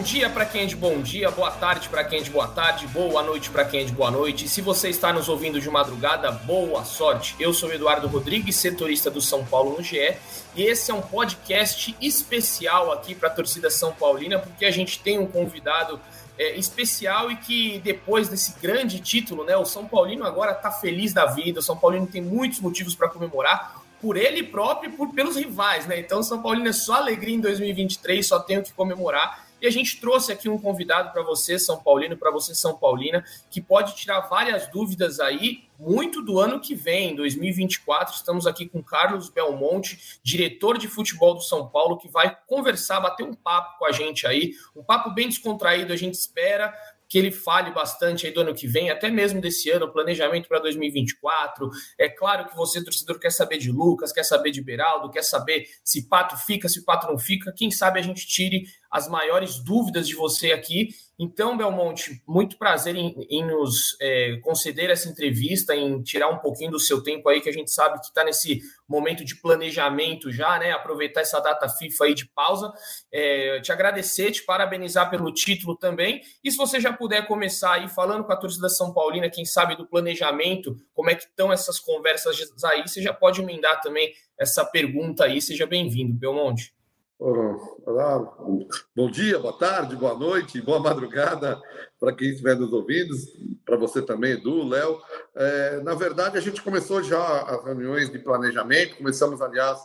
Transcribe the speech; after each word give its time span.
Bom 0.00 0.04
dia 0.04 0.30
para 0.30 0.46
quem 0.46 0.62
é 0.62 0.64
de 0.64 0.74
bom 0.74 1.02
dia, 1.02 1.30
boa 1.30 1.50
tarde 1.50 1.90
para 1.90 2.02
quem 2.02 2.20
é 2.20 2.22
de 2.22 2.30
boa 2.30 2.48
tarde, 2.48 2.86
boa 2.86 3.22
noite 3.22 3.50
para 3.50 3.66
quem 3.66 3.82
é 3.82 3.84
de 3.84 3.92
boa 3.92 4.10
noite. 4.10 4.48
Se 4.48 4.62
você 4.62 4.88
está 4.88 5.12
nos 5.12 5.28
ouvindo 5.28 5.60
de 5.60 5.68
madrugada, 5.68 6.30
boa 6.30 6.86
sorte. 6.86 7.36
Eu 7.38 7.52
sou 7.52 7.70
Eduardo 7.70 8.08
Rodrigues, 8.08 8.56
setorista 8.56 9.10
do 9.10 9.20
São 9.20 9.44
Paulo 9.44 9.76
no 9.76 9.82
GE, 9.82 10.16
e 10.56 10.62
esse 10.62 10.90
é 10.90 10.94
um 10.94 11.02
podcast 11.02 11.94
especial 12.00 12.90
aqui 12.92 13.14
para 13.14 13.28
a 13.28 13.30
torcida 13.30 13.68
São 13.68 13.92
Paulina, 13.92 14.38
porque 14.38 14.64
a 14.64 14.70
gente 14.70 14.98
tem 15.00 15.18
um 15.18 15.26
convidado 15.26 16.00
é, 16.38 16.56
especial 16.56 17.30
e 17.30 17.36
que 17.36 17.78
depois 17.80 18.26
desse 18.26 18.58
grande 18.58 19.00
título, 19.00 19.44
né, 19.44 19.54
o 19.54 19.66
São 19.66 19.84
Paulino 19.84 20.24
agora 20.24 20.52
está 20.52 20.70
feliz 20.70 21.12
da 21.12 21.26
vida, 21.26 21.60
o 21.60 21.62
São 21.62 21.76
Paulino 21.76 22.06
tem 22.06 22.22
muitos 22.22 22.58
motivos 22.60 22.94
para 22.94 23.06
comemorar 23.06 23.82
por 24.00 24.16
ele 24.16 24.42
próprio 24.44 24.90
e 24.90 24.96
por, 24.96 25.12
pelos 25.12 25.36
rivais, 25.36 25.86
né? 25.86 26.00
Então, 26.00 26.22
São 26.22 26.40
Paulino 26.40 26.70
é 26.70 26.72
só 26.72 26.94
alegria 26.94 27.34
em 27.34 27.40
2023, 27.40 28.26
só 28.26 28.40
tenho 28.40 28.62
que 28.62 28.72
comemorar. 28.72 29.49
E 29.60 29.66
a 29.66 29.70
gente 29.70 30.00
trouxe 30.00 30.32
aqui 30.32 30.48
um 30.48 30.58
convidado 30.58 31.12
para 31.12 31.22
você, 31.22 31.58
São 31.58 31.82
Paulino, 31.82 32.16
para 32.16 32.30
você, 32.30 32.54
São 32.54 32.76
Paulina, 32.76 33.24
que 33.50 33.60
pode 33.60 33.94
tirar 33.94 34.20
várias 34.20 34.66
dúvidas 34.68 35.20
aí, 35.20 35.64
muito 35.78 36.22
do 36.22 36.40
ano 36.40 36.60
que 36.60 36.74
vem, 36.74 37.14
2024. 37.14 38.14
Estamos 38.14 38.46
aqui 38.46 38.66
com 38.66 38.82
Carlos 38.82 39.28
Belmonte, 39.28 40.18
diretor 40.22 40.78
de 40.78 40.88
futebol 40.88 41.34
do 41.34 41.42
São 41.42 41.68
Paulo, 41.68 41.98
que 41.98 42.08
vai 42.08 42.36
conversar, 42.46 43.00
bater 43.00 43.24
um 43.24 43.34
papo 43.34 43.78
com 43.78 43.84
a 43.84 43.92
gente 43.92 44.26
aí, 44.26 44.54
um 44.74 44.82
papo 44.82 45.10
bem 45.10 45.28
descontraído, 45.28 45.92
a 45.92 45.96
gente 45.96 46.14
espera, 46.14 46.74
que 47.10 47.18
ele 47.18 47.32
fale 47.32 47.72
bastante 47.72 48.24
aí 48.24 48.32
do 48.32 48.40
ano 48.40 48.54
que 48.54 48.68
vem, 48.68 48.88
até 48.88 49.10
mesmo 49.10 49.40
desse 49.40 49.68
ano, 49.68 49.90
planejamento 49.90 50.46
para 50.46 50.60
2024. 50.60 51.68
É 51.98 52.08
claro 52.08 52.46
que 52.46 52.56
você, 52.56 52.82
torcedor, 52.84 53.18
quer 53.18 53.32
saber 53.32 53.58
de 53.58 53.72
Lucas, 53.72 54.12
quer 54.12 54.22
saber 54.22 54.52
de 54.52 54.62
Beraldo, 54.62 55.10
quer 55.10 55.24
saber 55.24 55.66
se 55.82 56.06
Pato 56.06 56.36
fica, 56.36 56.68
se 56.68 56.84
Pato 56.84 57.08
não 57.08 57.18
fica. 57.18 57.52
Quem 57.52 57.68
sabe 57.68 57.98
a 57.98 58.02
gente 58.02 58.24
tire 58.28 58.64
as 58.90 59.08
maiores 59.08 59.62
dúvidas 59.62 60.08
de 60.08 60.14
você 60.14 60.52
aqui. 60.52 60.88
Então, 61.22 61.56
Belmonte, 61.56 62.22
muito 62.26 62.56
prazer 62.56 62.96
em, 62.96 63.14
em 63.28 63.46
nos 63.46 63.94
é, 64.00 64.38
conceder 64.42 64.88
essa 64.88 65.08
entrevista, 65.08 65.76
em 65.76 66.02
tirar 66.02 66.28
um 66.28 66.38
pouquinho 66.38 66.70
do 66.70 66.80
seu 66.80 67.02
tempo 67.02 67.28
aí, 67.28 67.42
que 67.42 67.48
a 67.48 67.52
gente 67.52 67.70
sabe 67.70 68.00
que 68.00 68.06
está 68.06 68.24
nesse 68.24 68.60
momento 68.88 69.22
de 69.22 69.36
planejamento 69.36 70.32
já, 70.32 70.58
né? 70.58 70.72
Aproveitar 70.72 71.20
essa 71.20 71.38
data 71.38 71.68
FIFA 71.68 72.04
aí 72.06 72.14
de 72.14 72.26
pausa. 72.26 72.72
É, 73.12 73.60
te 73.60 73.70
agradecer, 73.70 74.32
te 74.32 74.42
parabenizar 74.42 75.10
pelo 75.10 75.32
título 75.32 75.76
também. 75.76 76.22
E 76.42 76.50
se 76.50 76.56
você 76.56 76.80
já 76.80 76.92
puder 76.92 77.26
começar 77.26 77.74
aí 77.74 77.88
falando 77.88 78.24
com 78.24 78.32
a 78.32 78.36
torcida 78.36 78.70
São 78.70 78.92
Paulina, 78.92 79.28
quem 79.28 79.44
sabe 79.44 79.76
do 79.76 79.86
planejamento, 79.86 80.74
como 80.94 81.10
é 81.10 81.14
que 81.14 81.24
estão 81.24 81.52
essas 81.52 81.78
conversas 81.78 82.40
aí, 82.64 82.80
você 82.80 83.02
já 83.02 83.12
pode 83.12 83.42
emendar 83.42 83.80
também 83.82 84.10
essa 84.38 84.64
pergunta 84.64 85.24
aí. 85.24 85.40
Seja 85.42 85.66
bem-vindo, 85.66 86.14
Belmonte. 86.14 86.79
Olá, 87.22 88.18
bom 88.96 89.10
dia, 89.10 89.38
boa 89.38 89.52
tarde, 89.52 89.94
boa 89.94 90.14
noite, 90.14 90.58
boa 90.62 90.80
madrugada 90.80 91.60
para 92.00 92.14
quem 92.14 92.30
estiver 92.30 92.56
nos 92.56 92.72
ouvindo, 92.72 93.14
para 93.62 93.76
você 93.76 94.00
também, 94.00 94.32
Edu, 94.32 94.66
Léo. 94.66 94.98
É, 95.34 95.82
na 95.82 95.94
verdade, 95.94 96.38
a 96.38 96.40
gente 96.40 96.62
começou 96.62 97.02
já 97.02 97.42
as 97.42 97.62
reuniões 97.62 98.08
de 98.08 98.18
planejamento, 98.18 98.96
começamos, 98.96 99.42
aliás, 99.42 99.78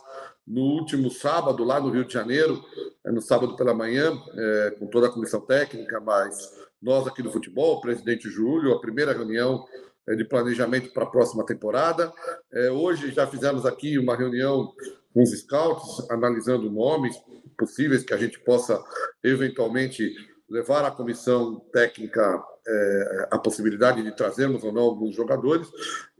no 0.46 0.62
último 0.62 1.10
sábado, 1.10 1.62
lá 1.62 1.78
no 1.78 1.90
Rio 1.90 2.06
de 2.06 2.14
Janeiro, 2.14 2.64
é, 3.04 3.12
no 3.12 3.20
sábado 3.20 3.54
pela 3.54 3.74
manhã, 3.74 4.18
é, 4.34 4.70
com 4.78 4.86
toda 4.86 5.08
a 5.08 5.12
comissão 5.12 5.42
técnica, 5.42 6.00
mas 6.00 6.54
nós 6.80 7.06
aqui 7.06 7.22
do 7.22 7.30
futebol, 7.30 7.76
o 7.76 7.80
presidente 7.82 8.30
Júlio, 8.30 8.72
a 8.72 8.80
primeira 8.80 9.12
reunião 9.12 9.66
de 10.14 10.24
planejamento 10.24 10.92
para 10.92 11.04
a 11.04 11.10
próxima 11.10 11.44
temporada. 11.44 12.12
É, 12.52 12.70
hoje 12.70 13.10
já 13.10 13.26
fizemos 13.26 13.66
aqui 13.66 13.98
uma 13.98 14.16
reunião 14.16 14.72
com 15.12 15.22
os 15.22 15.30
scouts, 15.30 16.10
analisando 16.10 16.70
nomes 16.70 17.16
possíveis 17.58 18.04
que 18.04 18.14
a 18.14 18.18
gente 18.18 18.38
possa 18.40 18.82
eventualmente 19.24 20.14
levar 20.48 20.84
à 20.84 20.90
comissão 20.90 21.58
técnica 21.72 22.44
é, 22.68 23.28
a 23.30 23.38
possibilidade 23.38 24.02
de 24.02 24.14
trazermos 24.14 24.62
ou 24.62 24.72
não 24.72 24.82
alguns 24.82 25.14
jogadores 25.14 25.68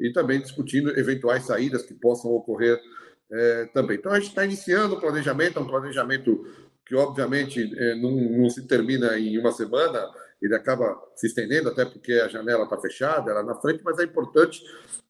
e 0.01 0.13
também 0.13 0.41
discutindo 0.41 0.99
eventuais 0.99 1.45
saídas 1.45 1.83
que 1.83 1.95
possam 1.95 2.31
ocorrer 2.33 2.81
é, 3.31 3.67
também. 3.75 3.97
Então 3.97 4.13
a 4.13 4.19
gente 4.19 4.31
está 4.31 4.45
iniciando 4.45 4.95
o 4.95 5.01
planejamento, 5.01 5.59
é 5.59 5.63
um 5.63 5.67
planejamento 5.67 6.45
que 6.85 6.95
obviamente 6.95 7.61
é, 7.77 7.97
não, 7.97 8.13
não, 8.13 8.49
se 8.49 8.67
termina 8.67 9.19
em 9.19 9.39
uma 9.39 9.51
semana, 9.51 10.09
ele 10.41 10.55
acaba 10.55 10.97
se 11.15 11.27
estendendo 11.27 11.69
até 11.69 11.85
porque 11.85 12.13
a 12.13 12.29
janela 12.29 12.65
está 12.65 12.79
fechada, 12.79 13.31
ela 13.31 13.43
na 13.43 13.55
frente, 13.55 13.83
mas 13.85 13.99
é 13.99 14.05
importante 14.05 14.63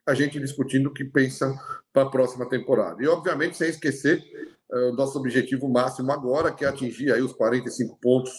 a 0.06 0.14
gente 0.14 0.38
discutindo 0.38 0.86
o 0.86 0.92
que 0.92 1.04
pensa 1.04 1.52
para 1.92 2.04
a 2.04 2.10
próxima 2.10 2.48
temporada. 2.48 3.02
E, 3.02 3.08
obviamente, 3.08 3.56
sem 3.56 3.68
esquecer 3.68 4.22
uh, 4.70 4.90
o 4.90 4.92
nosso 4.92 5.18
objetivo 5.18 5.68
máximo 5.68 6.12
agora, 6.12 6.52
que 6.52 6.64
é 6.64 6.68
atingir 6.68 7.12
aí 7.12 7.20
os 7.20 7.32
45 7.32 7.98
pontos 8.00 8.32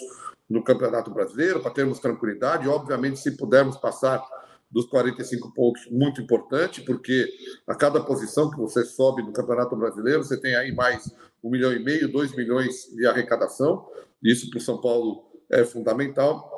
no 0.49 0.63
Campeonato 0.63 1.11
Brasileiro, 1.11 1.61
para 1.61 1.71
termos 1.71 1.99
tranquilidade. 1.99 2.69
Obviamente, 2.69 3.19
se 3.19 3.35
pudermos 3.35 3.75
passar 3.77 4.23
dos 4.71 4.85
45 4.87 5.53
pontos, 5.53 5.87
muito 5.89 6.21
importante, 6.21 6.81
porque 6.81 7.29
a 7.65 7.75
cada 7.75 8.01
posição 8.01 8.49
que 8.49 8.57
você 8.57 8.83
sobe 8.85 9.21
no 9.23 9.33
Campeonato 9.33 9.75
Brasileiro, 9.75 10.23
você 10.23 10.39
tem 10.39 10.55
aí 10.55 10.73
mais 10.73 11.13
um 11.43 11.49
milhão 11.49 11.73
e 11.73 11.83
meio, 11.83 12.11
dois 12.11 12.33
milhões 12.35 12.85
de 12.93 13.05
arrecadação. 13.05 13.85
Isso 14.23 14.49
para 14.49 14.57
o 14.57 14.61
São 14.61 14.79
Paulo 14.79 15.25
é 15.49 15.63
fundamental. 15.63 16.56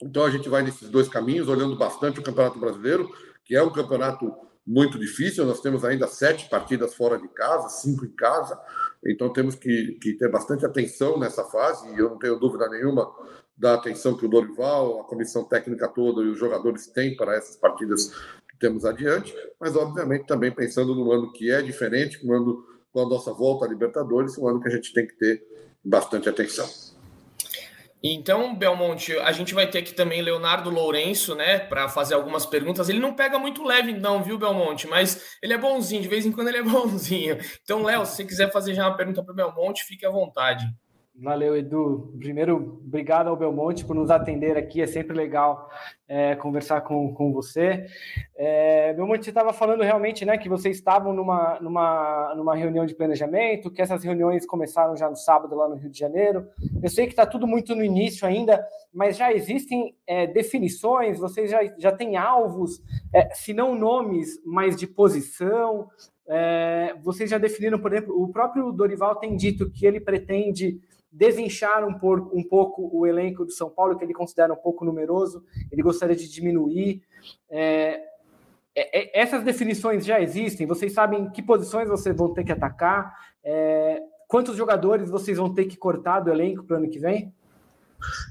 Então 0.00 0.24
a 0.24 0.30
gente 0.30 0.48
vai 0.48 0.62
nesses 0.62 0.88
dois 0.88 1.08
caminhos, 1.08 1.48
olhando 1.48 1.76
bastante 1.76 2.20
o 2.20 2.22
Campeonato 2.22 2.58
Brasileiro, 2.58 3.08
que 3.44 3.56
é 3.56 3.62
um 3.62 3.72
campeonato 3.72 4.32
muito 4.66 4.98
difícil. 4.98 5.46
Nós 5.46 5.60
temos 5.60 5.84
ainda 5.84 6.06
sete 6.06 6.48
partidas 6.48 6.94
fora 6.94 7.18
de 7.18 7.26
casa, 7.28 7.68
cinco 7.68 8.04
em 8.04 8.10
casa. 8.10 8.60
Então 9.04 9.32
temos 9.32 9.54
que, 9.54 9.98
que 10.00 10.12
ter 10.14 10.30
bastante 10.30 10.66
atenção 10.66 11.18
nessa 11.18 11.42
fase. 11.44 11.88
E 11.94 11.98
eu 11.98 12.10
não 12.10 12.18
tenho 12.18 12.38
dúvida 12.38 12.68
nenhuma 12.68 13.10
da 13.56 13.74
atenção 13.74 14.16
que 14.16 14.26
o 14.26 14.28
Dorival, 14.28 15.00
a 15.00 15.04
comissão 15.04 15.42
técnica 15.44 15.88
toda 15.88 16.22
e 16.22 16.28
os 16.28 16.38
jogadores 16.38 16.86
têm 16.86 17.16
para 17.16 17.34
essas 17.34 17.56
partidas 17.56 18.12
que 18.48 18.58
temos 18.60 18.84
adiante. 18.84 19.34
Mas, 19.58 19.74
obviamente, 19.74 20.26
também 20.26 20.52
pensando 20.52 20.94
no 20.94 21.10
ano 21.10 21.32
que 21.32 21.50
é 21.50 21.60
diferente, 21.62 22.20
com 22.20 23.00
a 23.00 23.08
nossa 23.08 23.32
volta 23.32 23.64
à 23.64 23.68
Libertadores, 23.68 24.38
um 24.38 24.46
ano 24.46 24.60
que 24.60 24.68
a 24.68 24.72
gente 24.72 24.92
tem 24.92 25.06
que 25.06 25.14
ter 25.14 25.42
bastante 25.84 26.28
atenção. 26.28 26.68
Então, 28.02 28.54
Belmonte, 28.54 29.18
a 29.18 29.32
gente 29.32 29.52
vai 29.52 29.68
ter 29.68 29.78
aqui 29.78 29.92
também 29.92 30.22
Leonardo 30.22 30.70
Lourenço, 30.70 31.34
né, 31.34 31.58
para 31.58 31.88
fazer 31.88 32.14
algumas 32.14 32.46
perguntas. 32.46 32.88
Ele 32.88 33.00
não 33.00 33.14
pega 33.14 33.38
muito 33.38 33.64
leve, 33.64 33.92
não, 33.92 34.22
viu, 34.22 34.38
Belmonte? 34.38 34.86
Mas 34.86 35.36
ele 35.42 35.52
é 35.52 35.58
bonzinho, 35.58 36.02
de 36.02 36.08
vez 36.08 36.24
em 36.24 36.30
quando 36.30 36.48
ele 36.48 36.58
é 36.58 36.62
bonzinho. 36.64 37.38
Então, 37.62 37.82
Léo, 37.82 38.06
se 38.06 38.16
você 38.16 38.24
quiser 38.24 38.52
fazer 38.52 38.74
já 38.74 38.86
uma 38.86 38.96
pergunta 38.96 39.22
para 39.22 39.32
o 39.32 39.36
Belmonte, 39.36 39.84
fique 39.84 40.06
à 40.06 40.10
vontade. 40.10 40.64
Valeu, 41.20 41.56
Edu. 41.56 42.14
Primeiro, 42.16 42.80
obrigado 42.86 43.26
ao 43.26 43.36
Belmonte 43.36 43.84
por 43.84 43.96
nos 43.96 44.08
atender 44.08 44.56
aqui. 44.56 44.80
É 44.80 44.86
sempre 44.86 45.16
legal 45.16 45.68
é, 46.06 46.36
conversar 46.36 46.82
com, 46.82 47.12
com 47.12 47.32
você. 47.32 47.86
É, 48.36 48.92
Belmonte, 48.92 49.24
você 49.24 49.30
estava 49.32 49.52
falando 49.52 49.82
realmente 49.82 50.24
né, 50.24 50.38
que 50.38 50.48
vocês 50.48 50.76
estavam 50.76 51.12
numa, 51.12 51.58
numa, 51.60 52.34
numa 52.36 52.54
reunião 52.54 52.86
de 52.86 52.94
planejamento, 52.94 53.68
que 53.68 53.82
essas 53.82 54.04
reuniões 54.04 54.46
começaram 54.46 54.96
já 54.96 55.10
no 55.10 55.16
sábado 55.16 55.56
lá 55.56 55.68
no 55.68 55.74
Rio 55.74 55.90
de 55.90 55.98
Janeiro. 55.98 56.46
Eu 56.80 56.88
sei 56.88 57.06
que 57.06 57.12
está 57.12 57.26
tudo 57.26 57.48
muito 57.48 57.74
no 57.74 57.82
início 57.82 58.24
ainda, 58.24 58.64
mas 58.94 59.16
já 59.16 59.32
existem 59.32 59.96
é, 60.06 60.24
definições, 60.24 61.18
vocês 61.18 61.50
já, 61.50 61.58
já 61.78 61.90
têm 61.90 62.16
alvos, 62.16 62.80
é, 63.12 63.28
se 63.34 63.52
não 63.52 63.74
nomes, 63.74 64.40
mas 64.46 64.76
de 64.76 64.86
posição. 64.86 65.88
É, 66.30 66.94
vocês 67.02 67.28
já 67.28 67.38
definiram, 67.38 67.80
por 67.80 67.92
exemplo, 67.92 68.22
o 68.22 68.28
próprio 68.30 68.70
Dorival 68.70 69.16
tem 69.16 69.34
dito 69.34 69.68
que 69.70 69.84
ele 69.84 69.98
pretende 69.98 70.78
desinchar 71.10 71.86
um, 71.86 71.94
por, 71.94 72.20
um 72.34 72.42
pouco 72.42 72.88
o 72.92 73.06
elenco 73.06 73.44
do 73.44 73.50
São 73.50 73.70
Paulo, 73.70 73.96
que 73.96 74.04
ele 74.04 74.14
considera 74.14 74.52
um 74.52 74.56
pouco 74.56 74.84
numeroso, 74.84 75.44
ele 75.70 75.82
gostaria 75.82 76.16
de 76.16 76.30
diminuir. 76.30 77.02
É, 77.50 78.02
é, 78.74 79.00
é, 79.00 79.20
essas 79.20 79.42
definições 79.42 80.04
já 80.04 80.20
existem, 80.20 80.66
vocês 80.66 80.92
sabem 80.92 81.30
que 81.30 81.42
posições 81.42 81.88
vocês 81.88 82.16
vão 82.16 82.32
ter 82.32 82.44
que 82.44 82.52
atacar, 82.52 83.12
é, 83.42 84.00
quantos 84.28 84.56
jogadores 84.56 85.10
vocês 85.10 85.38
vão 85.38 85.52
ter 85.52 85.64
que 85.64 85.76
cortar 85.76 86.20
do 86.20 86.30
elenco 86.30 86.62
para 86.62 86.74
o 86.74 86.78
ano 86.78 86.90
que 86.90 86.98
vem? 86.98 87.32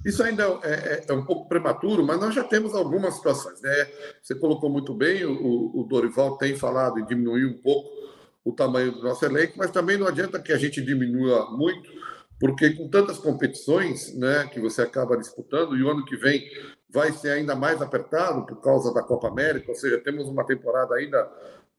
Isso 0.06 0.24
ainda 0.24 0.44
é, 0.64 0.72
é, 0.72 1.06
é, 1.10 1.14
um 1.14 1.26
pouco 1.26 1.50
prematuro, 1.50 2.06
mas 2.06 2.20
nós 2.20 2.34
já 2.34 2.44
temos 2.44 2.74
algumas 2.74 3.16
situações. 3.16 3.62
Né? 3.62 3.88
Você 4.22 4.36
colocou 4.36 4.70
muito 4.70 4.94
bem, 4.94 5.26
o, 5.26 5.72
o 5.76 5.84
Dorival 5.84 6.38
tem 6.38 6.56
falado 6.56 7.00
em 7.00 7.06
diminuir 7.06 7.46
um 7.46 7.58
pouco 7.58 7.90
o 8.46 8.54
tamanho 8.54 8.94
do 8.94 9.04
nosso 9.04 9.26
elenco, 9.26 9.56
mas 9.58 9.72
também 9.72 9.98
não 9.98 10.08
adianta 10.08 10.40
que 10.40 10.54
a 10.54 10.58
gente 10.58 10.82
diminua 10.82 11.52
muito, 11.52 11.90
porque 12.40 12.72
com 12.72 12.90
tantas 12.90 13.18
competições 13.18 14.16
né, 14.16 14.48
que 14.52 14.60
você 14.60 14.82
acaba 14.82 15.18
disputando, 15.18 15.76
e 15.76 15.84
o 15.84 15.90
ano 15.90 16.06
que 16.06 16.16
vem 16.16 16.44
vai 16.90 17.12
ser 17.12 17.32
ainda 17.32 17.56
mais 17.56 17.82
apertado 17.82 18.46
por 18.46 18.62
causa 18.62 18.94
da 18.94 19.04
Copa 19.04 19.28
América, 19.28 19.70
ou 19.70 19.76
seja, 19.76 19.98
temos 20.00 20.28
uma 20.28 20.46
temporada 20.46 20.96
ainda 20.96 21.30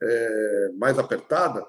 é, 0.03 0.71
mais 0.77 0.99
apertada, 0.99 1.65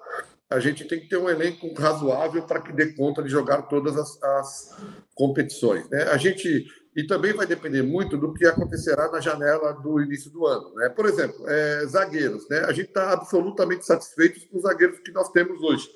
a 0.49 0.59
gente 0.59 0.85
tem 0.85 0.99
que 0.99 1.07
ter 1.07 1.17
um 1.17 1.29
elenco 1.29 1.71
razoável 1.79 2.41
para 2.43 2.59
que 2.59 2.73
dê 2.73 2.93
conta 2.93 3.21
de 3.21 3.29
jogar 3.29 3.63
todas 3.63 3.95
as, 3.95 4.21
as 4.23 4.77
competições. 5.13 5.87
Né? 5.89 6.03
A 6.03 6.17
gente 6.17 6.65
e 6.95 7.05
também 7.05 7.33
vai 7.33 7.45
depender 7.45 7.83
muito 7.83 8.17
do 8.17 8.33
que 8.33 8.45
acontecerá 8.45 9.11
na 9.11 9.21
janela 9.21 9.73
do 9.73 10.01
início 10.01 10.31
do 10.31 10.45
ano. 10.45 10.73
Né? 10.75 10.89
Por 10.89 11.05
exemplo, 11.05 11.47
é, 11.47 11.85
zagueiros. 11.85 12.49
Né? 12.49 12.59
A 12.61 12.73
gente 12.73 12.87
está 12.87 13.13
absolutamente 13.13 13.85
satisfeito 13.85 14.39
com 14.49 14.57
os 14.57 14.63
zagueiros 14.63 14.99
que 14.99 15.11
nós 15.11 15.29
temos 15.29 15.61
hoje. 15.61 15.87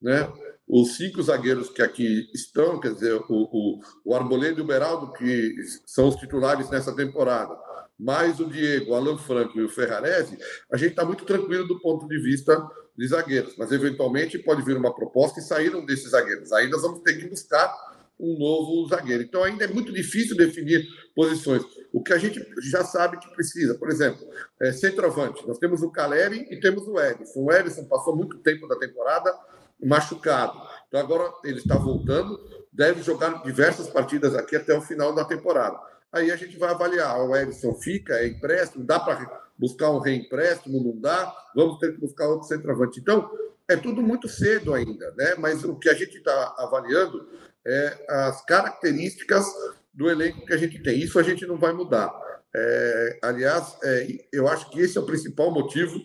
Né? 0.00 0.26
Os 0.68 0.96
cinco 0.96 1.22
zagueiros 1.22 1.70
que 1.70 1.80
aqui 1.80 2.28
estão, 2.34 2.78
quer 2.78 2.92
dizer, 2.92 3.14
o, 3.14 3.24
o, 3.28 3.80
o 4.04 4.14
Arboleda 4.14 4.58
e 4.58 4.62
o 4.62 4.66
Beraldo, 4.66 5.12
que 5.12 5.56
são 5.86 6.08
os 6.08 6.16
titulares 6.16 6.68
nessa 6.68 6.94
temporada, 6.94 7.56
mais 7.98 8.38
o 8.38 8.44
Diego, 8.44 8.92
o 8.92 8.94
Alan 8.94 9.16
Franco 9.16 9.58
e 9.58 9.64
o 9.64 9.68
Ferrarese, 9.68 10.38
a 10.70 10.76
gente 10.76 10.90
está 10.90 11.04
muito 11.04 11.24
tranquilo 11.24 11.66
do 11.66 11.80
ponto 11.80 12.06
de 12.06 12.18
vista 12.18 12.56
de 12.96 13.08
zagueiros, 13.08 13.54
mas 13.56 13.72
eventualmente 13.72 14.38
pode 14.38 14.62
vir 14.62 14.76
uma 14.76 14.94
proposta 14.94 15.40
e 15.40 15.42
saíram 15.42 15.84
desses 15.84 16.10
zagueiros. 16.10 16.52
Aí 16.52 16.68
nós 16.68 16.82
vamos 16.82 17.00
ter 17.00 17.18
que 17.18 17.28
buscar 17.28 17.72
um 18.20 18.36
novo 18.36 18.88
zagueiro. 18.88 19.22
Então 19.22 19.44
ainda 19.44 19.64
é 19.64 19.68
muito 19.68 19.92
difícil 19.92 20.36
definir 20.36 20.84
posições. 21.14 21.62
O 21.92 22.02
que 22.02 22.12
a 22.12 22.18
gente 22.18 22.44
já 22.70 22.84
sabe 22.84 23.18
que 23.18 23.32
precisa, 23.34 23.76
por 23.76 23.88
exemplo, 23.88 24.26
é 24.60 24.72
centroavante. 24.72 25.46
Nós 25.46 25.58
temos 25.58 25.82
o 25.82 25.90
Caleri 25.90 26.46
e 26.50 26.58
temos 26.58 26.86
o 26.86 27.00
Edson. 27.00 27.40
O 27.40 27.52
Edson 27.52 27.84
passou 27.84 28.16
muito 28.16 28.38
tempo 28.38 28.66
da 28.66 28.76
temporada 28.76 29.32
machucado. 29.80 30.60
Então 30.88 31.00
agora 31.00 31.32
ele 31.44 31.58
está 31.58 31.76
voltando, 31.76 32.38
deve 32.72 33.02
jogar 33.02 33.42
diversas 33.42 33.88
partidas 33.88 34.34
aqui 34.34 34.56
até 34.56 34.76
o 34.76 34.82
final 34.82 35.14
da 35.14 35.24
temporada. 35.24 35.78
Aí 36.12 36.30
a 36.30 36.36
gente 36.36 36.56
vai 36.56 36.70
avaliar, 36.70 37.20
o 37.20 37.36
Edson 37.36 37.74
fica, 37.74 38.14
é 38.14 38.28
empréstimo, 38.28 38.84
dá 38.84 38.98
para 38.98 39.48
buscar 39.58 39.90
um 39.90 39.98
reempréstimo, 39.98 40.82
não 40.82 40.98
dá, 40.98 41.34
vamos 41.54 41.78
ter 41.78 41.92
que 41.92 42.00
buscar 42.00 42.28
outro 42.28 42.48
centroavante. 42.48 43.00
Então, 43.00 43.30
é 43.68 43.76
tudo 43.76 44.00
muito 44.00 44.28
cedo 44.28 44.72
ainda, 44.72 45.12
né? 45.16 45.34
Mas 45.36 45.62
o 45.64 45.76
que 45.76 45.90
a 45.90 45.94
gente 45.94 46.16
está 46.16 46.54
avaliando 46.58 47.28
é 47.66 48.06
as 48.08 48.42
características 48.46 49.44
do 49.92 50.08
elenco 50.08 50.46
que 50.46 50.54
a 50.54 50.56
gente 50.56 50.82
tem. 50.82 50.98
Isso 50.98 51.18
a 51.18 51.22
gente 51.22 51.44
não 51.46 51.58
vai 51.58 51.72
mudar. 51.72 52.10
É, 52.54 53.18
aliás, 53.22 53.76
é, 53.82 54.06
eu 54.32 54.48
acho 54.48 54.70
que 54.70 54.80
esse 54.80 54.96
é 54.96 55.00
o 55.00 55.06
principal 55.06 55.50
motivo 55.50 56.00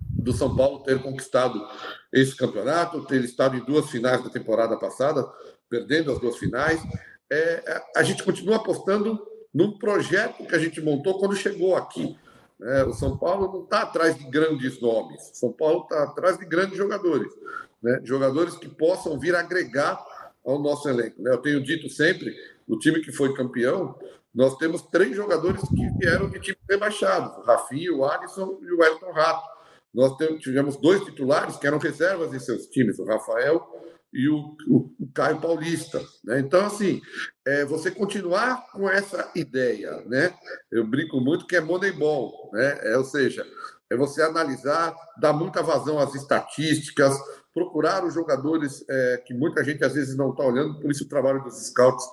do 0.00 0.32
São 0.32 0.56
Paulo 0.56 0.82
ter 0.82 1.02
conquistado 1.02 1.60
esse 2.12 2.36
campeonato, 2.36 3.04
ter 3.06 3.22
estado 3.22 3.56
em 3.56 3.64
duas 3.64 3.90
finais 3.90 4.22
da 4.22 4.30
temporada 4.30 4.76
passada, 4.76 5.26
perdendo 5.68 6.10
as 6.12 6.18
duas 6.18 6.36
finais. 6.36 6.80
É, 7.30 7.82
a 7.96 8.02
gente 8.02 8.22
continua 8.22 8.56
apostando 8.56 9.26
num 9.52 9.78
projeto 9.78 10.46
que 10.46 10.54
a 10.54 10.58
gente 10.58 10.80
montou 10.80 11.18
quando 11.18 11.36
chegou 11.36 11.76
aqui. 11.76 12.16
Né? 12.58 12.84
O 12.84 12.92
São 12.92 13.16
Paulo 13.16 13.52
não 13.52 13.64
está 13.64 13.82
atrás 13.82 14.16
de 14.16 14.24
grandes 14.24 14.80
nomes, 14.80 15.30
o 15.30 15.34
São 15.34 15.52
Paulo 15.52 15.82
está 15.82 16.02
atrás 16.02 16.38
de 16.38 16.44
grandes 16.44 16.76
jogadores, 16.76 17.32
né? 17.82 18.00
jogadores 18.04 18.56
que 18.56 18.68
possam 18.68 19.18
vir 19.18 19.34
agregar 19.34 20.02
ao 20.44 20.58
nosso 20.58 20.88
elenco. 20.88 21.22
Né? 21.22 21.30
Eu 21.32 21.38
tenho 21.38 21.62
dito 21.62 21.88
sempre, 21.88 22.34
o 22.66 22.78
time 22.78 23.00
que 23.00 23.12
foi 23.12 23.34
campeão, 23.34 23.98
nós 24.34 24.56
temos 24.56 24.82
três 24.82 25.16
jogadores 25.16 25.60
que 25.68 25.90
vieram 25.98 26.28
de 26.28 26.38
times 26.40 26.60
rebaixados, 26.68 27.38
o 27.38 27.42
Rafinha, 27.42 27.94
o 27.94 28.04
Alisson 28.04 28.58
e 28.62 28.72
o 28.72 28.84
Elton 28.84 29.10
Rato. 29.12 29.57
Nós 29.94 30.16
tivemos 30.40 30.76
dois 30.76 31.04
titulares 31.04 31.56
que 31.56 31.66
eram 31.66 31.78
reservas 31.78 32.32
em 32.34 32.38
seus 32.38 32.66
times, 32.66 32.98
o 32.98 33.04
Rafael 33.04 33.66
e 34.12 34.28
o, 34.28 34.56
o, 34.66 34.94
o 35.00 35.12
Caio 35.12 35.40
Paulista. 35.40 36.00
Né? 36.24 36.40
Então, 36.40 36.64
assim, 36.64 37.00
é, 37.46 37.64
você 37.64 37.90
continuar 37.90 38.70
com 38.72 38.88
essa 38.88 39.30
ideia, 39.34 40.02
né? 40.06 40.34
Eu 40.70 40.86
brinco 40.86 41.20
muito 41.20 41.46
que 41.46 41.56
é 41.56 41.60
moneyball, 41.60 42.50
né? 42.52 42.78
É, 42.82 42.96
ou 42.96 43.04
seja, 43.04 43.46
é 43.90 43.96
você 43.96 44.22
analisar, 44.22 44.94
dar 45.20 45.32
muita 45.32 45.62
vazão 45.62 45.98
às 45.98 46.14
estatísticas, 46.14 47.14
procurar 47.52 48.04
os 48.04 48.14
jogadores 48.14 48.84
é, 48.88 49.22
que 49.26 49.34
muita 49.34 49.64
gente 49.64 49.84
às 49.84 49.94
vezes 49.94 50.16
não 50.16 50.30
está 50.30 50.44
olhando, 50.44 50.80
por 50.80 50.90
isso 50.90 51.04
o 51.04 51.08
trabalho 51.08 51.42
dos 51.42 51.66
scouts 51.66 52.04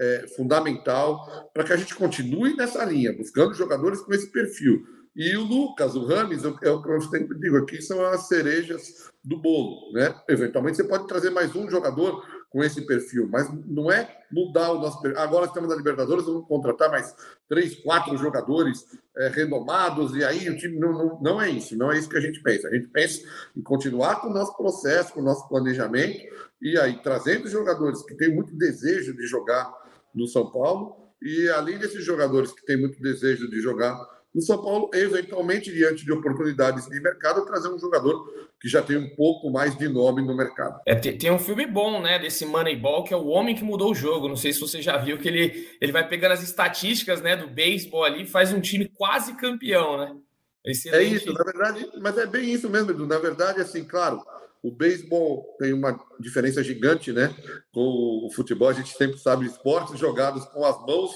é 0.00 0.26
fundamental, 0.36 1.50
para 1.52 1.64
que 1.64 1.72
a 1.72 1.76
gente 1.76 1.94
continue 1.94 2.56
nessa 2.56 2.84
linha, 2.84 3.12
buscando 3.12 3.54
jogadores 3.54 4.00
com 4.00 4.12
esse 4.12 4.30
perfil 4.30 4.84
e 5.18 5.36
o 5.36 5.42
Lucas, 5.42 5.96
o 5.96 6.06
Rames, 6.06 6.44
é 6.44 6.70
o 6.70 6.80
que 6.80 6.88
eu 6.88 7.00
sempre 7.00 7.36
digo 7.40 7.56
aqui, 7.56 7.82
são 7.82 8.00
as 8.06 8.28
cerejas 8.28 9.10
do 9.24 9.36
bolo. 9.36 9.92
Né? 9.92 10.14
Eventualmente 10.28 10.76
você 10.76 10.84
pode 10.84 11.08
trazer 11.08 11.30
mais 11.30 11.56
um 11.56 11.68
jogador 11.68 12.24
com 12.48 12.62
esse 12.62 12.82
perfil, 12.82 13.28
mas 13.28 13.50
não 13.66 13.90
é 13.90 14.16
mudar 14.30 14.70
o 14.70 14.80
nosso 14.80 15.02
perfil. 15.02 15.20
Agora 15.20 15.46
estamos 15.46 15.68
na 15.68 15.74
Libertadores, 15.74 16.24
vamos 16.24 16.46
contratar 16.46 16.88
mais 16.88 17.16
três, 17.48 17.74
quatro 17.80 18.16
jogadores 18.16 18.86
é, 19.16 19.26
renomados, 19.26 20.14
e 20.14 20.22
aí 20.22 20.48
o 20.48 20.56
time 20.56 20.78
não, 20.78 20.92
não, 20.92 21.20
não 21.20 21.42
é 21.42 21.50
isso, 21.50 21.76
não 21.76 21.90
é 21.90 21.98
isso 21.98 22.08
que 22.08 22.16
a 22.16 22.20
gente 22.20 22.40
pensa. 22.40 22.68
A 22.68 22.72
gente 22.72 22.86
pensa 22.86 23.20
em 23.56 23.60
continuar 23.60 24.20
com 24.20 24.28
o 24.28 24.32
nosso 24.32 24.56
processo, 24.56 25.12
com 25.12 25.20
o 25.20 25.24
nosso 25.24 25.48
planejamento, 25.48 26.16
e 26.62 26.78
aí 26.78 27.02
trazendo 27.02 27.48
jogadores 27.48 28.02
que 28.04 28.14
têm 28.14 28.32
muito 28.32 28.56
desejo 28.56 29.16
de 29.16 29.26
jogar 29.26 29.68
no 30.14 30.28
São 30.28 30.48
Paulo, 30.48 30.94
e 31.20 31.48
além 31.48 31.76
desses 31.76 32.04
jogadores 32.04 32.52
que 32.52 32.64
têm 32.64 32.76
muito 32.76 33.02
desejo 33.02 33.50
de 33.50 33.60
jogar 33.60 33.98
no 34.34 34.42
São 34.42 34.62
Paulo, 34.62 34.90
eventualmente, 34.92 35.72
diante 35.72 36.04
de 36.04 36.12
oportunidades 36.12 36.86
de 36.86 37.00
mercado, 37.00 37.46
trazer 37.46 37.68
um 37.68 37.78
jogador 37.78 38.48
que 38.60 38.68
já 38.68 38.82
tem 38.82 38.96
um 38.96 39.08
pouco 39.14 39.50
mais 39.50 39.76
de 39.76 39.88
nome 39.88 40.22
no 40.22 40.36
mercado. 40.36 40.80
É, 40.86 40.94
tem, 40.94 41.30
um 41.30 41.38
filme 41.38 41.66
bom, 41.66 42.00
né, 42.02 42.18
desse 42.18 42.44
Moneyball, 42.44 43.04
que 43.04 43.14
é 43.14 43.16
O 43.16 43.28
Homem 43.28 43.54
que 43.54 43.64
Mudou 43.64 43.92
o 43.92 43.94
Jogo. 43.94 44.28
Não 44.28 44.36
sei 44.36 44.52
se 44.52 44.60
você 44.60 44.82
já 44.82 44.96
viu 44.96 45.18
que 45.18 45.28
ele, 45.28 45.68
ele 45.80 45.92
vai 45.92 46.06
pegando 46.06 46.32
as 46.32 46.42
estatísticas 46.42 47.22
né, 47.22 47.36
do 47.36 47.48
beisebol 47.48 48.04
ali 48.04 48.22
e 48.22 48.26
faz 48.26 48.52
um 48.52 48.60
time 48.60 48.88
quase 48.88 49.34
campeão, 49.34 49.96
né? 49.96 50.16
Excelente. 50.64 51.00
É 51.00 51.16
isso, 51.16 51.32
na 51.32 51.44
verdade, 51.44 51.90
mas 52.00 52.18
é 52.18 52.26
bem 52.26 52.52
isso 52.52 52.68
mesmo, 52.68 52.90
Edu. 52.90 53.06
Na 53.06 53.18
verdade, 53.18 53.60
assim, 53.60 53.84
claro, 53.84 54.22
o 54.62 54.70
beisebol 54.70 55.56
tem 55.58 55.72
uma 55.72 55.98
diferença 56.20 56.62
gigante, 56.62 57.12
né? 57.12 57.34
Com 57.72 58.26
o 58.26 58.30
futebol, 58.34 58.68
a 58.68 58.72
gente 58.72 58.90
sempre 58.90 59.18
sabe 59.18 59.46
esportes 59.46 59.98
jogados 59.98 60.44
com 60.46 60.64
as 60.64 60.78
mãos, 60.84 61.12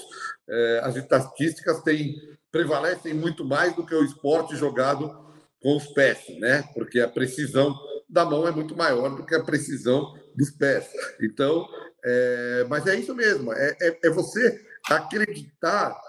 é, 0.49 0.81
as 0.83 0.95
estatísticas 0.95 1.83
têm 1.83 2.15
prevalecem 2.53 3.15
muito 3.15 3.43
mais 3.43 3.75
do 3.75 3.83
que 3.83 3.95
o 3.95 4.05
esporte 4.05 4.55
jogado 4.55 5.09
com 5.59 5.75
os 5.75 5.87
pés, 5.87 6.19
né? 6.39 6.63
Porque 6.75 6.99
a 6.99 7.07
precisão 7.07 7.75
da 8.07 8.23
mão 8.23 8.47
é 8.47 8.51
muito 8.51 8.77
maior 8.77 9.15
do 9.15 9.25
que 9.25 9.33
a 9.33 9.43
precisão 9.43 10.13
dos 10.35 10.51
pés. 10.51 10.87
Então, 11.19 11.67
é, 12.05 12.65
mas 12.69 12.85
é 12.85 12.95
isso 12.95 13.15
mesmo, 13.15 13.51
é, 13.51 13.75
é, 13.81 13.99
é 14.03 14.09
você 14.11 14.63
acreditar 14.87 15.99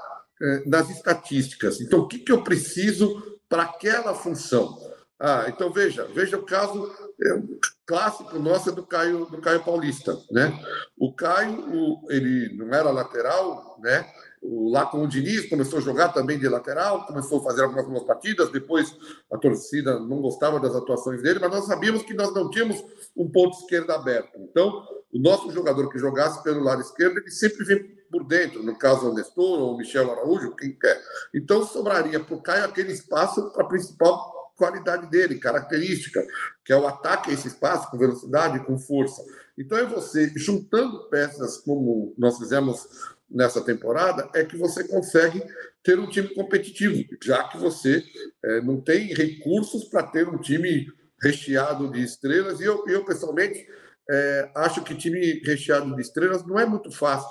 é, 0.43 0.63
nas 0.67 0.91
estatísticas. 0.91 1.81
Então, 1.81 2.01
o 2.01 2.09
que, 2.09 2.19
que 2.19 2.31
eu 2.31 2.43
preciso 2.43 3.39
para 3.49 3.63
aquela 3.63 4.15
função? 4.15 4.79
Ah, 5.19 5.47
então 5.49 5.73
veja, 5.73 6.05
veja 6.13 6.37
o 6.37 6.43
caso 6.43 6.93
é, 7.23 7.43
clássico 7.87 8.39
nosso 8.39 8.69
é 8.69 8.73
do 8.73 8.85
Caio, 8.85 9.25
do 9.27 9.41
Caio 9.41 9.65
Paulista, 9.65 10.19
né? 10.31 10.53
O 10.99 11.15
Caio, 11.15 11.61
o, 11.73 12.07
ele 12.11 12.55
não 12.57 12.75
era 12.75 12.91
lateral, 12.91 13.79
né? 13.81 14.05
Lá 14.45 14.85
com 14.87 15.03
o 15.03 15.09
Diniz, 15.09 15.49
começou 15.49 15.79
a 15.79 15.83
jogar 15.83 16.09
também 16.09 16.39
de 16.39 16.49
lateral, 16.49 17.07
começou 17.07 17.41
a 17.41 17.45
fazer 17.45 17.63
algumas, 17.63 18.03
partidas, 18.03 18.51
depois 18.51 18.97
a 19.33 19.39
torcida 19.39 19.99
não 19.99 20.21
gostava 20.21 20.61
das 20.61 20.75
atuações 20.75 21.23
dele, 21.23 21.39
mas 21.41 21.51
nós 21.51 21.65
sabíamos 21.65 22.03
que 22.03 22.13
nós 22.13 22.33
não 22.35 22.51
tínhamos 22.51 22.85
um 23.17 23.31
ponto 23.31 23.59
esquerdo 23.59 23.91
aberto. 23.91 24.39
Então, 24.39 24.87
o 25.13 25.19
nosso 25.19 25.51
jogador 25.51 25.89
que 25.89 25.99
jogasse 25.99 26.43
pelo 26.43 26.63
lado 26.63 26.83
esquerdo, 26.83 27.19
ele 27.19 27.31
sempre 27.31 27.65
vem 27.65 27.95
por 28.11 28.25
dentro, 28.25 28.63
no 28.63 28.77
caso 28.77 29.11
o 29.11 29.15
Nestor 29.15 29.61
ou 29.61 29.75
o 29.75 29.79
Michel 29.79 30.11
Araújo, 30.11 30.55
quem 30.57 30.79
quer. 30.79 31.01
Então, 31.35 31.65
sobraria 31.65 32.21
para 32.21 32.35
o 32.35 32.43
Caio 32.43 32.65
aquele 32.65 32.93
espaço 32.93 33.51
para 33.51 33.65
a 33.65 33.69
principal 33.69 34.35
qualidade 34.57 35.09
dele, 35.11 35.39
característica, 35.39 36.25
que 36.65 36.73
é 36.73 36.77
o 36.77 36.87
ataque 36.87 37.31
a 37.31 37.35
esse 37.35 37.49
espaço 37.49 37.91
com 37.91 37.99
velocidade 37.99 38.65
com 38.65 38.79
força. 38.79 39.23
Então 39.57 39.79
é 39.79 39.85
você 39.85 40.33
juntando 40.37 41.09
peças 41.09 41.59
como 41.59 42.15
nós 42.19 42.39
fizemos 42.39 42.87
nessa 43.31 43.61
temporada 43.61 44.29
é 44.35 44.45
que 44.45 44.57
você 44.57 44.85
consegue 44.85 45.43
ter 45.83 45.99
um 45.99 46.09
time 46.09 46.29
competitivo, 46.35 47.05
já 47.23 47.49
que 47.49 47.59
você 47.59 48.03
é, 48.45 48.61
não 48.63 48.81
tem 48.81 49.13
recursos 49.15 49.85
para 49.85 50.03
ter 50.03 50.29
um 50.29 50.39
time 50.39 50.87
recheado 51.23 51.91
de 51.91 52.03
estrelas. 52.03 52.61
E 52.61 52.65
eu, 52.65 52.85
eu 52.87 53.05
pessoalmente, 53.05 53.67
é, 54.11 54.51
acho 54.57 54.83
que 54.83 54.95
time 54.95 55.43
recheado 55.45 55.95
de 55.95 56.03
estrelas 56.03 56.47
não 56.47 56.59
é 56.59 56.67
muito 56.67 56.91
fácil 56.91 57.31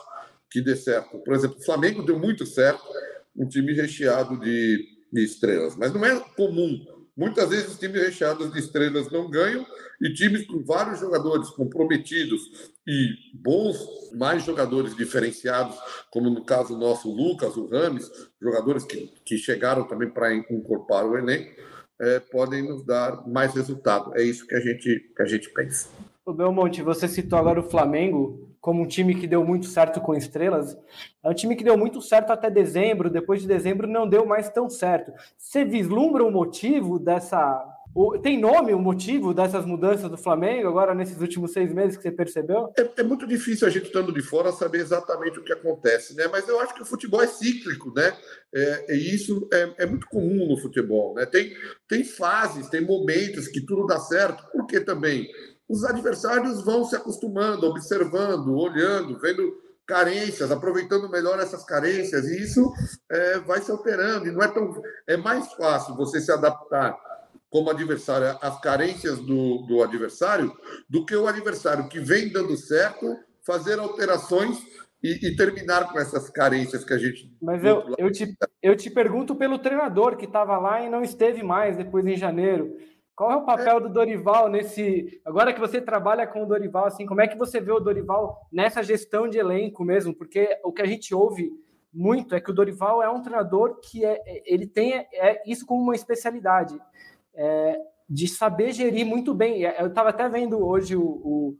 que 0.49 0.61
dê 0.61 0.75
certo. 0.75 1.19
Por 1.19 1.33
exemplo, 1.33 1.57
o 1.57 1.65
Flamengo 1.65 2.03
deu 2.03 2.19
muito 2.19 2.45
certo 2.45 2.83
um 3.35 3.47
time 3.47 3.73
recheado 3.73 4.39
de, 4.39 4.85
de 5.11 5.23
estrelas, 5.23 5.75
mas 5.75 5.91
não 5.91 6.05
é 6.05 6.19
comum 6.35 6.93
Muitas 7.15 7.49
vezes 7.49 7.69
os 7.69 7.77
times 7.77 8.01
recheados 8.01 8.51
de 8.51 8.59
estrelas 8.59 9.11
não 9.11 9.29
ganham 9.29 9.65
e 10.01 10.11
times 10.13 10.47
com 10.47 10.63
vários 10.63 10.99
jogadores 10.99 11.49
comprometidos 11.49 12.72
e 12.85 13.15
bons, 13.33 14.11
mais 14.13 14.43
jogadores 14.43 14.95
diferenciados, 14.95 15.77
como 16.11 16.29
no 16.29 16.43
caso 16.43 16.77
nosso, 16.77 17.09
Lucas, 17.09 17.55
o 17.55 17.67
Rames, 17.67 18.09
jogadores 18.41 18.83
que, 18.83 19.11
que 19.25 19.37
chegaram 19.37 19.87
também 19.87 20.09
para 20.09 20.33
incorporar 20.33 21.05
o 21.05 21.17
elenco, 21.17 21.51
é, 21.99 22.19
podem 22.19 22.63
nos 22.63 22.85
dar 22.85 23.25
mais 23.27 23.53
resultado. 23.53 24.15
É 24.15 24.23
isso 24.23 24.45
que 24.45 24.55
a 24.55 24.59
gente, 24.59 25.11
que 25.15 25.21
a 25.21 25.25
gente 25.25 25.49
pensa. 25.49 25.87
O 26.25 26.33
Belmonte, 26.33 26.81
você 26.81 27.07
citou 27.07 27.37
agora 27.37 27.59
o 27.59 27.69
Flamengo 27.69 28.53
como 28.61 28.81
um 28.81 28.87
time 28.87 29.13
que 29.13 29.27
deu 29.27 29.43
muito 29.43 29.65
certo 29.65 29.99
com 29.99 30.15
estrelas. 30.15 30.77
É 31.21 31.29
um 31.29 31.33
time 31.33 31.53
que 31.53 31.65
deu 31.65 31.77
muito 31.77 32.01
certo 32.01 32.31
até 32.31 32.49
dezembro, 32.49 33.09
depois 33.09 33.41
de 33.41 33.47
dezembro 33.47 33.87
não 33.87 34.07
deu 34.07 34.25
mais 34.25 34.49
tão 34.49 34.69
certo. 34.69 35.11
Você 35.37 35.65
vislumbra 35.65 36.23
o 36.23 36.31
motivo 36.31 36.97
dessa. 36.97 37.61
Tem 38.23 38.39
nome 38.39 38.73
o 38.73 38.79
motivo 38.79 39.33
dessas 39.33 39.65
mudanças 39.65 40.09
do 40.09 40.17
Flamengo 40.17 40.67
agora 40.67 40.95
nesses 40.95 41.21
últimos 41.21 41.51
seis 41.51 41.71
meses 41.71 41.95
que 41.95 42.01
você 42.01 42.11
percebeu? 42.11 42.73
É, 42.75 42.89
é, 42.97 43.03
muito 43.03 43.27
difícil 43.27 43.67
a 43.67 43.69
gente 43.69 43.85
estando 43.85 44.11
de 44.11 44.21
fora 44.21 44.51
saber 44.51 44.79
exatamente 44.79 45.39
o 45.39 45.43
que 45.43 45.53
acontece, 45.53 46.15
né? 46.15 46.27
Mas 46.31 46.47
eu 46.47 46.59
acho 46.59 46.73
que 46.73 46.81
o 46.81 46.85
futebol 46.85 47.21
é 47.21 47.27
cíclico, 47.27 47.93
né? 47.95 48.11
É, 48.53 48.95
e 48.95 49.13
isso 49.13 49.47
é, 49.53 49.73
é, 49.79 49.85
muito 49.85 50.07
comum 50.07 50.47
no 50.47 50.57
futebol, 50.57 51.13
né? 51.13 51.27
Tem, 51.27 51.53
tem 51.87 52.03
fases, 52.03 52.67
tem 52.67 52.81
momentos 52.81 53.47
que 53.47 53.61
tudo 53.61 53.85
dá 53.85 53.99
certo, 53.99 54.43
porque 54.51 54.79
também 54.79 55.29
os 55.69 55.83
adversários 55.83 56.65
vão 56.65 56.85
se 56.85 56.95
acostumando, 56.95 57.67
observando, 57.67 58.55
olhando, 58.55 59.19
vendo 59.19 59.61
carências, 59.85 60.51
aproveitando 60.51 61.09
melhor 61.09 61.39
essas 61.39 61.63
carências, 61.63 62.25
e 62.25 62.41
isso 62.41 62.71
é, 63.11 63.39
vai 63.39 63.61
se 63.61 63.69
alterando, 63.69 64.27
e 64.27 64.31
não 64.31 64.41
é 64.41 64.47
tão. 64.47 64.73
É 65.07 65.15
mais 65.15 65.53
fácil 65.53 65.95
você 65.95 66.19
se 66.19 66.31
adaptar 66.31 66.97
como 67.53 67.69
adversário 67.69 68.35
às 68.41 68.59
carências 68.59 69.19
do, 69.19 69.59
do 69.67 69.83
adversário 69.83 70.51
do 70.89 71.05
que 71.05 71.15
o 71.15 71.27
adversário 71.27 71.87
que 71.87 71.99
vem 71.99 72.33
dando 72.33 72.57
certo 72.57 73.15
fazer 73.45 73.77
alterações 73.77 74.57
e, 75.03 75.27
e, 75.27 75.35
terminar 75.35 75.91
com 75.91 75.99
essas 75.99 76.31
carências 76.31 76.83
que 76.83 76.93
a 76.93 76.97
gente. 76.97 77.31
Mas 77.39 77.63
eu, 77.63 77.93
eu, 77.99 78.11
te, 78.11 78.35
eu 78.59 78.75
te 78.75 78.89
pergunto 78.89 79.35
pelo 79.35 79.59
treinador 79.59 80.17
que 80.17 80.25
estava 80.25 80.57
lá 80.57 80.81
e 80.81 80.89
não 80.89 81.03
esteve 81.03 81.43
mais 81.43 81.77
depois 81.77 82.07
em 82.07 82.15
janeiro. 82.15 82.75
Qual 83.15 83.31
é 83.31 83.35
o 83.35 83.45
papel 83.45 83.81
do 83.81 83.89
Dorival 83.89 84.49
nesse. 84.49 85.21
Agora 85.23 85.53
que 85.53 85.59
você 85.59 85.79
trabalha 85.79 86.25
com 86.25 86.41
o 86.41 86.47
Dorival, 86.47 86.85
assim, 86.85 87.05
como 87.05 87.21
é 87.21 87.27
que 87.27 87.37
você 87.37 87.59
vê 87.59 87.71
o 87.71 87.79
Dorival 87.79 88.47
nessa 88.51 88.81
gestão 88.81 89.27
de 89.27 89.37
elenco 89.37 89.83
mesmo? 89.83 90.15
Porque 90.15 90.57
o 90.63 90.71
que 90.71 90.81
a 90.81 90.87
gente 90.87 91.13
ouve 91.13 91.51
muito 91.93 92.33
é 92.33 92.41
que 92.41 92.49
o 92.49 92.53
Dorival 92.53 93.03
é 93.03 93.09
um 93.09 93.21
treinador 93.21 93.79
que 93.79 94.03
é, 94.03 94.19
ele 94.43 94.65
tem 94.65 94.93
é, 94.95 95.43
isso 95.45 95.67
como 95.67 95.83
uma 95.83 95.93
especialidade 95.93 96.79
é, 97.35 97.77
de 98.09 98.27
saber 98.27 98.71
gerir 98.71 99.05
muito 99.05 99.33
bem. 99.33 99.63
Eu 99.63 99.87
estava 99.87 100.09
até 100.09 100.27
vendo 100.29 100.63
hoje 100.63 100.95
o, 100.95 101.03
o, 101.03 101.57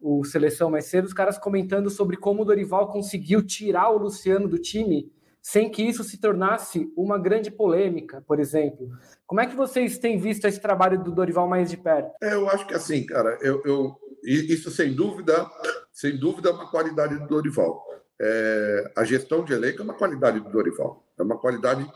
o, 0.00 0.24
Seleção 0.24 0.70
mais 0.70 0.86
cedo, 0.86 1.06
os 1.06 1.12
caras 1.12 1.38
comentando 1.38 1.90
sobre 1.90 2.16
como 2.16 2.42
o 2.42 2.44
Dorival 2.44 2.90
conseguiu 2.90 3.44
tirar 3.44 3.90
o 3.90 3.98
Luciano 3.98 4.48
do 4.48 4.58
time 4.58 5.10
sem 5.42 5.70
que 5.70 5.82
isso 5.82 6.04
se 6.04 6.18
tornasse 6.18 6.92
uma 6.94 7.18
grande 7.18 7.50
polêmica, 7.50 8.22
por 8.26 8.38
exemplo. 8.38 8.90
Como 9.26 9.40
é 9.40 9.46
que 9.46 9.56
vocês 9.56 9.98
têm 9.98 10.18
visto 10.18 10.44
esse 10.44 10.60
trabalho 10.60 11.02
do 11.02 11.12
Dorival 11.12 11.48
mais 11.48 11.70
de 11.70 11.78
perto? 11.78 12.12
É, 12.22 12.34
eu 12.34 12.48
acho 12.48 12.66
que 12.66 12.74
assim, 12.74 13.06
cara, 13.06 13.38
eu, 13.40 13.62
eu 13.64 13.96
isso 14.22 14.70
sem 14.70 14.94
dúvida, 14.94 15.48
sem 15.92 16.18
dúvida 16.18 16.50
é 16.50 16.52
uma 16.52 16.70
qualidade 16.70 17.18
do 17.18 17.26
Dorival. 17.26 17.82
É, 18.22 18.92
a 18.96 19.04
gestão 19.04 19.42
de 19.44 19.52
elenco 19.52 19.80
é 19.80 19.84
uma 19.84 19.94
qualidade 19.94 20.40
do 20.40 20.50
Dorival, 20.50 21.02
é 21.18 21.22
uma 21.22 21.38
qualidade 21.38 21.90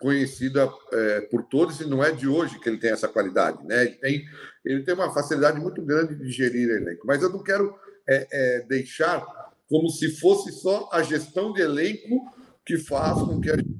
conhecida 0.00 0.70
é, 0.92 1.20
por 1.22 1.42
todos 1.42 1.80
e 1.80 1.86
não 1.86 2.02
é 2.02 2.12
de 2.12 2.26
hoje 2.26 2.58
que 2.58 2.68
ele 2.68 2.78
tem 2.78 2.90
essa 2.90 3.08
qualidade, 3.08 3.64
né? 3.66 3.84
Ele 3.84 3.94
tem, 3.96 4.24
ele 4.64 4.82
tem 4.82 4.94
uma 4.94 5.12
facilidade 5.12 5.60
muito 5.60 5.82
grande 5.82 6.14
de 6.14 6.30
gerir 6.30 6.70
elenco, 6.70 7.06
mas 7.06 7.22
eu 7.22 7.30
não 7.30 7.42
quero 7.42 7.74
é, 8.08 8.26
é 8.30 8.60
deixar 8.62 9.24
como 9.68 9.90
se 9.90 10.18
fosse 10.18 10.52
só 10.52 10.88
a 10.92 11.02
gestão 11.02 11.52
de 11.52 11.60
elenco 11.60 12.24
que 12.64 12.78
faz 12.78 13.18
com 13.18 13.40
que 13.40 13.50
a 13.50 13.56
gente 13.56 13.76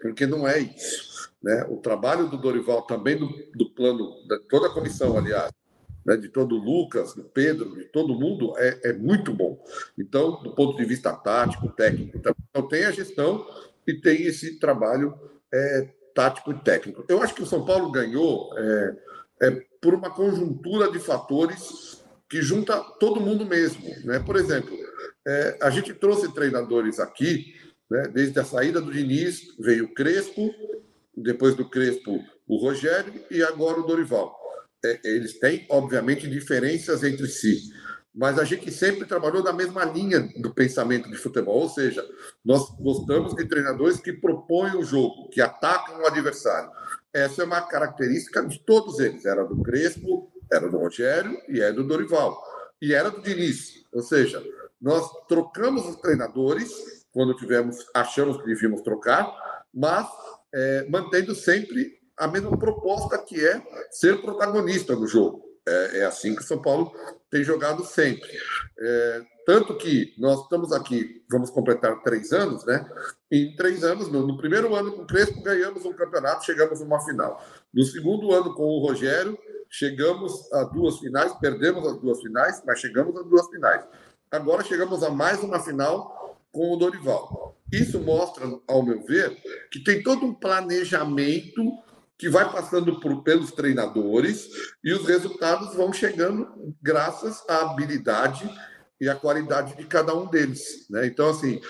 porque 0.00 0.26
não 0.26 0.46
é 0.46 0.58
isso. 0.58 1.30
Né? 1.42 1.64
O 1.68 1.76
trabalho 1.76 2.28
do 2.28 2.36
Dorival 2.36 2.82
também 2.82 3.16
do, 3.16 3.28
do 3.54 3.70
plano, 3.70 4.12
de 4.28 4.38
toda 4.48 4.68
a 4.68 4.74
comissão, 4.74 5.16
aliás, 5.16 5.50
né, 6.04 6.16
de 6.16 6.28
todo 6.28 6.56
o 6.56 6.58
Lucas, 6.58 7.14
do 7.14 7.24
Pedro, 7.24 7.74
de 7.74 7.84
todo 7.84 8.18
mundo, 8.18 8.54
é, 8.58 8.80
é, 8.84 8.92
muito 8.92 9.32
bom. 9.32 9.62
Então, 9.98 10.42
do 10.42 10.54
ponto 10.54 10.76
de 10.76 10.84
vista 10.84 11.12
tático, 11.12 11.68
técnico, 11.68 12.18
então 12.18 12.68
tem 12.68 12.84
a 12.84 12.90
gestão 12.90 13.46
e 13.86 13.94
tem 13.94 14.22
esse 14.22 14.58
trabalho 14.58 15.14
é, 15.52 15.88
tático 16.14 16.52
e 16.52 16.58
técnico. 16.60 17.04
Eu 17.08 17.22
acho 17.22 17.34
que 17.34 17.42
o 17.42 17.46
São 17.46 17.64
Paulo 17.64 17.90
ganhou 17.90 18.50
é, 18.58 18.96
é 19.42 19.50
por 19.80 19.94
uma 19.94 20.10
conjuntura 20.10 20.90
de 20.90 20.98
fatores 20.98 22.02
que 22.28 22.40
junta 22.40 22.80
todo 22.98 23.20
mundo 23.20 23.44
mesmo. 23.44 23.84
Né? 24.04 24.18
Por 24.20 24.36
exemplo, 24.36 24.76
é, 25.26 25.58
a 25.60 25.70
gente 25.70 25.92
trouxe 25.94 26.32
treinadores 26.32 26.98
aqui 26.98 27.54
né? 27.92 28.08
Desde 28.08 28.40
a 28.40 28.44
saída 28.44 28.80
do 28.80 28.90
Diniz 28.90 29.54
veio 29.58 29.84
o 29.84 29.92
Crespo, 29.92 30.50
depois 31.14 31.54
do 31.54 31.68
Crespo 31.68 32.24
o 32.48 32.56
Rogério 32.56 33.12
e 33.30 33.42
agora 33.42 33.80
o 33.80 33.82
Dorival. 33.82 34.34
É, 34.84 35.00
eles 35.04 35.38
têm, 35.38 35.66
obviamente, 35.70 36.28
diferenças 36.28 37.04
entre 37.04 37.26
si, 37.28 37.72
mas 38.14 38.38
a 38.38 38.44
gente 38.44 38.70
sempre 38.70 39.06
trabalhou 39.06 39.42
na 39.42 39.52
mesma 39.52 39.84
linha 39.84 40.20
do 40.36 40.52
pensamento 40.52 41.10
de 41.10 41.16
futebol, 41.16 41.62
ou 41.62 41.68
seja, 41.68 42.04
nós 42.44 42.68
gostamos 42.78 43.34
de 43.34 43.46
treinadores 43.46 44.00
que 44.00 44.12
propõem 44.12 44.76
o 44.76 44.84
jogo, 44.84 45.30
que 45.30 45.40
atacam 45.40 46.00
o 46.00 46.06
adversário. 46.06 46.70
Essa 47.12 47.42
é 47.42 47.44
uma 47.44 47.60
característica 47.62 48.44
de 48.44 48.58
todos 48.60 48.98
eles. 48.98 49.24
Era 49.24 49.44
do 49.44 49.62
Crespo, 49.62 50.30
era 50.50 50.68
do 50.68 50.78
Rogério 50.78 51.38
e 51.48 51.60
é 51.60 51.72
do 51.72 51.84
Dorival. 51.84 52.42
E 52.80 52.92
era 52.92 53.10
do 53.10 53.22
Diniz. 53.22 53.84
Ou 53.92 54.02
seja, 54.02 54.42
nós 54.80 55.08
trocamos 55.28 55.86
os 55.86 55.96
treinadores 55.96 56.70
quando 57.12 57.36
tivemos, 57.36 57.86
achamos 57.94 58.38
que 58.38 58.46
devíamos 58.46 58.80
trocar, 58.80 59.30
mas 59.72 60.06
é, 60.52 60.86
mantendo 60.88 61.34
sempre 61.34 62.01
a 62.18 62.28
mesma 62.28 62.56
proposta 62.56 63.18
que 63.18 63.44
é 63.44 63.62
ser 63.90 64.20
protagonista 64.20 64.94
do 64.94 65.06
jogo. 65.06 65.42
É, 65.66 66.00
é 66.00 66.04
assim 66.04 66.34
que 66.34 66.42
o 66.42 66.46
São 66.46 66.60
Paulo 66.60 66.92
tem 67.30 67.44
jogado 67.44 67.84
sempre. 67.84 68.28
É, 68.78 69.22
tanto 69.46 69.76
que 69.76 70.14
nós 70.18 70.42
estamos 70.42 70.72
aqui, 70.72 71.24
vamos 71.30 71.50
completar 71.50 72.02
três 72.02 72.32
anos, 72.32 72.64
né? 72.64 72.84
Em 73.30 73.54
três 73.56 73.82
anos, 73.82 74.08
no, 74.08 74.26
no, 74.26 74.36
primeiro 74.36 74.74
ano 74.74 74.92
com 74.92 75.02
o 75.02 75.06
Crespo, 75.06 75.42
ganhamos 75.42 75.84
um 75.84 75.92
campeonato, 75.92 76.44
chegamos 76.44 76.80
a 76.80 76.84
uma 76.84 77.00
final. 77.04 77.42
No 77.72 77.82
segundo 77.84 78.32
ano 78.32 78.54
com 78.54 78.64
o 78.64 78.86
Rogério, 78.86 79.38
chegamos 79.70 80.52
a 80.52 80.64
duas 80.64 80.98
finais, 80.98 81.32
perdemos 81.34 81.86
as 81.86 81.96
duas 81.98 82.20
finais, 82.20 82.62
mas 82.66 82.78
chegamos 82.78 83.16
a 83.16 83.22
duas 83.22 83.48
finais. 83.48 83.84
Agora 84.30 84.62
chegamos 84.62 85.02
a 85.02 85.10
mais 85.10 85.42
uma 85.42 85.60
final 85.60 86.38
com 86.52 86.72
o 86.72 86.76
Dorival. 86.76 87.56
Isso 87.72 87.98
mostra, 87.98 88.44
ao 88.68 88.82
meu 88.82 89.02
ver, 89.02 89.36
que 89.70 89.82
tem 89.82 90.02
todo 90.02 90.26
um 90.26 90.34
planejamento 90.34 91.62
que 92.22 92.28
vai 92.28 92.48
passando 92.52 93.00
por, 93.00 93.24
pelos 93.24 93.50
treinadores 93.50 94.48
e 94.84 94.92
os 94.92 95.04
resultados 95.08 95.74
vão 95.74 95.92
chegando 95.92 96.72
graças 96.80 97.42
à 97.48 97.62
habilidade 97.62 98.48
e 99.00 99.08
à 99.08 99.16
qualidade 99.16 99.76
de 99.76 99.84
cada 99.86 100.14
um 100.14 100.28
deles. 100.28 100.86
Né? 100.88 101.04
Então, 101.04 101.30
assim, 101.30 101.60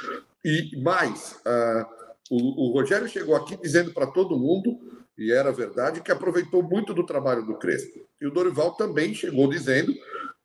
e 0.45 0.79
mais, 0.83 1.41
uh, 1.47 1.87
o, 2.31 2.69
o 2.69 2.73
Rogério 2.75 3.09
chegou 3.09 3.35
aqui 3.35 3.57
dizendo 3.57 3.95
para 3.95 4.07
todo 4.07 4.39
mundo, 4.39 4.79
e 5.17 5.33
era 5.33 5.51
verdade, 5.51 6.03
que 6.03 6.13
aproveitou 6.13 6.63
muito 6.63 6.93
do 6.93 7.07
trabalho 7.07 7.47
do 7.47 7.57
Crespo. 7.57 8.07
E 8.21 8.27
o 8.27 8.31
Dorival 8.31 8.73
também 8.73 9.15
chegou 9.15 9.49
dizendo 9.49 9.91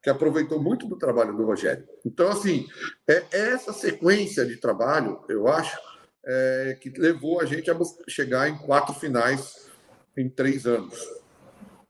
que 0.02 0.10
aproveitou 0.10 0.64
muito 0.64 0.88
do 0.88 0.98
trabalho 0.98 1.36
do 1.36 1.44
Rogério. 1.44 1.86
Então, 2.06 2.30
assim, 2.30 2.66
é 3.06 3.26
essa 3.30 3.74
sequência 3.74 4.46
de 4.46 4.56
trabalho, 4.56 5.20
eu 5.28 5.50
acho, 5.50 5.78
é, 6.26 6.78
que 6.80 6.90
levou 6.92 7.42
a 7.42 7.46
gente 7.46 7.70
a 7.70 7.78
chegar 8.08 8.48
em 8.48 8.58
quatro 8.60 8.94
finais 8.94 9.67
em 10.18 10.30
três 10.30 10.66
anos. 10.66 10.98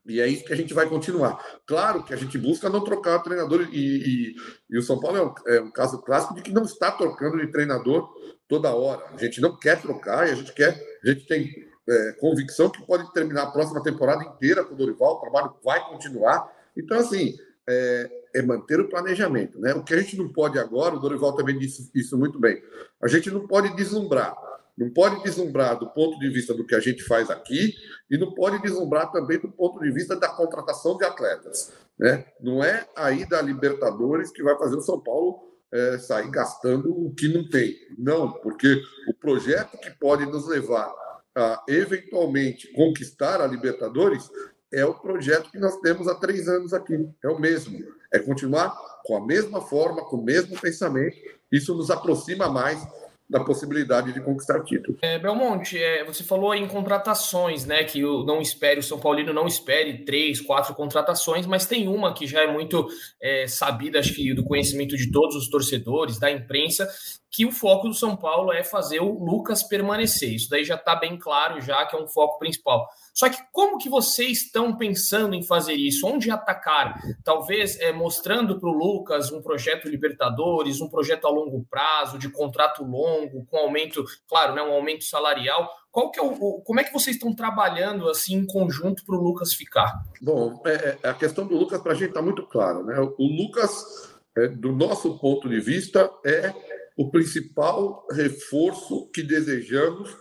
E 0.07 0.21
é 0.21 0.27
isso 0.27 0.45
que 0.45 0.53
a 0.53 0.55
gente 0.55 0.73
vai 0.73 0.87
continuar. 0.87 1.37
Claro 1.65 2.03
que 2.03 2.13
a 2.13 2.17
gente 2.17 2.37
busca 2.37 2.69
não 2.69 2.83
trocar 2.83 3.19
treinador, 3.19 3.67
e, 3.71 3.75
e, 3.77 4.35
e 4.69 4.77
o 4.77 4.81
São 4.81 4.99
Paulo 4.99 5.17
é 5.17 5.23
um, 5.23 5.33
é 5.47 5.61
um, 5.61 5.71
caso 5.71 6.01
clássico 6.01 6.33
de 6.33 6.41
que 6.41 6.53
não 6.53 6.63
está 6.63 6.91
trocando 6.91 7.37
de 7.37 7.51
treinador 7.51 8.07
toda 8.47 8.73
hora. 8.73 9.03
A 9.13 9.17
gente 9.17 9.41
não 9.41 9.57
quer 9.57 9.81
trocar 9.81 10.27
e 10.27 10.31
a 10.31 10.35
gente 10.35 10.53
quer, 10.53 10.81
a 11.03 11.09
gente 11.09 11.27
tem 11.27 11.49
é, 11.89 12.11
convicção 12.19 12.69
que 12.69 12.85
pode 12.85 13.11
terminar 13.11 13.43
a 13.43 13.51
próxima 13.51 13.83
temporada 13.83 14.23
inteira 14.23 14.63
com 14.63 14.73
o 14.73 14.77
Dorival, 14.77 15.15
o 15.15 15.19
trabalho 15.19 15.53
vai 15.63 15.85
continuar. 15.89 16.49
Então, 16.75 16.97
assim, 16.97 17.35
é, 17.67 18.09
é, 18.35 18.41
manter 18.41 18.79
o 18.79 18.87
planejamento. 18.87 19.59
Né? 19.59 19.73
O 19.73 19.83
que 19.83 19.93
a 19.93 19.99
gente 19.99 20.17
não 20.17 20.31
pode 20.31 20.57
agora, 20.57 20.95
o 20.95 20.99
Dorival 20.99 21.35
também 21.35 21.57
disse 21.57 21.91
isso 21.93 22.17
muito 22.17 22.39
bem, 22.39 22.61
a 23.01 23.07
gente 23.09 23.29
não 23.29 23.45
pode 23.45 23.75
deslumbrar. 23.75 24.33
Não 24.77 24.91
pode 24.91 25.23
deslumbrar 25.23 25.79
do 25.79 25.89
ponto 25.89 26.19
de 26.19 26.29
vista 26.29 26.53
do 26.53 26.65
que 26.65 26.75
a 26.75 26.79
gente 26.79 27.03
faz 27.03 27.29
aqui 27.29 27.73
e 28.09 28.17
não 28.17 28.33
pode 28.33 28.61
deslumbrar 28.61 29.11
também 29.11 29.39
do 29.39 29.51
ponto 29.51 29.79
de 29.79 29.91
vista 29.91 30.15
da 30.15 30.29
contratação 30.29 30.97
de 30.97 31.03
atletas. 31.03 31.73
Né? 31.97 32.25
Não 32.39 32.63
é 32.63 32.87
aí 32.95 33.27
da 33.27 33.41
Libertadores 33.41 34.29
que 34.29 34.43
vai 34.43 34.55
fazer 34.57 34.75
o 34.75 34.81
São 34.81 34.99
Paulo 34.99 35.47
é, 35.73 35.97
sair 35.97 36.29
gastando 36.29 36.91
o 36.91 37.13
que 37.13 37.27
não 37.27 37.49
tem. 37.49 37.75
Não, 37.97 38.31
porque 38.31 38.81
o 39.09 39.13
projeto 39.13 39.77
que 39.79 39.89
pode 39.99 40.25
nos 40.25 40.47
levar 40.47 40.93
a 41.35 41.63
eventualmente 41.67 42.71
conquistar 42.73 43.41
a 43.41 43.47
Libertadores 43.47 44.29
é 44.71 44.85
o 44.85 44.93
projeto 44.93 45.51
que 45.51 45.59
nós 45.59 45.77
temos 45.79 46.07
há 46.07 46.15
três 46.15 46.47
anos 46.47 46.73
aqui. 46.73 47.09
É 47.23 47.29
o 47.29 47.39
mesmo. 47.39 47.79
É 48.11 48.19
continuar 48.19 48.75
com 49.03 49.15
a 49.17 49.25
mesma 49.25 49.61
forma, 49.61 50.03
com 50.05 50.17
o 50.17 50.23
mesmo 50.23 50.59
pensamento. 50.59 51.15
Isso 51.51 51.73
nos 51.73 51.89
aproxima 51.89 52.49
mais 52.49 52.85
da 53.29 53.43
possibilidade 53.43 54.13
de 54.13 54.21
conquistar 54.21 54.63
títulos. 54.63 54.99
É, 55.01 55.19
Belmonte, 55.19 55.77
é, 55.77 56.03
você 56.05 56.23
falou 56.23 56.55
em 56.55 56.65
contratações, 56.67 57.65
né? 57.65 57.83
Que 57.83 58.05
o 58.05 58.23
não 58.23 58.39
espere, 58.39 58.79
o 58.79 58.83
São 58.83 58.99
Paulino 58.99 59.33
não 59.33 59.45
espere 59.45 60.05
três, 60.05 60.39
quatro 60.39 60.73
contratações, 60.73 61.45
mas 61.45 61.65
tem 61.65 61.89
uma 61.89 62.13
que 62.13 62.25
já 62.25 62.41
é 62.41 62.47
muito 62.47 62.87
é, 63.21 63.45
sabida, 63.47 63.99
acho 63.99 64.13
que 64.13 64.33
do 64.33 64.45
conhecimento 64.45 64.95
de 64.95 65.11
todos 65.11 65.35
os 65.35 65.49
torcedores, 65.49 66.19
da 66.19 66.31
imprensa, 66.31 66.87
que 67.29 67.45
o 67.45 67.51
foco 67.51 67.89
do 67.89 67.93
São 67.93 68.15
Paulo 68.15 68.53
é 68.53 68.63
fazer 68.63 69.01
o 69.01 69.11
Lucas 69.11 69.61
permanecer. 69.61 70.33
Isso 70.33 70.49
daí 70.49 70.63
já 70.63 70.75
está 70.75 70.95
bem 70.95 71.17
claro, 71.19 71.59
já 71.59 71.85
que 71.85 71.95
é 71.95 71.99
um 71.99 72.07
foco 72.07 72.39
principal. 72.39 72.87
Só 73.17 73.27
que 73.27 73.37
como 73.51 73.79
que 73.79 73.89
vocês 73.89 74.43
estão 74.43 74.77
pensando 74.77 75.33
em 75.33 75.41
fazer 75.41 75.73
isso? 75.73 76.05
Onde 76.05 76.29
atacar? 76.29 77.01
Talvez 77.23 77.79
é, 77.79 77.91
mostrando 77.91 78.59
para 78.59 78.69
o 78.69 78.71
Lucas 78.71 79.31
um 79.31 79.41
projeto 79.41 79.89
Libertadores, 79.89 80.81
um 80.81 80.87
projeto 80.87 81.25
a 81.25 81.31
longo 81.31 81.65
prazo, 81.67 82.19
de 82.19 82.29
contrato 82.29 82.83
longo, 82.83 83.43
com 83.47 83.57
aumento, 83.57 84.05
claro, 84.29 84.53
né, 84.53 84.61
um 84.61 84.71
aumento 84.71 85.03
salarial. 85.03 85.67
Qual 85.89 86.11
que 86.11 86.19
é 86.19 86.23
o, 86.23 86.61
como 86.61 86.79
é 86.79 86.83
que 86.83 86.93
vocês 86.93 87.15
estão 87.15 87.33
trabalhando 87.33 88.07
assim 88.07 88.35
em 88.35 88.45
conjunto 88.45 89.03
para 89.03 89.15
o 89.15 89.23
Lucas 89.23 89.51
ficar? 89.51 89.99
Bom, 90.21 90.61
é, 90.63 90.97
é, 91.01 91.09
a 91.09 91.13
questão 91.15 91.47
do 91.47 91.57
Lucas 91.57 91.81
para 91.81 91.93
a 91.93 91.95
gente 91.95 92.09
está 92.09 92.21
muito 92.21 92.45
clara, 92.45 92.83
né? 92.83 92.99
O 92.99 93.25
Lucas, 93.25 94.15
é, 94.37 94.47
do 94.47 94.71
nosso 94.71 95.17
ponto 95.17 95.49
de 95.49 95.59
vista, 95.59 96.07
é 96.23 96.53
o 96.95 97.09
principal 97.09 98.05
reforço 98.11 99.09
que 99.11 99.23
desejamos 99.23 100.15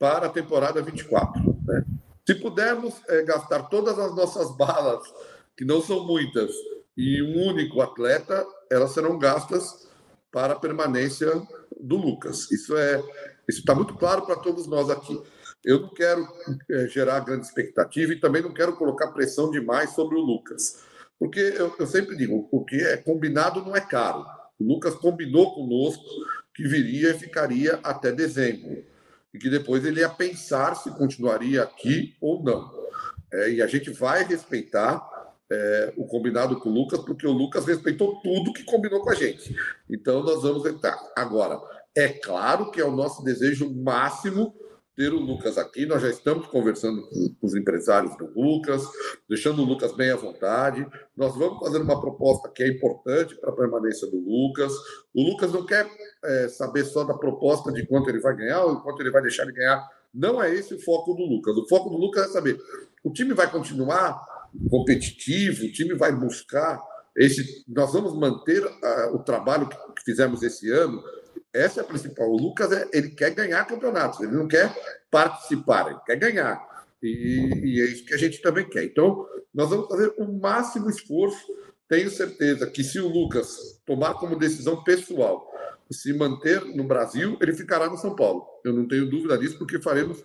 para 0.00 0.26
a 0.26 0.30
temporada 0.30 0.82
24. 0.82 1.56
Né? 1.64 1.84
Se 2.26 2.34
pudermos 2.34 2.94
é, 3.08 3.22
gastar 3.22 3.64
todas 3.64 3.98
as 3.98 4.14
nossas 4.14 4.54
balas, 4.56 5.02
que 5.56 5.64
não 5.64 5.82
são 5.82 6.06
muitas, 6.06 6.50
em 6.96 7.22
um 7.22 7.48
único 7.48 7.80
atleta, 7.80 8.46
elas 8.70 8.92
serão 8.92 9.18
gastas 9.18 9.88
para 10.30 10.52
a 10.52 10.58
permanência 10.58 11.30
do 11.78 11.96
Lucas. 11.96 12.50
Isso 12.50 12.76
é 12.76 13.02
isso 13.48 13.60
está 13.60 13.74
muito 13.74 13.94
claro 13.94 14.22
para 14.22 14.36
todos 14.36 14.68
nós 14.68 14.88
aqui. 14.88 15.20
Eu 15.64 15.80
não 15.80 15.88
quero 15.88 16.26
é, 16.70 16.86
gerar 16.86 17.20
grande 17.20 17.46
expectativa 17.46 18.12
e 18.12 18.20
também 18.20 18.42
não 18.42 18.54
quero 18.54 18.76
colocar 18.76 19.08
pressão 19.08 19.50
demais 19.50 19.90
sobre 19.90 20.16
o 20.16 20.20
Lucas, 20.20 20.78
porque 21.18 21.40
eu, 21.40 21.74
eu 21.78 21.86
sempre 21.86 22.16
digo, 22.16 22.48
o 22.50 22.64
que 22.64 22.76
é 22.76 22.96
combinado 22.96 23.60
não 23.60 23.74
é 23.74 23.80
caro. 23.80 24.24
O 24.58 24.64
Lucas 24.64 24.94
combinou 24.94 25.52
conosco 25.52 26.04
que 26.54 26.66
viria 26.66 27.10
e 27.10 27.18
ficaria 27.18 27.80
até 27.82 28.12
dezembro 28.12 28.84
e 29.32 29.38
que 29.38 29.48
depois 29.48 29.84
ele 29.84 30.00
ia 30.00 30.08
pensar 30.08 30.74
se 30.74 30.90
continuaria 30.90 31.62
aqui 31.62 32.16
ou 32.20 32.42
não. 32.42 32.70
É, 33.32 33.50
e 33.52 33.62
a 33.62 33.66
gente 33.66 33.90
vai 33.90 34.24
respeitar 34.24 35.08
é, 35.50 35.92
o 35.96 36.04
combinado 36.04 36.58
com 36.58 36.68
o 36.68 36.72
Lucas, 36.72 37.00
porque 37.00 37.26
o 37.26 37.32
Lucas 37.32 37.66
respeitou 37.66 38.20
tudo 38.22 38.52
que 38.52 38.64
combinou 38.64 39.00
com 39.00 39.10
a 39.10 39.14
gente. 39.14 39.54
Então 39.88 40.22
nós 40.22 40.42
vamos 40.42 40.64
entrar. 40.66 40.98
Agora, 41.16 41.60
é 41.94 42.08
claro 42.08 42.70
que 42.70 42.80
é 42.80 42.84
o 42.84 42.90
nosso 42.90 43.22
desejo 43.22 43.72
máximo 43.72 44.54
ter 45.00 45.14
o 45.14 45.18
Lucas 45.18 45.56
aqui. 45.56 45.86
Nós 45.86 46.02
já 46.02 46.10
estamos 46.10 46.46
conversando 46.48 47.08
com 47.08 47.46
os 47.46 47.54
empresários 47.54 48.14
do 48.18 48.30
Lucas, 48.38 48.82
deixando 49.26 49.62
o 49.62 49.64
Lucas 49.64 49.96
bem 49.96 50.10
à 50.10 50.16
vontade. 50.16 50.86
Nós 51.16 51.34
vamos 51.34 51.58
fazer 51.58 51.80
uma 51.80 51.98
proposta 51.98 52.50
que 52.50 52.62
é 52.62 52.68
importante 52.68 53.34
para 53.36 53.48
a 53.48 53.56
permanência 53.56 54.06
do 54.10 54.18
Lucas. 54.18 54.70
O 55.14 55.22
Lucas 55.22 55.54
não 55.54 55.64
quer 55.64 55.88
é, 56.22 56.48
saber 56.48 56.84
só 56.84 57.02
da 57.02 57.14
proposta 57.14 57.72
de 57.72 57.86
quanto 57.86 58.10
ele 58.10 58.20
vai 58.20 58.36
ganhar 58.36 58.62
ou 58.62 58.82
quanto 58.82 59.00
ele 59.00 59.10
vai 59.10 59.22
deixar 59.22 59.46
de 59.46 59.52
ganhar. 59.52 59.88
Não 60.12 60.42
é 60.42 60.54
esse 60.54 60.74
o 60.74 60.80
foco 60.80 61.14
do 61.14 61.24
Lucas. 61.24 61.56
O 61.56 61.66
foco 61.66 61.88
do 61.88 61.96
Lucas 61.96 62.28
é 62.28 62.32
saber 62.32 62.60
o 63.02 63.10
time 63.10 63.32
vai 63.32 63.50
continuar 63.50 64.20
competitivo, 64.68 65.64
o 65.64 65.72
time 65.72 65.94
vai 65.94 66.12
buscar 66.12 66.78
esse. 67.16 67.64
Nós 67.66 67.90
vamos 67.94 68.14
manter 68.14 68.62
uh, 68.66 69.14
o 69.14 69.20
trabalho 69.20 69.66
que 69.66 70.04
fizemos 70.04 70.42
esse 70.42 70.70
ano 70.70 71.02
essa 71.52 71.80
é 71.80 71.82
a 71.82 71.86
principal. 71.86 72.30
O 72.30 72.36
Lucas, 72.36 72.72
é, 72.72 72.88
ele 72.92 73.10
quer 73.10 73.30
ganhar 73.30 73.64
campeonatos, 73.64 74.20
ele 74.20 74.32
não 74.32 74.46
quer 74.46 74.74
participar, 75.10 75.90
ele 75.90 76.00
quer 76.06 76.16
ganhar. 76.16 76.60
E, 77.02 77.50
e, 77.64 77.80
é 77.80 77.84
isso 77.84 78.04
que 78.04 78.14
a 78.14 78.18
gente 78.18 78.40
também 78.42 78.68
quer. 78.68 78.84
Então, 78.84 79.26
nós 79.52 79.70
vamos 79.70 79.88
fazer 79.88 80.12
o 80.18 80.40
máximo 80.40 80.88
esforço. 80.88 81.46
Tenho 81.88 82.10
certeza 82.10 82.66
que 82.66 82.84
se 82.84 83.00
o 83.00 83.08
Lucas 83.08 83.80
tomar 83.84 84.14
como 84.14 84.38
decisão 84.38 84.84
pessoal 84.84 85.50
se 85.90 86.12
manter 86.12 86.64
no 86.64 86.84
Brasil, 86.84 87.36
ele 87.40 87.52
ficará 87.52 87.90
no 87.90 87.96
São 87.96 88.14
Paulo. 88.14 88.44
Eu 88.64 88.72
não 88.72 88.86
tenho 88.86 89.10
dúvida 89.10 89.36
disso, 89.36 89.58
porque 89.58 89.80
faremos 89.80 90.22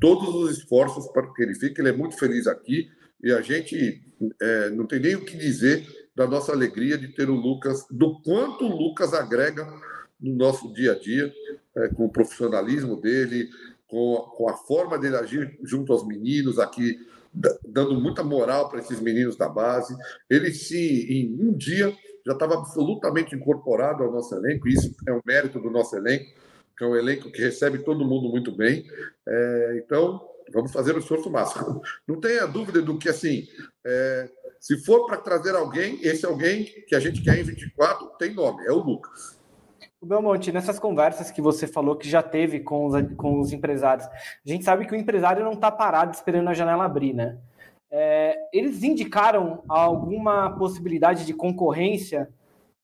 todos 0.00 0.34
os 0.34 0.58
esforços 0.58 1.08
para 1.08 1.32
que 1.32 1.42
ele 1.42 1.54
fique. 1.54 1.80
Ele 1.80 1.88
é 1.88 1.92
muito 1.92 2.16
feliz 2.16 2.46
aqui 2.46 2.88
e 3.22 3.32
a 3.32 3.40
gente 3.40 4.00
é, 4.40 4.70
não 4.70 4.86
tem 4.86 5.00
nem 5.00 5.16
o 5.16 5.24
que 5.24 5.36
dizer 5.36 5.84
da 6.14 6.26
nossa 6.26 6.52
alegria 6.52 6.96
de 6.96 7.08
ter 7.08 7.28
o 7.28 7.34
Lucas, 7.34 7.84
do 7.90 8.20
quanto 8.22 8.64
o 8.64 8.76
Lucas 8.76 9.12
agrega 9.12 9.66
no 10.20 10.34
nosso 10.34 10.72
dia 10.72 10.92
a 10.92 10.98
dia, 10.98 11.32
é, 11.76 11.88
com 11.88 12.06
o 12.06 12.10
profissionalismo 12.10 13.00
dele, 13.00 13.48
com, 13.88 14.16
com 14.36 14.48
a 14.48 14.54
forma 14.54 14.98
dele 14.98 15.16
agir 15.16 15.58
junto 15.62 15.92
aos 15.92 16.06
meninos 16.06 16.58
aqui, 16.58 16.98
dando 17.66 18.00
muita 18.00 18.22
moral 18.22 18.68
para 18.68 18.80
esses 18.80 19.00
meninos 19.00 19.36
da 19.36 19.48
base. 19.48 19.96
Ele 20.28 20.52
se, 20.52 21.06
em 21.12 21.32
um 21.40 21.52
dia, 21.56 21.94
já 22.26 22.32
estava 22.32 22.54
absolutamente 22.54 23.34
incorporado 23.34 24.02
ao 24.02 24.12
nosso 24.12 24.34
elenco, 24.34 24.68
e 24.68 24.72
isso 24.72 24.94
é 25.06 25.12
um 25.12 25.20
mérito 25.24 25.58
do 25.60 25.70
nosso 25.70 25.96
elenco, 25.96 26.32
que 26.76 26.84
é 26.84 26.86
um 26.86 26.96
elenco 26.96 27.30
que 27.30 27.40
recebe 27.40 27.78
todo 27.78 28.04
mundo 28.04 28.28
muito 28.28 28.52
bem. 28.52 28.86
É, 29.26 29.82
então, 29.84 30.20
vamos 30.52 30.72
fazer 30.72 30.94
o 30.94 30.98
esforço 30.98 31.30
máximo. 31.30 31.82
Não 32.06 32.20
tenha 32.20 32.46
dúvida 32.46 32.82
do 32.82 32.98
que, 32.98 33.08
assim, 33.08 33.46
é, 33.84 34.28
se 34.58 34.76
for 34.84 35.06
para 35.06 35.16
trazer 35.16 35.54
alguém, 35.54 35.98
esse 36.02 36.26
alguém 36.26 36.64
que 36.86 36.94
a 36.94 37.00
gente 37.00 37.22
quer 37.22 37.38
em 37.38 37.42
24 37.42 38.06
tem 38.18 38.34
nome, 38.34 38.64
é 38.66 38.72
o 38.72 38.78
Lucas. 38.78 39.39
Belmonte, 40.02 40.50
nessas 40.50 40.78
conversas 40.78 41.30
que 41.30 41.42
você 41.42 41.66
falou 41.66 41.94
que 41.94 42.08
já 42.08 42.22
teve 42.22 42.60
com 42.60 42.86
os, 42.86 43.14
com 43.16 43.38
os 43.38 43.52
empresários, 43.52 44.06
a 44.06 44.48
gente 44.48 44.64
sabe 44.64 44.86
que 44.86 44.94
o 44.94 44.96
empresário 44.96 45.44
não 45.44 45.52
está 45.52 45.70
parado 45.70 46.14
esperando 46.14 46.48
a 46.48 46.54
janela 46.54 46.84
abrir, 46.84 47.12
né? 47.12 47.38
É, 47.90 48.48
eles 48.52 48.82
indicaram 48.82 49.62
alguma 49.68 50.56
possibilidade 50.56 51.26
de 51.26 51.34
concorrência 51.34 52.32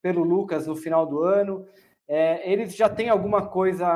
pelo 0.02 0.22
Lucas 0.22 0.66
no 0.66 0.76
final 0.76 1.06
do 1.06 1.22
ano? 1.22 1.66
É, 2.06 2.52
eles 2.52 2.76
já 2.76 2.88
têm 2.88 3.08
alguma 3.08 3.46
coisa, 3.46 3.86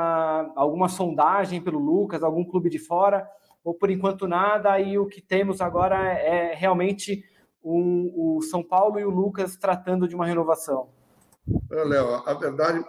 alguma 0.55 0.89
sondagem 0.89 1.61
pelo 1.61 1.79
Lucas, 1.79 2.23
algum 2.23 2.43
clube 2.43 2.69
de 2.69 2.79
fora? 2.79 3.29
Ou 3.63 3.73
por 3.73 3.91
enquanto 3.91 4.27
nada? 4.27 4.79
E 4.79 4.97
o 4.97 5.05
que 5.05 5.21
temos 5.21 5.61
agora 5.61 5.95
é 6.13 6.55
realmente 6.55 7.23
um, 7.63 8.11
o 8.15 8.41
São 8.41 8.63
Paulo 8.63 8.99
e 8.99 9.05
o 9.05 9.11
Lucas 9.11 9.55
tratando 9.55 10.07
de 10.07 10.15
uma 10.15 10.25
renovação? 10.25 10.89
Léo, 11.69 12.23
a 12.25 12.33
verdade 12.33 12.83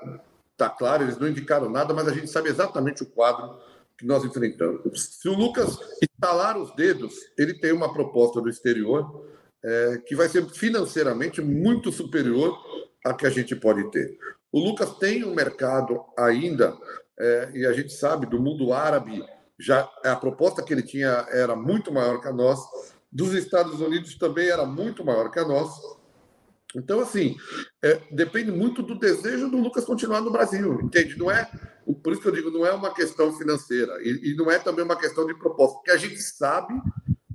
está 0.52 0.68
clara, 0.68 1.02
eles 1.02 1.18
não 1.18 1.28
indicaram 1.28 1.68
nada, 1.68 1.94
mas 1.94 2.06
a 2.08 2.12
gente 2.12 2.28
sabe 2.28 2.48
exatamente 2.48 3.02
o 3.02 3.06
quadro 3.06 3.58
que 3.96 4.06
nós 4.06 4.24
enfrentamos. 4.24 4.80
Se 5.20 5.28
o 5.28 5.34
Lucas 5.34 5.78
estalar 6.00 6.58
os 6.58 6.74
dedos, 6.74 7.14
ele 7.38 7.54
tem 7.54 7.72
uma 7.72 7.92
proposta 7.92 8.40
do 8.40 8.48
exterior 8.48 9.26
é, 9.64 10.02
que 10.06 10.14
vai 10.14 10.28
ser 10.28 10.44
financeiramente 10.50 11.40
muito 11.40 11.92
superior 11.92 12.56
à 13.04 13.14
que 13.14 13.26
a 13.26 13.30
gente 13.30 13.54
pode 13.54 13.90
ter. 13.90 14.18
O 14.50 14.60
Lucas 14.60 14.96
tem 14.98 15.24
um 15.24 15.34
mercado 15.34 16.04
ainda, 16.18 16.76
é, 17.18 17.50
e 17.54 17.66
a 17.66 17.72
gente 17.72 17.92
sabe, 17.92 18.26
do 18.26 18.40
mundo 18.40 18.72
árabe, 18.72 19.24
já 19.58 19.88
a 20.04 20.16
proposta 20.16 20.62
que 20.62 20.72
ele 20.72 20.82
tinha 20.82 21.26
era 21.30 21.54
muito 21.54 21.92
maior 21.92 22.20
que 22.20 22.28
a 22.28 22.32
nossa, 22.32 22.68
dos 23.10 23.32
Estados 23.34 23.80
Unidos 23.80 24.16
também 24.16 24.48
era 24.48 24.66
muito 24.66 25.04
maior 25.04 25.30
que 25.30 25.38
a 25.38 25.46
nossa. 25.46 25.80
Então, 26.76 27.00
assim, 27.00 27.36
é, 27.82 28.00
depende 28.10 28.50
muito 28.50 28.82
do 28.82 28.98
desejo 28.98 29.50
do 29.50 29.58
Lucas 29.58 29.84
continuar 29.84 30.20
no 30.20 30.30
Brasil, 30.30 30.80
entende? 30.80 31.18
Não 31.18 31.30
é, 31.30 31.48
por 32.02 32.12
isso 32.12 32.22
que 32.22 32.28
eu 32.28 32.32
digo, 32.32 32.50
não 32.50 32.66
é 32.66 32.72
uma 32.72 32.94
questão 32.94 33.32
financeira 33.36 33.92
e, 34.02 34.32
e 34.32 34.34
não 34.34 34.50
é 34.50 34.58
também 34.58 34.84
uma 34.84 34.96
questão 34.96 35.26
de 35.26 35.34
proposta, 35.34 35.76
porque 35.76 35.90
a 35.90 35.96
gente 35.96 36.20
sabe 36.20 36.74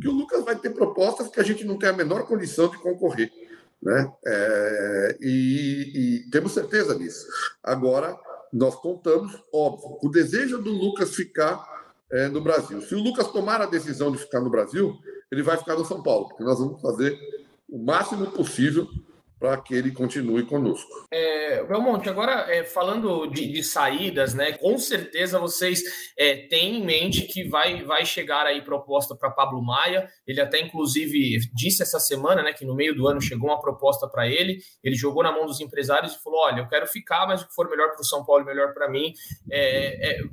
que 0.02 0.08
o 0.08 0.13
Lucas 0.13 0.43
vai 0.43 0.56
ter 0.56 0.71
propostas 0.71 1.28
que 1.28 1.39
a 1.39 1.43
gente 1.43 1.63
não 1.65 1.78
tem 1.78 1.89
a 1.89 1.93
menor 1.93 2.26
condição 2.28 2.69
de 2.69 2.78
concorrer, 2.78 3.32
né? 3.82 4.12
É, 4.26 5.17
e, 5.21 6.23
e 6.26 6.30
temos 6.30 6.54
certeza 6.54 6.97
disso. 6.97 7.28
Agora, 7.63 8.17
nós 8.52 8.76
contamos, 8.76 9.43
óbvio, 9.54 10.00
o 10.02 10.10
desejo 10.10 10.62
do 10.62 10.71
Lucas 10.71 11.15
ficar 11.15 11.78
é, 12.12 12.28
no 12.28 12.41
Brasil. 12.41 12.82
Se 12.82 12.95
o 12.95 13.04
Lucas 13.04 13.28
tomar 13.28 13.62
a 13.62 13.65
decisão 13.65 14.12
de 14.12 14.17
ficar 14.17 14.39
no 14.39 14.50
Brasil, 14.50 14.95
ele 15.32 15.43
vai 15.43 15.58
ficar 15.58 15.76
no 15.76 15.86
São 15.86 16.02
Paulo, 16.02 16.30
porque 16.30 16.43
nós 16.43 16.60
vamos 16.60 16.82
fazer 16.82 17.17
o 17.69 17.78
máximo 17.84 18.32
possível 18.32 18.88
para 19.39 19.58
que 19.62 19.73
ele 19.76 19.91
continue 19.91 20.43
conosco. 20.43 20.89
É, 21.12 21.63
Belmonte, 21.63 22.10
agora 22.10 22.52
é, 22.52 22.63
falando 22.63 23.28
de, 23.28 23.52
de, 23.52 23.63
saídas, 23.63 24.34
né? 24.34 24.54
Com 24.54 24.78
certeza 24.78 25.39
vocês 25.39 25.84
é, 26.17 26.47
têm 26.47 26.78
em 26.78 26.86
mente 26.86 27.23
que 27.23 27.47
vai, 27.47 27.84
vai 27.84 28.06
chegar 28.06 28.45
aí 28.45 28.62
proposta 28.62 29.15
para 29.15 29.30
Pablo 29.30 29.62
Maia. 29.62 30.10
Ele 30.26 30.41
até 30.41 30.60
inclusive 30.60 31.39
disse 31.54 31.84
essa 31.84 32.00
semana, 32.00 32.41
né, 32.41 32.52
que 32.52 32.65
no 32.65 32.76
meio 32.76 32.95
do 32.95 33.08
ano 33.08 33.21
chegou 33.21 33.50
uma 33.50 33.62
proposta 33.62 34.08
para 34.08 34.28
ele. 34.28 34.58
Ele 34.84 34.95
jogou 34.95 35.21
na 35.21 35.32
mão 35.32 35.45
dos 35.45 35.62
empresários 35.62 36.13
e 36.13 36.23
falou: 36.23 36.39
olha, 36.39 36.62
eu 36.62 36.67
quero 36.67 36.88
ficar, 36.88 37.28
mas 37.28 37.41
o 37.41 37.47
que 37.47 37.54
for 37.54 37.69
melhor 37.69 37.91
para 37.91 38.02
o 38.02 38.06
São 38.06 38.26
Paulo, 38.26 38.43
melhor 38.43 38.73
para 38.73 38.89
mim, 38.89 39.13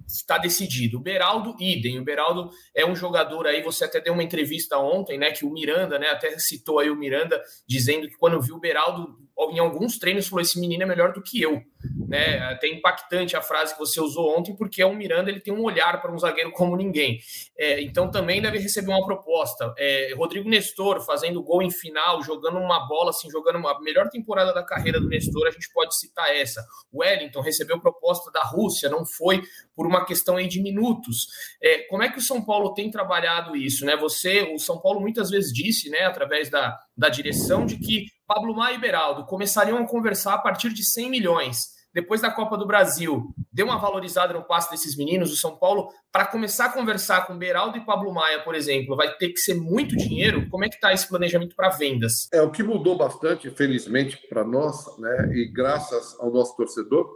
está 0.06 0.36
é, 0.36 0.38
é, 0.38 0.40
decidido. 0.40 0.98
O 0.98 1.00
Beraldo, 1.00 1.54
idem. 1.60 1.98
O 1.98 2.04
Beraldo 2.04 2.50
é 2.74 2.86
um 2.86 2.96
jogador 2.96 3.46
aí. 3.46 3.62
Você 3.62 3.84
até 3.84 4.00
deu 4.00 4.14
uma 4.14 4.22
entrevista 4.22 4.78
ontem, 4.78 5.18
né? 5.18 5.30
Que 5.30 5.44
o 5.44 5.50
Miranda, 5.50 5.98
né? 5.98 6.08
Até 6.08 6.38
citou 6.38 6.78
aí 6.78 6.90
o 6.90 6.96
Miranda 6.96 7.42
dizendo 7.68 8.08
que 8.08 8.16
quando 8.16 8.40
viu 8.40 8.56
o 8.56 8.60
Beraldo 8.60 8.93
Beraldo 8.94 9.24
em 9.50 9.58
alguns 9.58 9.98
treinos 9.98 10.28
falou: 10.28 10.42
esse 10.42 10.58
menino 10.60 10.82
é 10.82 10.86
melhor 10.86 11.12
do 11.12 11.22
que 11.22 11.40
eu. 11.40 11.62
Né? 12.08 12.38
Até 12.38 12.68
impactante 12.68 13.36
a 13.36 13.42
frase 13.42 13.74
que 13.74 13.78
você 13.78 14.00
usou 14.00 14.36
ontem, 14.38 14.56
porque 14.56 14.82
o 14.82 14.94
Miranda 14.94 15.30
ele 15.30 15.40
tem 15.40 15.52
um 15.52 15.62
olhar 15.62 16.00
para 16.00 16.12
um 16.12 16.18
zagueiro 16.18 16.50
como 16.52 16.76
ninguém. 16.76 17.18
É, 17.58 17.82
então 17.82 18.10
também 18.10 18.40
deve 18.40 18.58
receber 18.58 18.90
uma 18.90 19.04
proposta. 19.04 19.74
É, 19.76 20.14
Rodrigo 20.16 20.48
Nestor 20.48 21.04
fazendo 21.04 21.42
gol 21.42 21.62
em 21.62 21.70
final, 21.70 22.22
jogando 22.22 22.58
uma 22.58 22.86
bola, 22.86 23.10
assim, 23.10 23.30
jogando 23.30 23.56
uma 23.56 23.78
melhor 23.80 24.08
temporada 24.08 24.52
da 24.52 24.62
carreira 24.62 25.00
do 25.00 25.08
Nestor, 25.08 25.46
a 25.46 25.50
gente 25.50 25.70
pode 25.72 25.98
citar 25.98 26.34
essa. 26.34 26.64
O 26.92 27.00
Wellington 27.00 27.40
recebeu 27.40 27.80
proposta 27.80 28.30
da 28.30 28.42
Rússia, 28.42 28.88
não 28.88 29.04
foi 29.04 29.42
por 29.76 29.86
uma 29.86 30.06
questão 30.06 30.36
aí 30.36 30.46
de 30.48 30.62
minutos. 30.62 31.26
É, 31.62 31.80
como 31.88 32.02
é 32.02 32.10
que 32.10 32.18
o 32.18 32.22
São 32.22 32.42
Paulo 32.42 32.72
tem 32.72 32.90
trabalhado 32.90 33.56
isso? 33.56 33.84
Né? 33.84 33.96
Você, 33.96 34.42
o 34.54 34.58
São 34.58 34.80
Paulo 34.80 35.00
muitas 35.00 35.28
vezes 35.30 35.52
disse, 35.52 35.90
né, 35.90 36.04
através 36.04 36.48
da, 36.48 36.78
da 36.96 37.08
direção, 37.08 37.66
de 37.66 37.76
que 37.78 38.06
Pablo 38.26 38.54
Maia 38.54 38.74
e 38.74 38.80
Beraldo 38.80 39.26
começariam 39.26 39.78
a 39.78 39.86
conversar 39.86 40.34
a 40.34 40.38
partir 40.38 40.72
de 40.72 40.84
100 40.84 41.10
milhões. 41.10 41.74
Depois 41.92 42.20
da 42.20 42.30
Copa 42.30 42.58
do 42.58 42.66
Brasil, 42.66 43.32
deu 43.52 43.66
uma 43.66 43.78
valorizada 43.78 44.34
no 44.34 44.42
passe 44.42 44.68
desses 44.68 44.96
meninos 44.96 45.30
do 45.30 45.36
São 45.36 45.56
Paulo. 45.56 45.88
Para 46.10 46.26
começar 46.26 46.66
a 46.66 46.72
conversar 46.72 47.24
com 47.24 47.38
Beraldo 47.38 47.78
e 47.78 47.84
Pablo 47.84 48.12
Maia, 48.12 48.42
por 48.42 48.56
exemplo, 48.56 48.96
vai 48.96 49.14
ter 49.16 49.28
que 49.28 49.38
ser 49.38 49.54
muito 49.54 49.96
dinheiro? 49.96 50.48
Como 50.50 50.64
é 50.64 50.68
que 50.68 50.74
está 50.74 50.92
esse 50.92 51.08
planejamento 51.08 51.54
para 51.54 51.68
vendas? 51.68 52.28
É, 52.32 52.42
o 52.42 52.50
que 52.50 52.64
mudou 52.64 52.96
bastante, 52.98 53.48
felizmente, 53.50 54.16
para 54.28 54.42
nós, 54.42 54.98
né, 54.98 55.30
e 55.34 55.52
graças 55.52 56.18
ao 56.18 56.32
nosso 56.32 56.56
torcedor, 56.56 57.08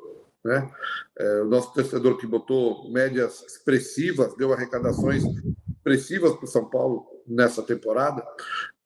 né, 0.45 0.71
é, 1.19 1.43
o 1.43 1.47
nosso 1.47 1.75
torcedor 1.75 2.17
que 2.17 2.27
botou 2.27 2.89
médias 2.93 3.43
expressivas, 3.43 4.37
deu 4.37 4.53
arrecadações 4.53 5.25
expressivas 5.69 6.37
para 6.37 6.45
o 6.45 6.49
São 6.49 6.71
Paulo 6.71 7.18
nessa 7.29 7.63
temporada, 7.63 8.27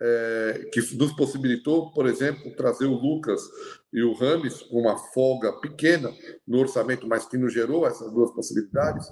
é, 0.01 0.69
que 0.73 0.81
nos 0.97 1.13
possibilitou, 1.13 1.93
por 1.93 2.07
exemplo, 2.07 2.55
trazer 2.57 2.87
o 2.87 2.95
Lucas 2.95 3.41
e 3.93 4.03
o 4.03 4.13
Rames 4.15 4.63
com 4.63 4.81
uma 4.81 4.97
folga 4.97 5.53
pequena 5.61 6.11
no 6.47 6.59
orçamento, 6.59 7.07
mas 7.07 7.27
que 7.27 7.37
nos 7.37 7.53
gerou 7.53 7.87
essas 7.87 8.11
duas 8.13 8.33
possibilidades, 8.33 9.07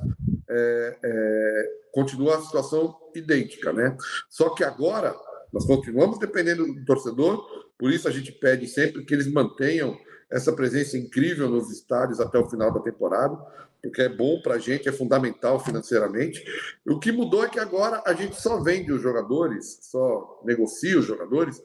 é, 0.49 0.99
é, 1.03 1.71
continua 1.93 2.37
a 2.37 2.43
situação 2.43 2.97
idêntica, 3.14 3.73
né? 3.73 3.97
Só 4.29 4.51
que 4.51 4.64
agora 4.64 5.14
nós 5.53 5.64
continuamos 5.64 6.19
dependendo 6.19 6.66
do 6.66 6.85
torcedor, 6.85 7.45
por 7.79 7.93
isso 7.93 8.09
a 8.09 8.11
gente 8.11 8.33
pede 8.33 8.66
sempre 8.66 9.05
que 9.05 9.14
eles 9.14 9.31
mantenham 9.31 9.97
essa 10.31 10.53
presença 10.53 10.97
incrível 10.97 11.49
nos 11.49 11.71
estádios 11.71 12.21
até 12.21 12.38
o 12.38 12.49
final 12.49 12.73
da 12.73 12.81
temporada, 12.81 13.37
porque 13.83 14.03
é 14.03 14.09
bom 14.09 14.40
para 14.43 14.55
a 14.55 14.59
gente, 14.59 14.88
é 14.88 14.93
fundamental 14.93 15.59
financeiramente. 15.59 16.45
O 16.87 16.99
que 16.99 17.12
mudou 17.12 17.45
é 17.45 17.49
que 17.49 17.59
agora 17.59 18.03
a 18.07 18.12
gente 18.12 18.40
só 18.40 18.61
vende 18.61 18.93
os 18.93 19.03
jogadores, 19.03 19.79
só 19.83 20.40
negocia 20.45 20.99
os 20.99 21.07
jogadores 21.07 21.62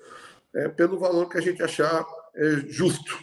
é, 0.54 0.70
pelo 0.70 0.98
valor 0.98 1.30
que 1.30 1.38
a 1.38 1.42
gente 1.42 1.62
achar 1.62 2.06
é, 2.36 2.50
justo. 2.68 3.18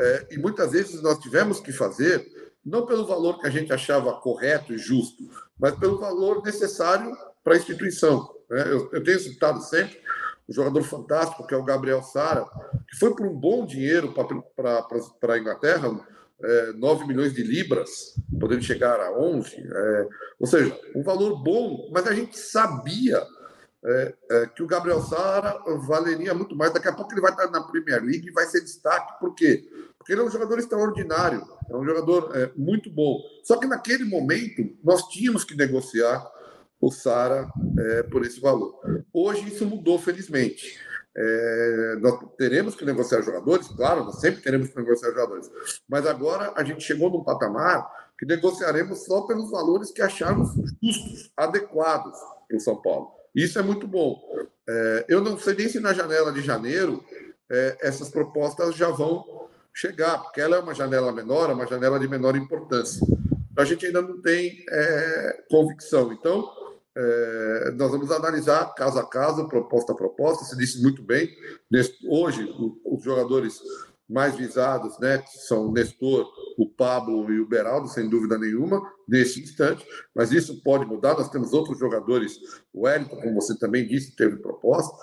É, 0.00 0.26
e 0.32 0.38
muitas 0.38 0.72
vezes 0.72 1.02
nós 1.02 1.18
tivemos 1.18 1.60
que 1.60 1.72
fazer, 1.72 2.26
não 2.64 2.86
pelo 2.86 3.06
valor 3.06 3.38
que 3.40 3.46
a 3.46 3.50
gente 3.50 3.72
achava 3.72 4.12
correto 4.14 4.72
e 4.72 4.78
justo, 4.78 5.22
mas 5.58 5.74
pelo 5.76 5.98
valor 5.98 6.42
necessário 6.42 7.16
para 7.44 7.54
a 7.54 7.56
instituição. 7.56 8.28
Né? 8.48 8.62
Eu, 8.62 8.90
eu 8.92 9.02
tenho 9.02 9.20
citado 9.20 9.60
sempre 9.62 10.00
um 10.48 10.52
jogador 10.52 10.82
fantástico, 10.82 11.46
que 11.46 11.54
é 11.54 11.56
o 11.56 11.64
Gabriel 11.64 12.02
Sara, 12.02 12.44
que 12.88 12.96
foi 12.98 13.14
por 13.14 13.26
um 13.26 13.34
bom 13.34 13.64
dinheiro 13.64 14.12
para 14.12 15.34
a 15.34 15.38
Inglaterra, 15.38 15.88
é, 16.42 16.72
9 16.72 17.06
milhões 17.06 17.32
de 17.32 17.42
libras, 17.42 18.14
podendo 18.38 18.62
chegar 18.62 19.00
a 19.00 19.12
11. 19.18 19.56
É, 19.56 20.08
ou 20.40 20.46
seja, 20.46 20.78
um 20.94 21.02
valor 21.02 21.42
bom, 21.42 21.88
mas 21.92 22.06
a 22.06 22.14
gente 22.14 22.38
sabia 22.38 23.22
é, 23.84 24.14
é, 24.30 24.46
que 24.46 24.62
o 24.62 24.66
Gabriel 24.66 25.00
Sara 25.02 25.58
valeria 25.86 26.34
muito 26.34 26.56
mais. 26.56 26.72
Daqui 26.72 26.88
a 26.88 26.92
pouco 26.92 27.12
ele 27.12 27.20
vai 27.20 27.32
estar 27.32 27.50
na 27.50 27.62
Premier 27.62 28.02
League 28.02 28.28
e 28.28 28.32
vai 28.32 28.46
ser 28.46 28.60
destaque. 28.60 29.18
Por 29.18 29.34
quê? 29.34 29.64
Porque 29.98 30.12
ele 30.12 30.20
é 30.20 30.24
um 30.24 30.30
jogador 30.30 30.58
extraordinário, 30.58 31.46
é 31.68 31.76
um 31.76 31.84
jogador 31.84 32.32
é, 32.36 32.50
muito 32.56 32.90
bom. 32.90 33.20
Só 33.44 33.56
que 33.56 33.66
naquele 33.66 34.04
momento 34.04 34.62
nós 34.82 35.08
tínhamos 35.08 35.44
que 35.44 35.56
negociar 35.56 36.24
o 36.80 36.90
Sara 36.90 37.48
é, 37.78 38.02
por 38.04 38.26
esse 38.26 38.40
valor. 38.40 38.80
Hoje 39.12 39.48
isso 39.48 39.64
mudou, 39.64 39.98
felizmente. 39.98 40.78
É, 41.14 41.96
nós 42.00 42.18
teremos 42.38 42.74
que 42.74 42.84
negociar 42.84 43.20
jogadores, 43.20 43.68
claro, 43.68 44.04
nós 44.04 44.18
sempre 44.18 44.40
teremos 44.40 44.68
que 44.68 44.76
negociar 44.76 45.10
jogadores, 45.10 45.50
mas 45.86 46.06
agora 46.06 46.54
a 46.56 46.64
gente 46.64 46.82
chegou 46.82 47.10
num 47.10 47.22
patamar 47.22 47.86
que 48.18 48.24
negociaremos 48.24 49.04
só 49.04 49.22
pelos 49.22 49.50
valores 49.50 49.90
que 49.90 50.00
acharmos 50.00 50.50
justos, 50.82 51.30
adequados 51.36 52.16
em 52.50 52.58
São 52.58 52.80
Paulo. 52.80 53.10
Isso 53.34 53.58
é 53.58 53.62
muito 53.62 53.86
bom. 53.86 54.22
É, 54.68 55.04
eu 55.08 55.20
não 55.20 55.36
sei 55.36 55.54
nem 55.54 55.68
se 55.68 55.80
na 55.80 55.92
janela 55.92 56.32
de 56.32 56.40
janeiro 56.40 57.04
é, 57.50 57.76
essas 57.80 58.08
propostas 58.08 58.74
já 58.74 58.88
vão 58.88 59.48
chegar, 59.74 60.18
porque 60.18 60.40
ela 60.40 60.56
é 60.56 60.60
uma 60.60 60.74
janela 60.74 61.12
menor, 61.12 61.50
é 61.50 61.54
uma 61.54 61.66
janela 61.66 61.98
de 61.98 62.08
menor 62.08 62.36
importância. 62.36 63.06
A 63.56 63.64
gente 63.64 63.84
ainda 63.84 64.00
não 64.00 64.20
tem 64.20 64.64
é, 64.68 65.44
convicção. 65.50 66.12
Então, 66.12 66.50
é, 66.96 67.70
nós 67.76 67.90
vamos 67.90 68.10
analisar 68.10 68.74
caso 68.74 68.98
a 68.98 69.06
caso, 69.06 69.48
proposta 69.48 69.92
a 69.92 69.96
proposta. 69.96 70.44
Você 70.44 70.56
disse 70.56 70.82
muito 70.82 71.02
bem. 71.02 71.28
Hoje, 72.08 72.48
os 72.84 73.02
jogadores 73.02 73.60
mais 74.08 74.36
visados, 74.36 74.98
né, 74.98 75.22
são 75.48 75.68
o 75.68 75.72
Nestor, 75.72 76.28
o 76.58 76.68
Pablo 76.68 77.32
e 77.32 77.40
o 77.40 77.48
Beraldo, 77.48 77.88
sem 77.88 78.10
dúvida 78.10 78.36
nenhuma, 78.36 78.82
nesse 79.08 79.40
instante, 79.40 79.86
mas 80.14 80.32
isso 80.32 80.62
pode 80.62 80.84
mudar. 80.84 81.14
Nós 81.14 81.30
temos 81.30 81.54
outros 81.54 81.78
jogadores, 81.78 82.38
o 82.74 82.82
Wellington, 82.82 83.16
como 83.16 83.40
você 83.40 83.58
também 83.58 83.86
disse, 83.86 84.14
teve 84.14 84.36
proposta. 84.36 84.94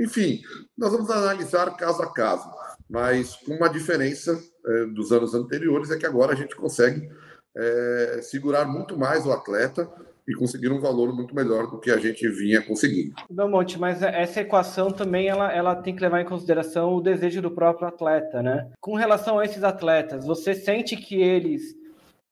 Enfim, 0.00 0.42
nós 0.76 0.90
vamos 0.90 1.08
analisar 1.10 1.76
caso 1.76 2.02
a 2.02 2.12
caso, 2.12 2.50
mas 2.90 3.36
com 3.36 3.54
uma 3.54 3.68
diferença 3.68 4.36
é, 4.66 4.86
dos 4.86 5.12
anos 5.12 5.32
anteriores 5.32 5.90
é 5.92 5.96
que 5.96 6.06
agora 6.06 6.32
a 6.32 6.36
gente 6.36 6.56
consegue 6.56 7.08
é, 7.56 8.20
segurar 8.22 8.66
muito 8.66 8.98
mais 8.98 9.24
o 9.24 9.32
atleta 9.32 9.88
e 10.28 10.34
conseguir 10.34 10.70
um 10.70 10.80
valor 10.80 11.14
muito 11.14 11.34
melhor 11.34 11.70
do 11.70 11.78
que 11.78 11.90
a 11.90 11.98
gente 11.98 12.28
vinha 12.28 12.60
conseguindo. 12.60 13.14
Belmonte, 13.30 13.78
mas 13.78 14.02
essa 14.02 14.40
equação 14.40 14.90
também 14.90 15.28
ela, 15.28 15.52
ela 15.52 15.76
tem 15.76 15.94
que 15.94 16.02
levar 16.02 16.20
em 16.20 16.24
consideração 16.24 16.94
o 16.94 17.00
desejo 17.00 17.40
do 17.40 17.50
próprio 17.50 17.86
atleta, 17.86 18.42
né? 18.42 18.68
Com 18.80 18.94
relação 18.94 19.38
a 19.38 19.44
esses 19.44 19.62
atletas, 19.62 20.26
você 20.26 20.54
sente 20.54 20.96
que 20.96 21.20
eles 21.20 21.75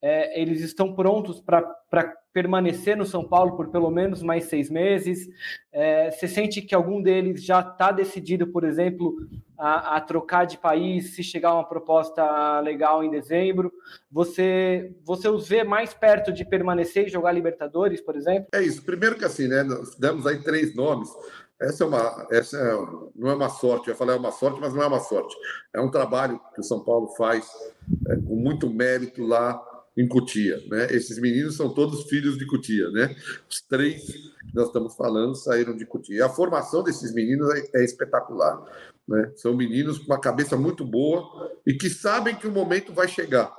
é, 0.05 0.39
eles 0.39 0.61
estão 0.61 0.93
prontos 0.93 1.41
para 1.41 2.13
permanecer 2.31 2.95
no 2.95 3.07
São 3.07 3.27
Paulo 3.27 3.57
por 3.57 3.71
pelo 3.71 3.89
menos 3.89 4.21
mais 4.21 4.43
seis 4.43 4.69
meses? 4.69 5.27
É, 5.73 6.11
você 6.11 6.27
sente 6.27 6.61
que 6.61 6.75
algum 6.75 7.01
deles 7.01 7.43
já 7.43 7.61
está 7.61 7.91
decidido, 7.91 8.45
por 8.45 8.63
exemplo, 8.63 9.15
a, 9.57 9.97
a, 9.97 10.01
trocar 10.01 10.45
de 10.45 10.59
país 10.59 11.15
se 11.15 11.23
chegar 11.23 11.55
uma 11.55 11.67
proposta 11.67 12.59
legal 12.59 13.03
em 13.03 13.09
dezembro? 13.09 13.73
Você, 14.11 14.95
você 15.03 15.27
os 15.27 15.47
vê 15.47 15.63
mais 15.63 15.91
perto 15.95 16.31
de 16.31 16.45
permanecer 16.45 17.07
e 17.07 17.09
jogar 17.09 17.31
Libertadores, 17.31 17.99
por 17.99 18.15
exemplo? 18.15 18.47
É 18.53 18.61
isso. 18.61 18.83
Primeiro 18.83 19.17
que 19.17 19.25
assim, 19.25 19.47
né? 19.47 19.63
Nós 19.63 19.95
demos 19.95 20.27
aí 20.27 20.39
três 20.39 20.75
nomes. 20.75 21.09
Essa 21.59 21.83
é 21.83 21.87
uma, 21.87 22.27
essa 22.29 22.57
é, 22.57 22.73
não 23.15 23.31
é 23.31 23.33
uma 23.33 23.49
sorte. 23.49 23.87
Eu 23.87 23.93
ia 23.93 23.97
falar 23.97 24.13
é 24.13 24.17
uma 24.17 24.31
sorte, 24.31 24.61
mas 24.61 24.71
não 24.71 24.83
é 24.83 24.87
uma 24.87 24.99
sorte. 24.99 25.35
É 25.73 25.81
um 25.81 25.89
trabalho 25.89 26.39
que 26.53 26.61
o 26.61 26.63
São 26.63 26.83
Paulo 26.83 27.07
faz 27.17 27.49
é, 28.07 28.15
com 28.17 28.35
muito 28.35 28.69
mérito 28.69 29.25
lá 29.25 29.59
em 29.97 30.07
Cutia, 30.07 30.61
né? 30.67 30.87
Esses 30.91 31.19
meninos 31.19 31.55
são 31.55 31.73
todos 31.73 32.03
filhos 32.03 32.37
de 32.37 32.45
Cutia, 32.45 32.89
né? 32.91 33.15
Os 33.49 33.61
três 33.61 34.05
que 34.05 34.53
nós 34.53 34.67
estamos 34.67 34.95
falando 34.95 35.35
saíram 35.35 35.75
de 35.75 35.85
Cutia. 35.85 36.25
A 36.25 36.29
formação 36.29 36.83
desses 36.83 37.13
meninos 37.13 37.49
é, 37.53 37.81
é 37.81 37.83
espetacular, 37.83 38.61
né? 39.07 39.31
São 39.35 39.55
meninos 39.55 39.97
com 39.97 40.05
uma 40.05 40.19
cabeça 40.19 40.57
muito 40.57 40.83
boa 40.83 41.51
e 41.65 41.73
que 41.73 41.89
sabem 41.89 42.35
que 42.35 42.47
o 42.47 42.51
momento 42.51 42.93
vai 42.93 43.07
chegar. 43.07 43.53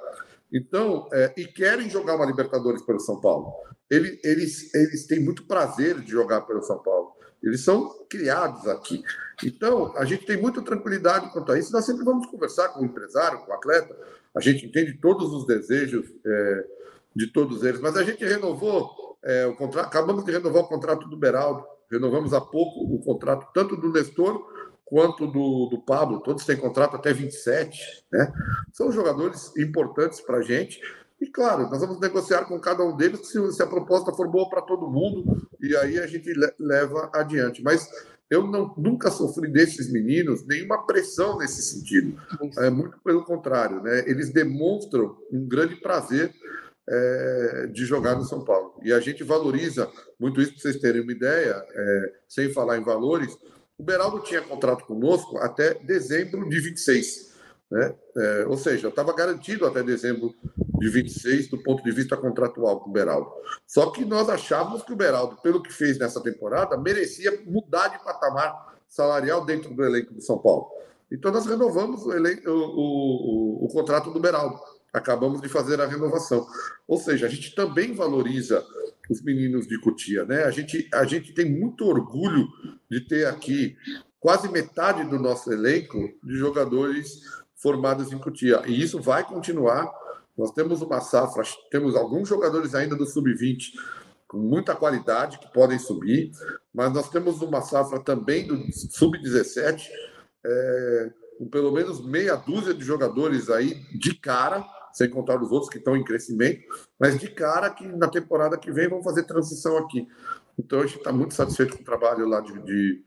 Então, 0.53 1.09
é, 1.13 1.33
e 1.37 1.47
querem 1.47 1.89
jogar 1.89 2.17
uma 2.17 2.27
Libertadores 2.27 2.83
pelo 2.83 3.01
São 3.01 3.21
Paulo. 3.21 3.53
Eles, 3.91 4.19
eles, 4.25 4.75
eles 4.75 5.07
têm 5.07 5.21
muito 5.21 5.45
prazer 5.45 6.01
de 6.01 6.11
jogar 6.11 6.43
pelo 6.43 6.63
São 6.63 6.79
Paulo. 6.79 7.17
Eles 7.43 7.63
são 7.63 7.89
criados 8.09 8.67
aqui. 8.67 9.03
Então, 9.45 9.97
a 9.97 10.05
gente 10.05 10.25
tem 10.25 10.41
muita 10.41 10.63
tranquilidade 10.63 11.31
quanto 11.33 11.53
a 11.53 11.59
isso. 11.59 11.73
Nós 11.73 11.85
sempre 11.85 12.05
vamos 12.05 12.27
conversar 12.27 12.69
com 12.71 12.81
o 12.81 12.85
empresário, 12.85 13.39
com 13.41 13.51
o 13.53 13.55
atleta, 13.55 13.97
a 14.37 14.41
gente 14.41 14.67
entende 14.67 14.99
todos 14.99 15.33
os 15.33 15.47
desejos 15.47 16.07
é, 16.25 16.65
de 17.15 17.27
todos 17.33 17.65
eles, 17.65 17.81
mas 17.81 17.97
a 17.97 18.05
gente 18.05 18.25
renovou 18.25 19.17
é, 19.25 19.47
o 19.47 19.57
contrato, 19.57 19.87
acabamos 19.87 20.25
de 20.25 20.33
renovar 20.33 20.63
o 20.63 20.69
contrato 20.69 21.09
do 21.09 21.17
Beraldo, 21.17 21.65
renovamos 21.91 22.35
há 22.35 22.41
pouco 22.41 22.81
o 22.81 23.03
contrato 23.03 23.49
tanto 23.55 23.77
do 23.77 23.91
Nestor 23.91 24.45
quanto 24.85 25.27
do, 25.27 25.69
do 25.71 25.83
Pablo, 25.83 26.21
todos 26.21 26.45
têm 26.45 26.57
contrato 26.57 26.95
até 26.95 27.13
27, 27.13 28.05
né? 28.13 28.33
São 28.73 28.93
jogadores 28.93 29.57
importantes 29.57 30.21
para 30.21 30.39
a 30.39 30.43
gente. 30.43 30.81
E 31.21 31.27
claro, 31.27 31.69
nós 31.69 31.81
vamos 31.81 31.99
negociar 31.99 32.45
com 32.45 32.61
cada 32.61 32.85
um 32.85 32.97
deles 32.97 33.27
se, 33.27 33.63
a 33.63 33.67
proposta 33.67 34.13
for 34.13 34.29
boa 34.29 34.49
para 34.49 34.63
todo 34.63 34.89
mundo, 34.89 35.49
e 35.61 35.77
aí 35.77 35.99
a 35.99 36.07
gente 36.07 36.31
leva 36.59 37.11
adiante. 37.13 37.65
Mas 37.65 37.91
eu 38.29 38.47
não, 38.47 38.75
nunca 38.77 39.11
sofri 39.11 39.49
desses 39.49 39.91
meninos 39.91 40.45
nenhuma 40.47 40.85
pressão 40.85 41.39
nesse 41.39 41.63
sentido. 41.63 42.21
É 42.59 42.71
muito 42.71 42.99
pelo 43.05 43.25
contrário, 43.25 43.83
né? 43.83 44.05
Eles 44.07 44.33
demonstram 44.33 45.17
um 45.33 45.47
grande 45.47 45.77
prazer 45.77 46.35
é, 46.89 47.69
de 47.73 47.85
jogar 47.85 48.17
no 48.17 48.25
São 48.25 48.45
Paulo. 48.45 48.75
E 48.83 48.93
a 48.93 49.01
gente 49.01 49.23
valoriza 49.23 49.91
muito 50.19 50.41
isso 50.41 50.53
para 50.53 50.63
vocês 50.63 50.77
terem 50.77 51.03
uma 51.03 51.13
ideia, 51.13 51.65
é, 51.73 52.13
sem 52.29 52.53
falar 52.53 52.79
em 52.79 52.85
valores. 52.85 53.37
O 53.79 53.83
Beraldo 53.83 54.21
tinha 54.21 54.43
contrato 54.43 54.85
conosco 54.87 55.39
até 55.39 55.75
dezembro 55.75 56.49
de 56.49 56.61
26. 56.61 57.36
Né? 57.71 57.95
É, 58.17 58.47
ou 58.47 58.57
seja, 58.57 58.89
estava 58.89 59.13
garantido 59.13 59.67
até 59.67 59.83
dezembro 59.83 60.35
de 60.79 60.89
26 60.89 61.49
do 61.49 61.59
ponto 61.63 61.83
de 61.83 61.91
vista 61.91 62.17
contratual 62.17 62.81
com 62.81 62.91
o 62.91 62.93
Beraldo. 62.93 63.31
Só 63.67 63.91
que 63.91 64.05
nós 64.05 64.29
achávamos 64.29 64.83
que 64.83 64.93
o 64.93 64.97
Beraldo, 64.97 65.37
pelo 65.43 65.63
que 65.63 65.73
fez 65.73 65.99
nessa 65.99 66.21
temporada, 66.23 66.77
merecia 66.77 67.43
mudar 67.45 67.89
de 67.89 68.03
patamar 68.05 68.77
salarial 68.89 69.45
dentro 69.45 69.75
do 69.75 69.85
elenco 69.85 70.15
do 70.15 70.23
São 70.23 70.39
Paulo. 70.39 70.69
Então 71.11 71.33
nós 71.33 71.47
renovamos 71.47 72.05
o, 72.05 72.13
elenco, 72.13 72.49
o, 72.49 73.63
o, 73.63 73.65
o, 73.65 73.69
contrato 73.69 74.11
do 74.11 74.21
Beraldo. 74.21 74.59
Acabamos 74.93 75.41
de 75.41 75.49
fazer 75.49 75.81
a 75.81 75.87
renovação. 75.87 76.47
Ou 76.87 76.99
seja, 76.99 77.27
a 77.27 77.29
gente 77.29 77.55
também 77.55 77.95
valoriza 77.95 78.65
os 79.11 79.23
meninos 79.23 79.67
de 79.67 79.79
Cotia, 79.81 80.25
né? 80.25 80.45
A 80.45 80.51
gente, 80.51 80.89
a 80.93 81.05
gente 81.05 81.33
tem 81.33 81.49
muito 81.49 81.85
orgulho 81.85 82.49
de 82.91 83.01
ter 83.01 83.27
aqui 83.27 83.77
quase 84.19 84.49
metade 84.49 85.05
do 85.05 85.19
nosso 85.19 85.53
elenco 85.53 85.99
de 86.25 86.35
jogadores 86.37 87.21
formados 87.57 88.13
em 88.13 88.19
Cotia. 88.19 88.63
E 88.67 88.81
isso 88.81 89.01
vai 89.01 89.25
continuar. 89.25 89.91
Nós 90.37 90.51
temos 90.51 90.83
uma 90.83 91.01
safra, 91.01 91.43
temos 91.71 91.97
alguns 91.97 92.29
jogadores 92.29 92.75
ainda 92.75 92.95
do 92.95 93.07
sub-20 93.07 93.73
com 94.29 94.39
muita 94.39 94.75
qualidade 94.75 95.39
que 95.39 95.53
podem 95.53 95.79
subir, 95.79 96.33
mas 96.75 96.93
nós 96.93 97.09
temos 97.09 97.41
uma 97.43 97.63
safra 97.63 98.01
também 98.01 98.47
do 98.47 98.57
sub-17 98.73 99.89
é, 100.45 101.13
com 101.39 101.49
pelo 101.49 101.73
menos 101.73 102.05
meia 102.05 102.35
dúzia 102.35 102.75
de 102.75 102.85
jogadores 102.85 103.49
aí 103.51 103.75
de 103.99 104.15
cara, 104.15 104.65
sem 104.93 105.09
contar 105.09 105.41
os 105.41 105.53
outros 105.53 105.71
que 105.71 105.79
estão 105.79 105.97
em 105.97 106.05
crescimento, 106.05 106.63
mas 106.99 107.19
de 107.19 107.29
cara 107.29 107.71
que 107.71 107.87
na 107.87 108.09
temporada 108.09 108.59
que 108.59 108.73
vem 108.73 108.89
vão 108.89 109.03
fazer 109.03 109.25
transição 109.25 109.77
aqui. 109.79 110.09
Então 110.59 110.81
a 110.81 110.87
gente 110.87 110.99
está 110.99 111.13
muito 111.13 111.35
satisfeito 111.35 111.77
com 111.77 111.83
o 111.83 111.87
trabalho 111.87 112.27
lá 112.27 112.41
de, 112.41 112.59
de 112.63 113.05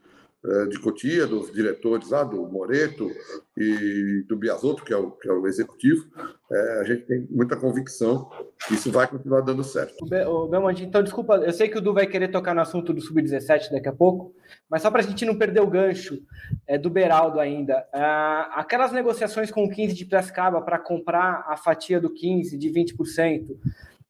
de 0.70 0.80
Cotia, 0.80 1.28
dos 1.28 1.52
diretores 1.52 2.10
lá, 2.10 2.24
do 2.24 2.48
Moreto 2.48 3.12
e 3.58 4.24
do 4.28 4.38
Biasotto, 4.38 4.86
que 4.86 4.94
é 4.94 4.98
o, 4.98 5.12
que 5.12 5.28
é 5.28 5.34
o 5.34 5.46
executivo, 5.46 6.06
é, 6.50 6.80
a 6.80 6.84
gente 6.86 7.06
tem 7.06 7.28
muita 7.30 7.58
convicção 7.58 8.30
que 8.66 8.74
isso 8.74 8.90
vai 8.90 9.06
continuar 9.06 9.42
dando 9.42 9.64
certo. 9.66 10.02
O 10.02 10.48
Belmonte, 10.48 10.84
então, 10.84 11.04
desculpa, 11.04 11.36
eu 11.36 11.52
sei 11.52 11.68
que 11.68 11.78
o 11.78 11.82
Du 11.82 11.94
vai 11.94 12.08
querer 12.08 12.30
tocar 12.30 12.56
no 12.56 12.62
assunto 12.62 12.94
do 12.94 13.02
Sub-17 13.02 13.72
daqui 13.72 13.90
a 13.90 13.94
pouco, 13.94 14.34
mas 14.70 14.82
só 14.82 14.90
para 14.90 15.02
a 15.02 15.04
gente 15.04 15.26
não 15.26 15.38
perder 15.38 15.60
o 15.60 15.68
gancho 15.68 16.20
é, 16.66 16.78
do 16.78 16.90
Beraldo 16.90 17.40
ainda, 17.40 17.86
ah, 17.94 18.50
aquelas 18.56 18.94
negociações 18.94 19.52
com 19.52 19.66
o 19.66 19.70
15 19.70 19.94
de 19.94 20.06
Piracicaba 20.06 20.62
para 20.62 20.80
comprar 20.80 21.46
a 21.50 21.58
fatia 21.58 22.00
do 22.00 22.10
15 22.10 22.58
de 22.58 22.70
20%, 22.70 23.58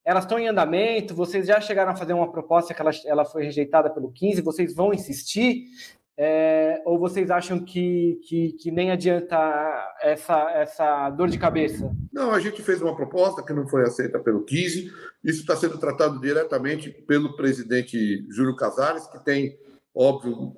elas 0.06 0.24
estão 0.24 0.40
em 0.40 0.48
andamento, 0.48 1.14
vocês 1.14 1.46
já 1.46 1.62
chegaram 1.62 1.92
a 1.92 1.96
fazer 1.96 2.14
uma 2.14 2.32
proposta 2.32 2.74
que 2.74 2.82
ela, 2.82 2.92
ela 3.06 3.26
foi 3.26 3.44
rejeitada 3.44 3.90
pelo 3.90 4.12
15, 4.12 4.42
vocês 4.42 4.74
vão 4.74 4.94
insistir? 4.94 5.66
É, 6.22 6.82
ou 6.84 7.00
vocês 7.00 7.32
acham 7.32 7.64
que, 7.64 8.20
que, 8.28 8.52
que, 8.52 8.72
nem 8.72 8.92
adianta 8.92 9.38
essa, 10.02 10.52
essa 10.52 11.10
dor 11.12 11.30
de 11.30 11.40
cabeça? 11.40 11.96
Não, 12.12 12.32
a 12.32 12.42
gente 12.42 12.62
fez 12.62 12.82
uma 12.82 12.94
proposta 12.94 13.42
que 13.42 13.54
não 13.54 13.66
foi 13.66 13.84
aceita 13.84 14.20
pelo 14.20 14.44
15. 14.44 14.92
Isso 15.24 15.40
está 15.40 15.56
sendo 15.56 15.78
tratado 15.78 16.20
diretamente 16.20 16.90
pelo 16.90 17.38
presidente 17.38 18.26
Júlio 18.30 18.58
Casares, 18.58 19.08
que 19.08 19.24
tem, 19.24 19.58
óbvio, 19.96 20.54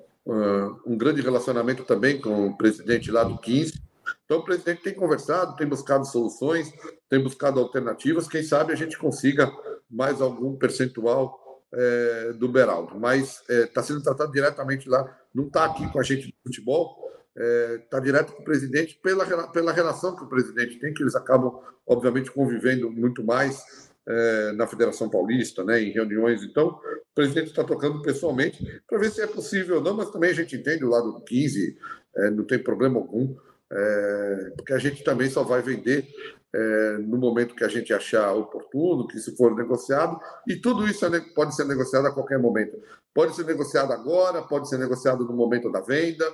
um 0.84 0.98
grande 0.98 1.20
relacionamento 1.20 1.84
também 1.84 2.20
com 2.20 2.48
o 2.48 2.56
presidente 2.56 3.12
lá 3.12 3.22
do 3.22 3.38
15. 3.38 3.80
Então, 4.24 4.38
o 4.38 4.44
presidente 4.44 4.82
tem 4.82 4.94
conversado, 4.94 5.54
tem 5.54 5.68
buscado 5.68 6.04
soluções, 6.04 6.72
tem 7.08 7.22
buscado 7.22 7.60
alternativas. 7.60 8.26
Quem 8.26 8.42
sabe 8.42 8.72
a 8.72 8.76
gente 8.76 8.98
consiga 8.98 9.48
mais 9.88 10.20
algum 10.20 10.56
percentual 10.56 11.38
é, 11.72 12.32
do 12.34 12.48
Beraldo. 12.48 12.98
Mas 12.98 13.42
está 13.48 13.80
é, 13.80 13.84
sendo 13.84 14.02
tratado 14.02 14.32
diretamente 14.32 14.88
lá 14.88 15.18
não 15.34 15.46
está 15.46 15.64
aqui 15.64 15.90
com 15.90 15.98
a 15.98 16.02
gente 16.02 16.26
de 16.26 16.34
futebol, 16.44 17.10
está 17.34 17.98
é, 17.98 18.00
direto 18.00 18.32
com 18.32 18.42
o 18.42 18.44
presidente 18.44 18.98
pela, 19.02 19.48
pela 19.48 19.72
relação 19.72 20.14
que 20.14 20.24
o 20.24 20.28
presidente 20.28 20.78
tem, 20.78 20.92
que 20.92 21.02
eles 21.02 21.14
acabam, 21.14 21.60
obviamente, 21.86 22.30
convivendo 22.30 22.90
muito 22.90 23.24
mais 23.24 23.90
é, 24.06 24.52
na 24.52 24.66
Federação 24.66 25.08
Paulista, 25.08 25.64
né, 25.64 25.80
em 25.80 25.90
reuniões. 25.90 26.42
Então, 26.42 26.68
o 26.68 27.14
presidente 27.14 27.48
está 27.48 27.64
tocando 27.64 28.02
pessoalmente 28.02 28.82
para 28.86 28.98
ver 28.98 29.10
se 29.10 29.22
é 29.22 29.26
possível 29.26 29.76
ou 29.76 29.82
não, 29.82 29.94
mas 29.94 30.10
também 30.10 30.30
a 30.30 30.34
gente 30.34 30.56
entende 30.56 30.84
o 30.84 30.90
lado 30.90 31.12
do 31.12 31.20
15, 31.22 31.78
é, 32.16 32.30
não 32.30 32.44
tem 32.44 32.58
problema 32.58 32.98
algum, 32.98 33.34
é, 33.72 34.52
porque 34.56 34.72
a 34.74 34.78
gente 34.78 35.02
também 35.02 35.30
só 35.30 35.42
vai 35.42 35.62
vender 35.62 36.06
é, 36.54 36.98
no 36.98 37.16
momento 37.16 37.54
que 37.54 37.64
a 37.64 37.68
gente 37.68 37.92
achar 37.94 38.32
oportuno, 38.32 39.06
que 39.06 39.18
se 39.18 39.34
for 39.36 39.54
negociado, 39.56 40.20
e 40.46 40.56
tudo 40.56 40.86
isso 40.86 41.06
é, 41.06 41.20
pode 41.34 41.56
ser 41.56 41.64
negociado 41.64 42.06
a 42.06 42.12
qualquer 42.12 42.38
momento. 42.38 42.78
Pode 43.14 43.34
ser 43.34 43.46
negociado 43.46 43.92
agora, 43.92 44.42
pode 44.42 44.68
ser 44.68 44.78
negociado 44.78 45.24
no 45.24 45.32
momento 45.32 45.70
da 45.72 45.80
venda. 45.80 46.30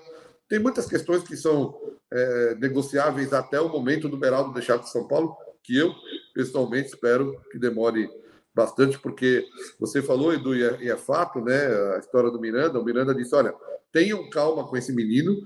Tem 0.48 0.58
muitas 0.58 0.86
questões 0.86 1.22
que 1.22 1.36
são 1.36 1.78
é, 2.10 2.56
negociáveis 2.56 3.32
até 3.32 3.60
o 3.60 3.68
momento 3.68 4.08
do 4.08 4.16
Beraldo 4.16 4.52
deixar 4.52 4.78
de 4.78 4.90
São 4.90 5.06
Paulo, 5.06 5.36
que 5.62 5.76
eu, 5.76 5.94
pessoalmente, 6.34 6.88
espero 6.88 7.40
que 7.52 7.58
demore 7.58 8.08
bastante, 8.54 8.98
porque 8.98 9.46
você 9.78 10.02
falou, 10.02 10.34
Edu, 10.34 10.56
e 10.56 10.64
é, 10.64 10.82
e 10.82 10.90
é 10.90 10.96
fato, 10.96 11.40
né, 11.40 11.66
a 11.94 11.98
história 11.98 12.30
do 12.30 12.40
Miranda, 12.40 12.80
o 12.80 12.84
Miranda 12.84 13.14
disse, 13.14 13.34
olha, 13.34 13.54
tenham 13.92 14.28
calma 14.30 14.66
com 14.66 14.76
esse 14.76 14.92
menino, 14.92 15.36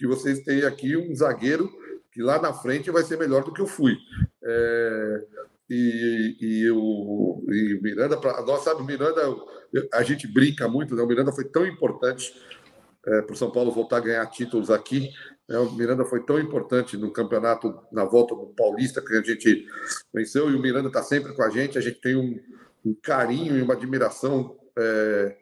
que 0.00 0.06
vocês 0.06 0.40
têm 0.40 0.64
aqui 0.64 0.96
um 0.96 1.14
zagueiro 1.14 1.70
que 2.10 2.22
lá 2.22 2.40
na 2.40 2.54
frente 2.54 2.90
vai 2.90 3.02
ser 3.02 3.18
melhor 3.18 3.44
do 3.44 3.52
que 3.52 3.60
eu 3.60 3.66
fui. 3.66 3.98
É, 4.42 5.24
e, 5.68 6.36
e, 6.40 6.70
o, 6.70 7.44
e 7.46 7.78
Miranda, 7.82 8.16
pra, 8.16 8.42
nós 8.42 8.64
sabe, 8.64 8.82
Miranda, 8.82 9.20
a 9.92 10.02
gente 10.02 10.26
brinca 10.26 10.66
muito, 10.66 10.96
né? 10.96 11.02
o 11.02 11.06
Miranda 11.06 11.30
foi 11.30 11.44
tão 11.44 11.66
importante 11.66 12.34
é, 13.06 13.20
para 13.20 13.34
o 13.34 13.36
São 13.36 13.50
Paulo 13.50 13.70
voltar 13.70 13.98
a 13.98 14.00
ganhar 14.00 14.26
títulos 14.26 14.70
aqui. 14.70 15.10
Né? 15.46 15.58
O 15.58 15.70
Miranda 15.72 16.06
foi 16.06 16.24
tão 16.24 16.40
importante 16.40 16.96
no 16.96 17.12
campeonato, 17.12 17.78
na 17.92 18.04
volta 18.06 18.34
do 18.34 18.46
Paulista, 18.56 19.02
que 19.02 19.12
a 19.14 19.22
gente 19.22 19.66
venceu, 20.14 20.50
e 20.50 20.54
o 20.54 20.62
Miranda 20.62 20.88
está 20.88 21.02
sempre 21.02 21.34
com 21.34 21.42
a 21.42 21.50
gente. 21.50 21.76
A 21.76 21.82
gente 21.82 22.00
tem 22.00 22.16
um, 22.16 22.40
um 22.86 22.96
carinho 23.02 23.54
e 23.58 23.62
uma 23.62 23.74
admiração 23.74 24.56
é, 24.78 25.36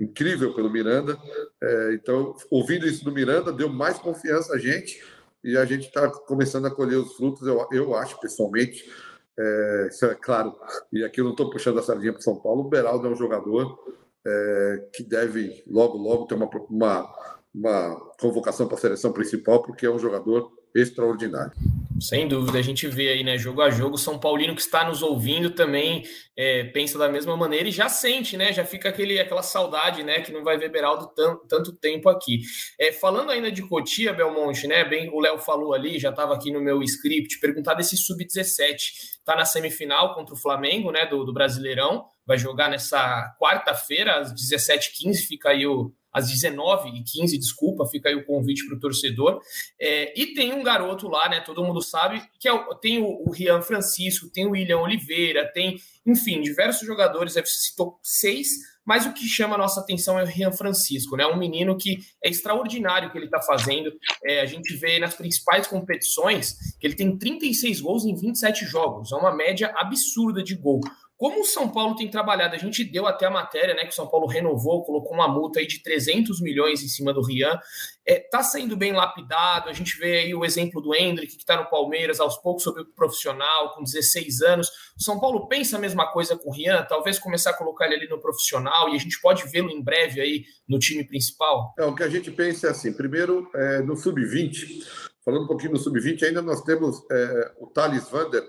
incrível 0.00 0.54
pelo 0.54 0.70
Miranda. 0.70 1.18
É, 1.62 1.94
então, 1.94 2.34
ouvindo 2.50 2.86
isso 2.86 3.04
do 3.04 3.12
Miranda, 3.12 3.52
deu 3.52 3.68
mais 3.68 3.98
confiança 3.98 4.54
a 4.54 4.58
gente 4.58 5.02
e 5.44 5.56
a 5.56 5.64
gente 5.64 5.86
está 5.86 6.08
começando 6.10 6.66
a 6.66 6.70
colher 6.70 6.96
os 6.96 7.14
frutos, 7.14 7.46
eu, 7.46 7.66
eu 7.72 7.94
acho, 7.94 8.18
pessoalmente. 8.20 8.90
É, 9.38 9.88
isso 9.90 10.04
é 10.06 10.14
claro, 10.14 10.54
e 10.92 11.04
aqui 11.04 11.20
eu 11.20 11.24
não 11.24 11.30
estou 11.30 11.48
puxando 11.50 11.78
a 11.78 11.82
sardinha 11.82 12.12
para 12.12 12.22
São 12.22 12.36
Paulo. 12.36 12.62
O 12.62 12.68
Beraldo 12.68 13.06
é 13.06 13.10
um 13.10 13.16
jogador 13.16 13.78
é, 14.26 14.88
que 14.94 15.02
deve 15.02 15.62
logo, 15.66 15.96
logo 15.96 16.26
ter 16.26 16.34
uma, 16.34 16.48
uma, 16.68 17.38
uma 17.54 18.12
convocação 18.20 18.66
para 18.66 18.76
a 18.76 18.80
seleção 18.80 19.12
principal, 19.12 19.62
porque 19.62 19.86
é 19.86 19.90
um 19.90 19.98
jogador 19.98 20.52
extraordinário. 20.74 21.52
Sem 22.00 22.26
dúvida, 22.26 22.58
a 22.58 22.62
gente 22.62 22.86
vê 22.86 23.08
aí, 23.08 23.22
né, 23.22 23.36
jogo 23.36 23.60
a 23.60 23.68
jogo, 23.68 23.98
São 23.98 24.18
Paulino 24.18 24.54
que 24.54 24.62
está 24.62 24.84
nos 24.84 25.02
ouvindo 25.02 25.50
também 25.50 26.02
é, 26.34 26.64
pensa 26.64 26.98
da 26.98 27.06
mesma 27.06 27.36
maneira 27.36 27.68
e 27.68 27.72
já 27.72 27.90
sente, 27.90 28.34
né, 28.34 28.50
já 28.50 28.64
fica 28.64 28.88
aquele, 28.88 29.20
aquela 29.20 29.42
saudade, 29.42 30.02
né, 30.02 30.22
que 30.22 30.32
não 30.32 30.42
vai 30.42 30.56
ver 30.56 30.70
Beraldo 30.70 31.12
tanto, 31.14 31.72
tempo 31.74 32.08
aqui. 32.08 32.40
É, 32.78 32.90
falando 32.90 33.30
ainda 33.30 33.52
de 33.52 33.60
Cotia, 33.60 34.14
Belmonte, 34.14 34.66
né, 34.66 34.82
bem, 34.82 35.10
o 35.10 35.20
Léo 35.20 35.38
falou 35.38 35.74
ali, 35.74 35.98
já 35.98 36.08
estava 36.08 36.34
aqui 36.34 36.50
no 36.50 36.60
meu 36.60 36.82
script, 36.82 37.38
perguntar 37.40 37.74
desse 37.74 37.94
Sub-17, 37.98 38.74
está 39.18 39.36
na 39.36 39.44
semifinal 39.44 40.14
contra 40.14 40.34
o 40.34 40.38
Flamengo, 40.38 40.90
né, 40.90 41.04
do, 41.04 41.22
do 41.24 41.34
Brasileirão, 41.34 42.06
vai 42.26 42.38
jogar 42.38 42.68
nessa 42.68 43.34
quarta-feira, 43.40 44.20
às 44.20 44.32
17h15, 44.32 45.26
fica 45.26 45.50
aí 45.50 45.66
o, 45.66 45.92
às 46.12 46.30
19h15, 46.30 47.38
desculpa, 47.38 47.86
fica 47.86 48.08
aí 48.08 48.14
o 48.14 48.24
convite 48.24 48.66
para 48.66 48.76
o 48.76 48.80
torcedor. 48.80 49.40
É, 49.80 50.20
e 50.20 50.34
tem 50.34 50.52
um 50.52 50.62
garoto 50.62 51.08
lá, 51.08 51.28
né? 51.28 51.40
Todo 51.40 51.64
mundo 51.64 51.82
sabe, 51.82 52.22
que 52.38 52.48
é 52.48 52.52
o, 52.52 52.74
tem 52.74 52.98
o, 52.98 53.06
o 53.26 53.30
Rian 53.30 53.62
Francisco, 53.62 54.30
tem 54.30 54.46
o 54.46 54.50
William 54.50 54.78
Oliveira, 54.78 55.50
tem, 55.52 55.76
enfim, 56.06 56.40
diversos 56.40 56.86
jogadores, 56.86 57.34
você 57.34 57.44
citou 57.46 57.98
seis, 58.02 58.48
mas 58.84 59.06
o 59.06 59.12
que 59.12 59.26
chama 59.26 59.54
a 59.54 59.58
nossa 59.58 59.80
atenção 59.80 60.18
é 60.18 60.24
o 60.24 60.26
Rian 60.26 60.52
Francisco, 60.52 61.16
né? 61.16 61.26
Um 61.26 61.36
menino 61.36 61.76
que 61.76 61.98
é 62.24 62.28
extraordinário 62.28 63.10
que 63.10 63.18
ele 63.18 63.26
está 63.26 63.40
fazendo. 63.40 63.92
É, 64.24 64.40
a 64.40 64.46
gente 64.46 64.74
vê 64.76 64.98
nas 64.98 65.14
principais 65.14 65.66
competições 65.66 66.56
que 66.80 66.86
ele 66.86 66.96
tem 66.96 67.16
36 67.16 67.80
gols 67.80 68.04
em 68.04 68.14
27 68.16 68.64
jogos, 68.64 69.12
é 69.12 69.16
uma 69.16 69.34
média 69.34 69.72
absurda 69.76 70.42
de 70.42 70.56
gol. 70.56 70.80
Como 71.20 71.42
o 71.42 71.44
São 71.44 71.68
Paulo 71.68 71.94
tem 71.96 72.08
trabalhado, 72.08 72.54
a 72.54 72.58
gente 72.58 72.82
deu 72.82 73.06
até 73.06 73.26
a 73.26 73.30
matéria, 73.30 73.74
né, 73.74 73.82
que 73.82 73.90
o 73.90 73.94
São 73.94 74.08
Paulo 74.08 74.26
renovou, 74.26 74.82
colocou 74.82 75.12
uma 75.12 75.28
multa 75.28 75.60
aí 75.60 75.66
de 75.66 75.82
300 75.82 76.40
milhões 76.40 76.82
em 76.82 76.88
cima 76.88 77.12
do 77.12 77.20
Rian. 77.20 77.60
É, 78.06 78.18
tá 78.18 78.42
sendo 78.42 78.74
bem 78.74 78.94
lapidado, 78.94 79.68
a 79.68 79.72
gente 79.74 79.98
vê 79.98 80.20
aí 80.20 80.34
o 80.34 80.46
exemplo 80.46 80.80
do 80.80 80.94
Hendrick, 80.94 81.36
que 81.36 81.42
está 81.42 81.58
no 81.58 81.68
Palmeiras, 81.68 82.20
aos 82.20 82.38
poucos 82.38 82.62
sobre 82.62 82.80
o 82.80 82.86
profissional, 82.86 83.74
com 83.74 83.84
16 83.84 84.40
anos. 84.40 84.68
O 84.98 85.02
São 85.02 85.20
Paulo 85.20 85.46
pensa 85.46 85.76
a 85.76 85.78
mesma 85.78 86.10
coisa 86.10 86.38
com 86.38 86.48
o 86.48 86.52
Rian, 86.54 86.86
talvez 86.88 87.18
começar 87.18 87.50
a 87.50 87.54
colocar 87.54 87.84
ele 87.84 87.96
ali 87.96 88.08
no 88.08 88.18
profissional, 88.18 88.88
e 88.88 88.96
a 88.96 88.98
gente 88.98 89.20
pode 89.20 89.46
vê-lo 89.50 89.68
em 89.68 89.82
breve 89.82 90.22
aí 90.22 90.44
no 90.66 90.78
time 90.78 91.04
principal? 91.04 91.74
É, 91.78 91.84
o 91.84 91.94
que 91.94 92.02
a 92.02 92.08
gente 92.08 92.30
pensa 92.30 92.68
é 92.68 92.70
assim, 92.70 92.94
primeiro, 92.94 93.46
é, 93.54 93.82
no 93.82 93.94
Sub-20, 93.94 94.86
falando 95.22 95.44
um 95.44 95.48
pouquinho 95.48 95.72
no 95.72 95.78
Sub-20, 95.78 96.22
ainda 96.22 96.40
nós 96.40 96.62
temos 96.62 96.96
é, 97.12 97.52
o 97.60 97.66
Thales 97.66 98.08
Vander, 98.08 98.42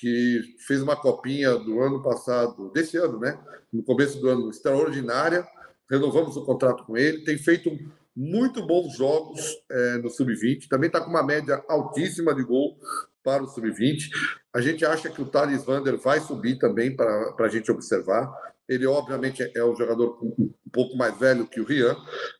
que 0.00 0.40
fez 0.66 0.80
uma 0.80 0.96
copinha 0.96 1.54
do 1.56 1.80
ano 1.80 2.02
passado, 2.02 2.72
desse 2.72 2.96
ano, 2.96 3.20
né? 3.20 3.38
No 3.70 3.82
começo 3.82 4.18
do 4.18 4.28
ano, 4.28 4.48
extraordinária. 4.48 5.46
Renovamos 5.90 6.36
o 6.36 6.44
contrato 6.44 6.84
com 6.84 6.96
ele. 6.96 7.22
Tem 7.22 7.36
feito 7.36 7.70
muito 8.16 8.66
bons 8.66 8.96
jogos 8.96 9.40
é, 9.70 9.98
no 9.98 10.10
sub-20, 10.10 10.68
também 10.68 10.88
está 10.88 11.00
com 11.00 11.10
uma 11.10 11.22
média 11.22 11.62
altíssima 11.68 12.34
de 12.34 12.42
gol 12.42 12.78
para 13.22 13.42
o 13.42 13.46
sub-20. 13.46 14.08
A 14.54 14.60
gente 14.60 14.84
acha 14.84 15.10
que 15.10 15.20
o 15.20 15.26
Thales 15.26 15.64
Vander 15.64 15.96
vai 15.98 16.20
subir 16.20 16.58
também 16.58 16.94
para 16.96 17.34
a 17.38 17.48
gente 17.48 17.70
observar. 17.70 18.32
Ele, 18.68 18.86
obviamente, 18.86 19.50
é 19.54 19.64
um 19.64 19.76
jogador 19.76 20.18
um 20.22 20.52
pouco 20.72 20.96
mais 20.96 21.18
velho 21.18 21.46
que 21.46 21.60
o 21.60 21.64
Rian 21.64 21.96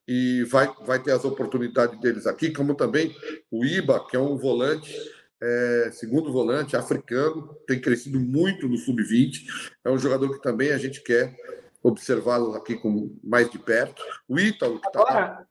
e 0.07 0.45
vai, 0.45 0.73
vai 0.87 0.99
ter 0.99 1.13
as 1.13 1.25
oportunidades 1.25 2.01
deles 2.01 2.27
aqui, 2.27 2.53
como 2.53 2.75
também 2.75 3.15
o 3.51 3.65
Iba, 3.65 4.07
que 4.09 4.17
é 4.17 4.21
um 4.21 4.37
volante, 4.37 4.95
é, 5.43 5.91
segundo 5.93 6.33
volante, 6.33 6.77
africano, 6.77 7.57
tem 7.67 7.81
crescido 7.81 8.21
muito 8.21 8.69
no 8.69 8.77
sub-20. 8.77 9.47
É 9.85 9.91
um 9.91 9.99
jogador 9.99 10.31
que 10.31 10.43
também 10.43 10.71
a 10.73 10.79
gente 10.79 11.03
quer 11.03 11.35
observá-lo 11.83 12.55
aqui 12.55 12.77
com 12.77 13.17
mais 13.25 13.51
de 13.51 13.59
perto. 13.59 14.03
O 14.29 14.39
Ítalo, 14.39 14.81
que 14.81 14.87
está 14.87 15.01
lá. 15.01 15.47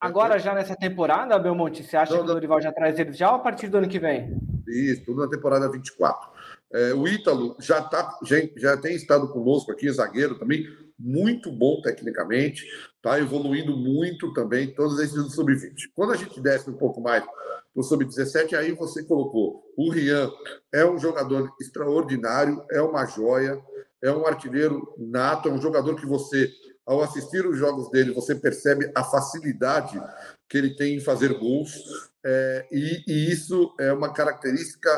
Agora, 0.00 0.38
já 0.38 0.54
nessa 0.54 0.76
temporada, 0.76 1.38
Belmonte, 1.38 1.82
você 1.82 1.96
acha 1.96 2.12
não, 2.12 2.24
que 2.24 2.30
o 2.30 2.34
Dorival 2.34 2.60
já 2.60 2.72
traz 2.72 2.98
eles 2.98 3.16
já 3.16 3.30
ou 3.30 3.36
a 3.36 3.40
partir 3.40 3.68
do 3.68 3.78
ano 3.78 3.88
que 3.88 3.98
vem? 3.98 4.38
Isso, 4.66 5.04
tudo 5.04 5.22
na 5.22 5.28
temporada 5.28 5.70
24. 5.70 6.30
É, 6.72 6.94
o 6.94 7.08
Ítalo 7.08 7.56
já, 7.58 7.82
tá, 7.82 8.16
já, 8.22 8.36
já 8.56 8.76
tem 8.76 8.94
estado 8.94 9.28
conosco 9.28 9.72
aqui, 9.72 9.90
zagueiro 9.90 10.38
também, 10.38 10.66
muito 10.98 11.52
bom 11.52 11.80
tecnicamente, 11.80 12.66
está 12.96 13.18
evoluindo 13.18 13.76
muito 13.76 14.32
também, 14.32 14.74
todos 14.74 14.98
esses 14.98 15.14
do 15.14 15.30
sub-20. 15.30 15.90
Quando 15.94 16.12
a 16.12 16.16
gente 16.16 16.40
desce 16.40 16.68
um 16.68 16.76
pouco 16.76 17.00
mais 17.00 17.24
no 17.74 17.82
sub-17, 17.82 18.54
aí 18.54 18.72
você 18.72 19.04
colocou 19.04 19.62
o 19.76 19.90
Rian, 19.90 20.30
é 20.72 20.84
um 20.84 20.98
jogador 20.98 21.54
extraordinário, 21.60 22.64
é 22.72 22.82
uma 22.82 23.06
joia, 23.06 23.62
é 24.02 24.10
um 24.10 24.26
artilheiro 24.26 24.94
nato, 24.98 25.48
é 25.48 25.52
um 25.52 25.60
jogador 25.60 25.94
que 25.94 26.06
você, 26.06 26.50
ao 26.84 27.02
assistir 27.02 27.46
os 27.46 27.56
jogos 27.56 27.90
dele, 27.90 28.12
você 28.12 28.34
percebe 28.34 28.90
a 28.94 29.04
facilidade 29.04 30.00
que 30.48 30.58
ele 30.58 30.74
tem 30.74 30.96
em 30.96 31.00
fazer 31.00 31.38
gols. 31.38 31.72
É, 32.24 32.66
e, 32.72 33.04
e, 33.06 33.32
isso 33.32 33.74
é 33.78 33.92
uma 33.92 34.12
característica 34.12 34.90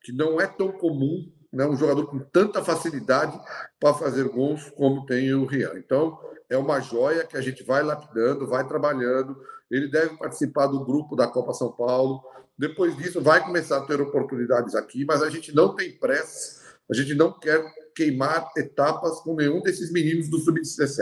que 0.00 0.12
não 0.12 0.40
é 0.40 0.46
tão 0.46 0.70
comum, 0.72 1.28
né? 1.52 1.66
um 1.66 1.76
jogador 1.76 2.06
com 2.06 2.18
tanta 2.18 2.62
facilidade 2.62 3.38
para 3.80 3.94
fazer 3.94 4.28
gols 4.28 4.70
como 4.76 5.06
tem 5.06 5.32
o 5.34 5.46
Rian. 5.46 5.72
Então, 5.76 6.18
é 6.48 6.56
uma 6.56 6.80
joia 6.80 7.24
que 7.24 7.36
a 7.36 7.40
gente 7.40 7.62
vai 7.62 7.82
lapidando, 7.82 8.46
vai 8.46 8.66
trabalhando. 8.66 9.36
Ele 9.70 9.88
deve 9.88 10.16
participar 10.16 10.66
do 10.66 10.84
grupo 10.84 11.14
da 11.14 11.26
Copa 11.26 11.52
São 11.52 11.70
Paulo. 11.72 12.22
Depois 12.56 12.96
disso, 12.96 13.20
vai 13.20 13.44
começar 13.44 13.78
a 13.78 13.86
ter 13.86 14.00
oportunidades 14.00 14.74
aqui, 14.74 15.04
mas 15.04 15.22
a 15.22 15.30
gente 15.30 15.54
não 15.54 15.74
tem 15.74 15.92
pressa, 15.92 16.60
a 16.90 16.94
gente 16.94 17.14
não 17.14 17.32
quer 17.38 17.62
queimar 17.94 18.50
etapas 18.56 19.20
com 19.20 19.34
nenhum 19.34 19.60
desses 19.60 19.92
meninos 19.92 20.28
do 20.28 20.38
Sub-17. 20.38 20.98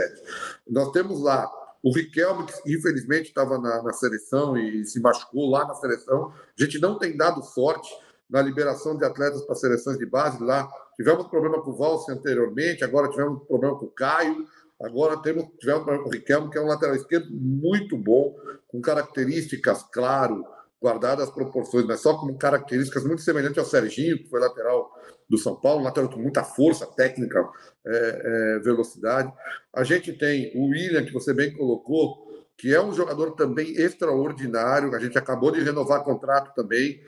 Nós 0.69 0.91
temos 0.93 1.21
lá 1.23 1.51
o 1.83 1.95
Riquelme, 1.95 2.47
que 2.47 2.75
infelizmente 2.75 3.29
estava 3.29 3.59
na, 3.59 3.83
na, 3.83 3.93
seleção 3.93 4.57
e 4.57 4.85
se 4.85 4.99
machucou 5.01 5.49
lá 5.49 5.67
na 5.67 5.75
seleção. 5.75 6.33
A 6.59 6.63
gente 6.63 6.81
não 6.81 6.99
tem 6.99 7.17
dado 7.17 7.43
sorte 7.43 7.89
na 8.29 8.43
liberação 8.43 8.97
de 8.97 9.05
atletas 9.05 9.43
para 9.43 9.55
seleções 9.55 9.99
de 9.99 10.07
base 10.07 10.43
lá. 10.43 10.69
Tivemos 10.97 11.27
problema 11.29 11.63
com 11.63 11.71
o 11.71 11.77
Valse 11.77 12.11
anteriormente, 12.11 12.85
agora 12.85 13.09
tivemos 13.09 13.43
problema 13.47 13.79
com 13.79 13.87
o 13.87 13.91
Caio, 13.91 14.47
agora 14.83 15.17
temos, 15.19 15.45
tivemos 15.59 15.85
problema 15.85 16.05
com 16.05 16.11
o 16.11 16.13
Riquelme, 16.13 16.51
que 16.51 16.59
é 16.59 16.61
um 16.61 16.67
lateral 16.67 16.97
esquerdo 16.97 17.29
muito 17.31 17.97
bom, 17.97 18.35
com 18.69 18.81
características, 18.81 19.83
claro, 19.93 20.45
guardadas 20.83 21.29
as 21.29 21.35
proporções, 21.35 21.87
mas 21.87 22.01
só 22.01 22.17
com 22.19 22.37
características 22.37 23.05
muito 23.05 23.23
semelhantes 23.23 23.59
ao 23.59 23.65
Serginho, 23.65 24.19
que 24.19 24.29
foi 24.29 24.41
lateral 24.41 24.91
do 25.29 25.39
São 25.39 25.57
Paulo, 25.57 25.83
lateral 25.83 26.09
com 26.09 26.21
muita 26.21 26.45
força 26.45 26.87
técnica, 26.87 27.45
é, 27.87 28.57
é, 28.57 28.59
velocidade. 28.61 29.33
A 29.75 29.83
gente 29.83 30.13
tem 30.13 30.53
o 30.55 30.69
William, 30.69 31.05
que 31.05 31.13
você 31.13 31.33
bem 31.33 31.53
colocou, 31.53 32.27
que 32.57 32.75
é 32.75 32.81
um 32.81 32.93
jogador 32.93 33.33
também 33.33 33.73
extraordinário. 33.73 34.95
A 34.95 34.99
gente 34.99 35.19
acabou 35.19 35.51
de 35.51 35.61
renovar 35.61 36.05
contrato 36.05 36.55
também. 36.55 37.01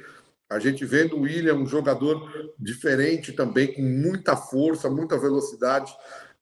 A 0.50 0.58
gente 0.58 0.84
vendo 0.84 1.16
o 1.16 1.22
William, 1.22 1.56
um 1.56 1.66
jogador 1.66 2.54
diferente 2.58 3.32
também, 3.32 3.74
com 3.74 3.82
muita 3.82 4.34
força, 4.34 4.88
muita 4.88 5.18
velocidade 5.18 5.94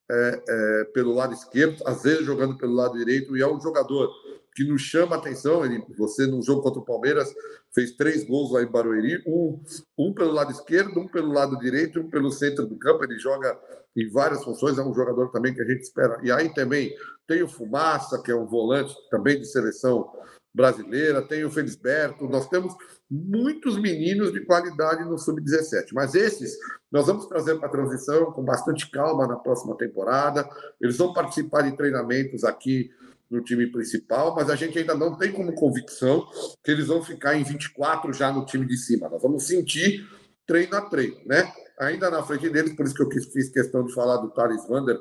é, 0.09 0.43
é, 0.49 0.85
pelo 0.95 1.13
lado 1.13 1.35
esquerdo, 1.35 1.83
às 1.85 2.05
vezes 2.05 2.25
jogando 2.25 2.57
pelo 2.57 2.75
lado 2.75 2.97
direito, 2.97 3.37
e 3.37 3.43
é 3.43 3.47
um 3.47 3.61
jogador 3.61 4.09
que 4.55 4.65
nos 4.65 4.81
chama 4.81 5.17
atenção. 5.17 5.65
Ele, 5.65 5.85
você, 5.99 6.27
no 6.27 6.41
jogo 6.41 6.63
contra 6.63 6.81
o 6.81 6.85
Palmeiras, 6.85 7.35
fez 7.75 7.93
três 7.93 8.25
gols 8.25 8.53
lá 8.53 8.63
em 8.63 8.71
Barueri, 8.71 9.23
um, 9.27 9.61
um 9.99 10.15
pelo 10.15 10.33
lado 10.33 10.53
esquerdo, 10.53 10.99
um 11.01 11.09
pelo 11.09 11.33
lado 11.33 11.59
direito, 11.59 12.01
um 12.01 12.09
pelo 12.09 12.31
centro 12.31 12.65
do 12.65 12.79
campo. 12.79 13.05
Ele 13.05 13.19
joga 13.19 13.59
em 13.97 14.09
várias 14.09 14.45
funções, 14.45 14.79
é 14.79 14.83
um 14.83 14.95
jogador 14.95 15.31
também 15.31 15.53
que 15.53 15.61
a 15.61 15.67
gente 15.67 15.83
espera. 15.83 16.19
E 16.23 16.31
aí 16.31 16.53
também 16.55 16.95
tem 17.27 17.43
o 17.43 17.49
Fumaça, 17.49 18.23
que 18.23 18.31
é 18.31 18.37
um 18.37 18.47
volante 18.47 18.95
também 19.11 19.39
de 19.39 19.47
seleção 19.47 20.11
brasileira, 20.57 21.21
tem 21.21 21.45
o 21.45 21.51
Felisberto, 21.51 22.27
nós 22.27 22.49
temos 22.49 22.75
muitos 23.11 23.79
meninos 23.79 24.33
de 24.33 24.41
qualidade 24.41 25.05
no 25.05 25.19
Sub-17, 25.19 25.89
mas 25.93 26.15
esses 26.15 26.57
nós 26.91 27.07
vamos 27.07 27.27
trazer 27.27 27.57
para 27.57 27.69
a 27.69 27.71
transição 27.71 28.33
com 28.33 28.43
bastante 28.43 28.91
calma 28.91 29.27
na 29.27 29.37
próxima 29.37 29.77
temporada, 29.77 30.49
eles 30.81 30.97
vão 30.97 31.13
participar 31.13 31.61
de 31.63 31.77
treinamentos 31.77 32.43
aqui 32.43 32.91
no 33.31 33.43
time 33.43 33.67
principal, 33.67 34.35
mas 34.35 34.49
a 34.49 34.57
gente 34.57 34.79
ainda 34.79 34.95
não 34.95 35.17
tem 35.17 35.31
como 35.31 35.55
convicção 35.55 36.27
que 36.65 36.71
eles 36.71 36.87
vão 36.87 37.03
ficar 37.03 37.37
em 37.37 37.45
24 37.45 38.13
já 38.15 38.33
no 38.33 38.47
time 38.47 38.67
de 38.67 38.79
cima. 38.79 39.09
Nós 39.09 39.21
vamos 39.21 39.47
sentir 39.47 40.09
treino 40.47 40.77
a 40.77 40.81
treino, 40.81 41.19
né? 41.27 41.53
Ainda 41.79 42.11
na 42.11 42.23
frente 42.23 42.49
deles, 42.49 42.75
por 42.75 42.87
isso 42.87 42.95
que 42.95 43.03
eu 43.03 43.11
fiz 43.11 43.51
questão 43.51 43.85
de 43.85 43.93
falar 43.93 44.17
do 44.17 44.31
Thales 44.31 44.67
Vander, 44.67 44.99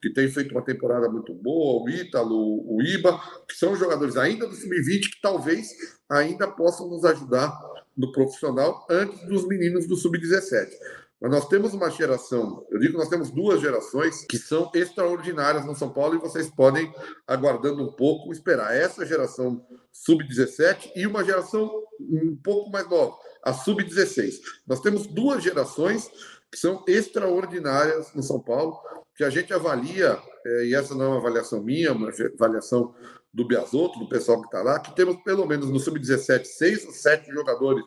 que 0.00 0.12
tem 0.12 0.28
feito 0.28 0.52
uma 0.52 0.62
temporada 0.62 1.08
muito 1.08 1.32
boa, 1.32 1.82
o 1.82 1.88
Ítalo, 1.88 2.64
o 2.66 2.82
Iba, 2.82 3.18
que 3.48 3.54
são 3.54 3.74
jogadores 3.74 4.16
ainda 4.16 4.46
do 4.46 4.54
sub-20 4.54 5.00
que 5.00 5.20
talvez 5.22 5.68
ainda 6.08 6.46
possam 6.46 6.88
nos 6.88 7.04
ajudar 7.04 7.58
no 7.96 8.12
profissional 8.12 8.86
antes 8.90 9.26
dos 9.26 9.46
meninos 9.48 9.86
do 9.86 9.96
sub-17. 9.96 10.68
Mas 11.20 11.30
nós 11.32 11.48
temos 11.48 11.74
uma 11.74 11.90
geração, 11.90 12.64
eu 12.70 12.78
digo 12.78 12.92
que 12.92 12.98
nós 12.98 13.08
temos 13.08 13.30
duas 13.30 13.60
gerações 13.60 14.24
que 14.24 14.38
são 14.38 14.70
extraordinárias 14.72 15.64
no 15.64 15.74
São 15.74 15.90
Paulo 15.90 16.14
e 16.14 16.18
vocês 16.18 16.48
podem, 16.48 16.92
aguardando 17.26 17.82
um 17.82 17.90
pouco, 17.90 18.30
esperar 18.32 18.76
essa 18.76 19.04
geração 19.04 19.66
sub-17 19.92 20.92
e 20.94 21.06
uma 21.06 21.24
geração 21.24 21.68
um 21.98 22.36
pouco 22.36 22.70
mais 22.70 22.88
nova, 22.88 23.16
a 23.44 23.52
sub-16. 23.52 24.40
Nós 24.66 24.80
temos 24.80 25.06
duas 25.06 25.42
gerações 25.42 26.10
que 26.50 26.58
são 26.58 26.82
extraordinárias 26.86 28.12
no 28.14 28.22
São 28.22 28.40
Paulo, 28.40 28.78
que 29.14 29.24
a 29.24 29.30
gente 29.30 29.52
avalia, 29.52 30.18
é, 30.46 30.66
e 30.66 30.74
essa 30.74 30.94
não 30.94 31.04
é 31.04 31.08
uma 31.08 31.18
avaliação 31.18 31.62
minha, 31.62 31.88
é 31.88 31.92
uma 31.92 32.10
avaliação 32.34 32.94
do 33.32 33.46
Biasotto, 33.46 33.98
do 33.98 34.08
pessoal 34.08 34.40
que 34.40 34.46
está 34.46 34.62
lá, 34.62 34.80
que 34.80 34.94
temos 34.94 35.16
pelo 35.22 35.46
menos 35.46 35.68
no 35.68 35.78
sub-17 35.78 36.44
seis 36.44 36.84
ou 36.84 36.92
sete 36.92 37.30
jogadores 37.30 37.84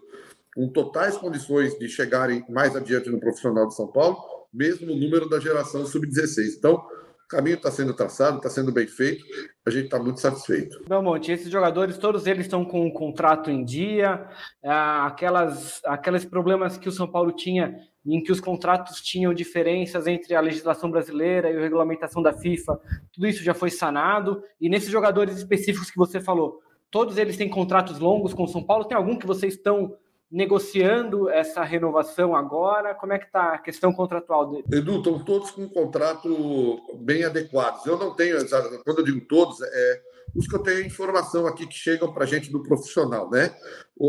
com 0.56 0.68
totais 0.68 1.18
condições 1.18 1.78
de 1.80 1.88
chegarem 1.88 2.46
mais 2.50 2.76
adiante 2.76 3.10
no 3.10 3.20
profissional 3.20 3.68
de 3.68 3.76
São 3.76 3.88
Paulo, 3.88 4.18
mesmo 4.54 4.86
no 4.88 4.96
número 4.96 5.30
da 5.30 5.40
geração 5.40 5.86
sub-16. 5.86 6.58
Então, 6.58 6.86
o 7.32 7.38
caminho 7.38 7.56
está 7.56 7.72
sendo 7.72 7.94
traçado, 7.94 8.38
está 8.38 8.50
sendo 8.50 8.74
bem 8.74 8.86
feito, 8.86 9.24
a 9.66 9.70
gente 9.70 9.86
está 9.86 9.98
muito 9.98 10.20
satisfeito. 10.20 10.84
Belmonte, 10.88 11.32
esses 11.32 11.50
jogadores, 11.50 11.98
todos 11.98 12.28
eles 12.28 12.46
estão 12.46 12.66
com 12.66 12.86
o 12.86 12.94
contrato 12.94 13.50
em 13.50 13.64
dia, 13.64 14.28
é, 14.62 14.70
aquelas, 14.70 15.80
aqueles 15.86 16.26
problemas 16.26 16.78
que 16.78 16.90
o 16.90 16.92
São 16.92 17.10
Paulo 17.10 17.32
tinha, 17.32 17.74
em 18.06 18.22
que 18.22 18.34
os 18.34 18.42
contratos 18.42 19.02
tinham 19.02 19.34
diferenças 19.34 20.08
entre 20.08 20.36
a 20.36 20.42
legislação 20.42 20.92
brasileira 20.92 21.50
e 21.50 21.56
a 21.56 21.62
regulamentação 21.62 22.22
da 22.22 22.34
FIFA, 22.34 22.78
tudo 23.14 23.28
isso 23.28 23.44
já 23.44 23.54
foi 23.54 23.70
sanado, 23.70 24.44
e 24.60 24.68
nesses 24.68 24.90
jogadores 24.90 25.38
específicos 25.38 25.90
que 25.90 25.98
você 25.98 26.20
falou, 26.20 26.60
todos 26.90 27.18
eles 27.18 27.38
têm 27.38 27.48
contratos 27.48 27.98
longos 28.00 28.34
com 28.34 28.44
o 28.44 28.48
São 28.48 28.62
Paulo, 28.62 28.84
tem 28.84 28.98
algum 28.98 29.18
que 29.18 29.26
vocês 29.26 29.54
estão 29.54 29.96
negociando 30.32 31.30
essa 31.30 31.64
renovação 31.64 32.36
agora? 32.36 32.96
Como 32.96 33.12
é 33.14 33.20
que 33.20 33.26
está 33.26 33.54
a 33.54 33.58
questão 33.58 33.92
contratual 33.92 34.50
dele? 34.50 34.64
Edu, 34.72 34.98
estão 34.98 35.20
todos 35.20 35.52
com 35.52 35.64
um 35.64 35.70
contrato 35.70 36.80
bem 37.00 37.26
adequados. 37.26 37.86
Eu 37.86 37.98
não 37.98 38.16
tenho, 38.16 38.38
quando 38.84 39.00
eu 39.00 39.06
digo 39.06 39.22
todos, 39.28 39.62
é 39.62 40.02
os 40.36 40.48
que 40.48 40.56
eu 40.56 40.64
tenho 40.64 40.86
informação 40.86 41.46
aqui 41.46 41.68
que 41.68 41.76
chegam 41.76 42.14
para 42.14 42.24
a 42.24 42.28
gente 42.28 42.52
do 42.52 42.64
profissional, 42.64 43.30
né? 43.30 43.54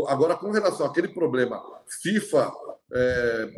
Agora, 0.07 0.35
com 0.35 0.51
relação 0.51 0.85
àquele 0.85 1.09
problema 1.09 1.61
FIFA, 2.01 2.51
é, 2.93 3.49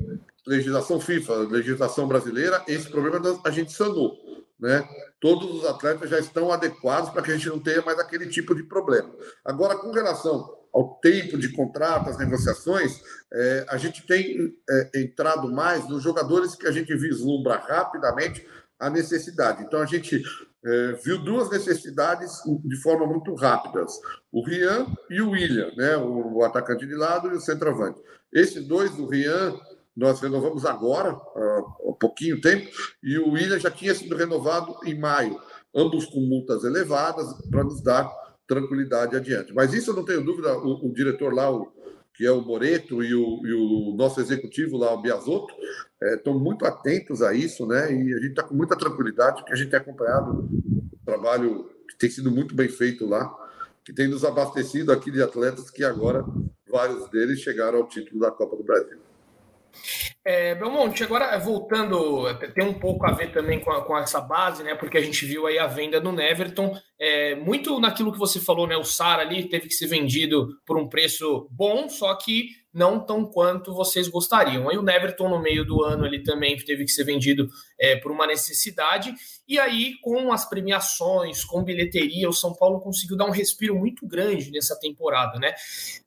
legislação 0.47 0.99
FIFA, 0.99 1.35
legislação 1.49 2.07
brasileira, 2.07 2.63
esse 2.67 2.89
problema 2.89 3.39
a 3.45 3.51
gente 3.51 3.71
sanou, 3.71 4.17
né? 4.59 4.87
Todos 5.19 5.53
os 5.53 5.65
atletas 5.65 6.09
já 6.09 6.19
estão 6.19 6.51
adequados 6.51 7.11
para 7.11 7.21
que 7.21 7.31
a 7.31 7.35
gente 7.35 7.49
não 7.49 7.59
tenha 7.59 7.81
mais 7.83 7.99
aquele 7.99 8.27
tipo 8.27 8.55
de 8.55 8.63
problema. 8.63 9.13
Agora, 9.43 9.75
com 9.75 9.91
relação 9.91 10.64
ao 10.75 10.99
tempo 10.99 11.37
de 11.37 11.53
contrato, 11.53 12.09
as 12.09 12.17
negociações, 12.17 13.01
é, 13.31 13.65
a 13.69 13.77
gente 13.77 14.05
tem 14.05 14.53
é, 14.69 15.01
entrado 15.01 15.49
mais 15.49 15.87
nos 15.87 16.03
jogadores 16.03 16.53
que 16.53 16.67
a 16.67 16.71
gente 16.71 16.93
vislumbra 16.97 17.55
rapidamente 17.55 18.45
a 18.77 18.89
necessidade. 18.89 19.63
Então, 19.63 19.79
a 19.81 19.85
gente 19.85 20.21
é, 20.65 20.91
viu 21.01 21.17
duas 21.17 21.49
necessidades 21.49 22.41
de 22.65 22.75
forma 22.81 23.07
muito 23.07 23.33
rápidas: 23.35 23.93
o 24.29 24.45
Rian 24.45 24.85
e 25.09 25.21
o 25.21 25.29
William, 25.29 25.71
né? 25.77 25.95
o, 25.95 26.39
o 26.39 26.43
atacante 26.43 26.85
de 26.85 26.93
lado 26.93 27.29
e 27.29 27.37
o 27.37 27.41
centroavante. 27.41 28.01
Esses 28.33 28.67
dois, 28.67 28.99
o 28.99 29.07
Rian, 29.07 29.57
nós 29.95 30.19
renovamos 30.19 30.65
agora, 30.65 31.11
há 31.11 31.93
pouquinho 31.97 32.41
tempo, 32.41 32.69
e 33.01 33.17
o 33.17 33.31
William 33.31 33.57
já 33.57 33.71
tinha 33.71 33.95
sido 33.95 34.13
renovado 34.17 34.75
em 34.83 34.99
maio, 34.99 35.39
ambos 35.73 36.05
com 36.07 36.19
multas 36.19 36.65
elevadas, 36.65 37.27
para 37.49 37.63
nos 37.63 37.81
dar 37.81 38.24
tranquilidade 38.47 39.15
adiante. 39.15 39.53
Mas 39.53 39.73
isso 39.73 39.91
eu 39.91 39.95
não 39.95 40.05
tenho 40.05 40.23
dúvida, 40.23 40.57
o, 40.57 40.87
o 40.87 40.93
diretor 40.93 41.33
lá, 41.33 41.51
o, 41.51 41.71
que 42.13 42.25
é 42.25 42.31
o 42.31 42.41
Moreto, 42.41 43.03
e 43.03 43.13
o, 43.13 43.45
e 43.45 43.53
o 43.53 43.95
nosso 43.95 44.21
executivo 44.21 44.77
lá, 44.77 44.93
o 44.93 45.01
Biasotto, 45.01 45.53
estão 46.01 46.33
é, 46.33 46.37
muito 46.37 46.65
atentos 46.65 47.21
a 47.21 47.33
isso, 47.33 47.65
né? 47.65 47.91
E 47.91 48.13
a 48.13 48.17
gente 48.17 48.29
está 48.29 48.43
com 48.43 48.55
muita 48.55 48.77
tranquilidade, 48.77 49.37
porque 49.37 49.53
a 49.53 49.55
gente 49.55 49.69
tem 49.69 49.79
acompanhado 49.79 50.49
o 50.49 51.05
trabalho 51.05 51.69
que 51.89 51.97
tem 51.97 52.09
sido 52.09 52.31
muito 52.31 52.55
bem 52.55 52.69
feito 52.69 53.05
lá, 53.05 53.33
que 53.83 53.93
tem 53.93 54.07
nos 54.07 54.23
abastecido 54.23 54.91
aqui 54.91 55.11
de 55.11 55.21
atletas 55.21 55.69
que 55.69 55.83
agora 55.83 56.25
vários 56.69 57.09
deles 57.09 57.39
chegaram 57.39 57.79
ao 57.79 57.87
título 57.87 58.19
da 58.19 58.31
Copa 58.31 58.55
do 58.55 58.63
Brasil. 58.63 59.04
É, 60.23 60.55
Belmonte, 60.55 61.03
agora 61.03 61.37
voltando, 61.37 62.25
tem 62.53 62.65
um 62.65 62.73
pouco 62.73 63.05
a 63.05 63.11
ver 63.11 63.31
também 63.31 63.59
com, 63.59 63.71
a, 63.71 63.83
com, 63.83 63.97
essa 63.97 64.19
base, 64.19 64.63
né? 64.63 64.73
Porque 64.75 64.97
a 64.97 65.01
gente 65.01 65.25
viu 65.25 65.45
aí 65.45 65.59
a 65.59 65.67
venda 65.67 65.99
no 65.99 66.11
Neverton, 66.11 66.75
é, 66.99 67.35
muito 67.35 67.79
naquilo 67.79 68.11
que 68.11 68.17
você 68.17 68.39
falou, 68.39 68.67
né? 68.67 68.75
O 68.75 68.83
Sara 68.83 69.21
ali 69.21 69.47
teve 69.47 69.67
que 69.67 69.73
ser 69.73 69.87
vendido 69.87 70.47
por 70.65 70.77
um 70.77 70.89
preço 70.89 71.47
bom, 71.51 71.87
só 71.89 72.13
que 72.15 72.49
não 72.75 72.99
tão 72.99 73.25
quanto 73.25 73.73
vocês 73.73 74.09
gostariam. 74.09 74.69
Aí 74.69 74.77
o 74.77 74.83
Neverton 74.83 75.29
no 75.29 75.41
meio 75.41 75.65
do 75.65 75.81
ano 75.81 76.05
ele 76.05 76.21
também 76.21 76.57
teve 76.57 76.83
que 76.83 76.91
ser 76.91 77.05
vendido 77.05 77.49
é, 77.79 77.95
por 77.95 78.11
uma 78.11 78.27
necessidade. 78.27 79.13
E 79.47 79.57
aí, 79.57 79.93
com 80.01 80.33
as 80.33 80.47
premiações, 80.47 81.45
com 81.45 81.63
bilheteria, 81.63 82.27
o 82.27 82.33
São 82.33 82.53
Paulo 82.53 82.81
conseguiu 82.81 83.15
dar 83.15 83.25
um 83.25 83.31
respiro 83.31 83.75
muito 83.75 84.05
grande 84.05 84.51
nessa 84.51 84.77
temporada, 84.77 85.39
né? 85.39 85.53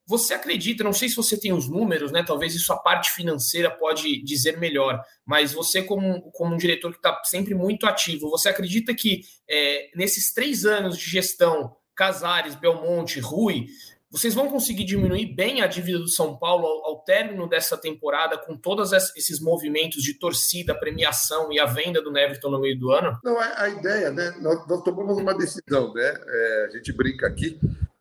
Você 0.07 0.35
acredita, 0.35 0.85
não 0.85 0.93
sei 0.93 1.09
se 1.09 1.16
você 1.16 1.41
tem 1.41 1.55
os 1.55 1.69
números, 1.69 2.12
né? 2.12 2.23
Talvez 2.23 2.55
isso 2.55 2.71
a 2.71 2.77
parte 2.77 3.12
financeira 3.12 3.71
pode 3.71 4.23
dizer 4.23 4.59
melhor, 4.59 5.03
mas 5.25 5.53
você, 5.55 5.83
como, 5.83 6.31
como 6.33 6.55
um 6.55 6.59
diretor 6.59 6.91
que 6.91 6.99
está 6.99 7.19
sempre 7.25 7.55
muito 7.55 7.87
ativo, 7.87 8.29
você 8.29 8.51
acredita 8.51 8.95
que 8.95 9.23
é, 9.49 9.89
nesses 9.95 10.35
três 10.35 10.66
anos 10.66 10.99
de 10.99 11.09
gestão, 11.09 11.75
Casares, 11.95 12.55
Belmonte, 12.55 13.19
Rui, 13.19 13.66
vocês 14.11 14.35
vão 14.35 14.49
conseguir 14.49 14.85
diminuir 14.85 15.35
bem 15.35 15.61
a 15.61 15.67
dívida 15.67 15.99
do 15.99 16.09
São 16.09 16.37
Paulo 16.39 16.67
ao, 16.67 16.87
ao 16.87 17.05
término 17.05 17.47
dessa 17.47 17.77
temporada, 17.77 18.39
com 18.39 18.57
todos 18.57 18.93
esses 18.93 19.41
movimentos 19.41 20.03
de 20.03 20.19
torcida, 20.19 20.75
premiação 20.75 21.53
e 21.53 21.61
a 21.61 21.67
venda 21.67 22.01
do 22.01 22.11
Neverton 22.11 22.51
no 22.51 22.61
meio 22.61 22.79
do 22.79 22.91
ano? 22.91 23.19
Não, 23.23 23.39
a, 23.39 23.63
a 23.63 23.69
ideia, 23.69 24.11
né? 24.11 24.35
Nós, 24.41 24.67
nós, 24.67 24.83
tomamos 24.83 25.19
uma 25.19 25.35
decisão, 25.37 25.93
né? 25.93 26.15
É, 26.27 26.67
a 26.69 26.77
gente 26.77 26.93
brinca 26.93 27.27
aqui. 27.27 27.61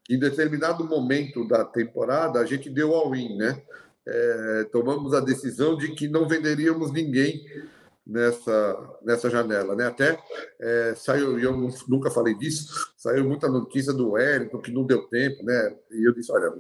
Em 0.10 0.18
determinado 0.18 0.86
momento 0.86 1.46
da 1.46 1.66
temporada, 1.66 2.40
a 2.40 2.46
gente 2.46 2.70
deu 2.70 2.96
all-in, 2.96 3.36
né? 3.36 3.62
É, 4.08 4.64
tomamos 4.72 5.14
a 5.14 5.20
decisão 5.20 5.76
de 5.76 5.94
que 5.94 6.08
não 6.08 6.26
venderíamos 6.26 6.94
ninguém 6.94 7.46
nessa, 8.08 8.98
nessa 9.04 9.30
janela. 9.30 9.76
Né? 9.76 9.86
Até 9.86 10.18
é, 10.60 10.94
saiu, 10.96 11.38
e 11.40 11.44
eu 11.44 11.56
nunca 11.88 12.10
falei 12.10 12.34
disso, 12.36 12.94
saiu 12.96 13.26
muita 13.26 13.50
notícia 13.50 13.92
do 13.92 14.12
Wellington 14.12 14.60
que 14.60 14.72
não 14.72 14.86
deu 14.86 15.04
tempo, 15.04 15.44
né? 15.44 15.76
E 15.92 16.08
eu 16.08 16.14
disse, 16.14 16.32
olha, 16.32 16.54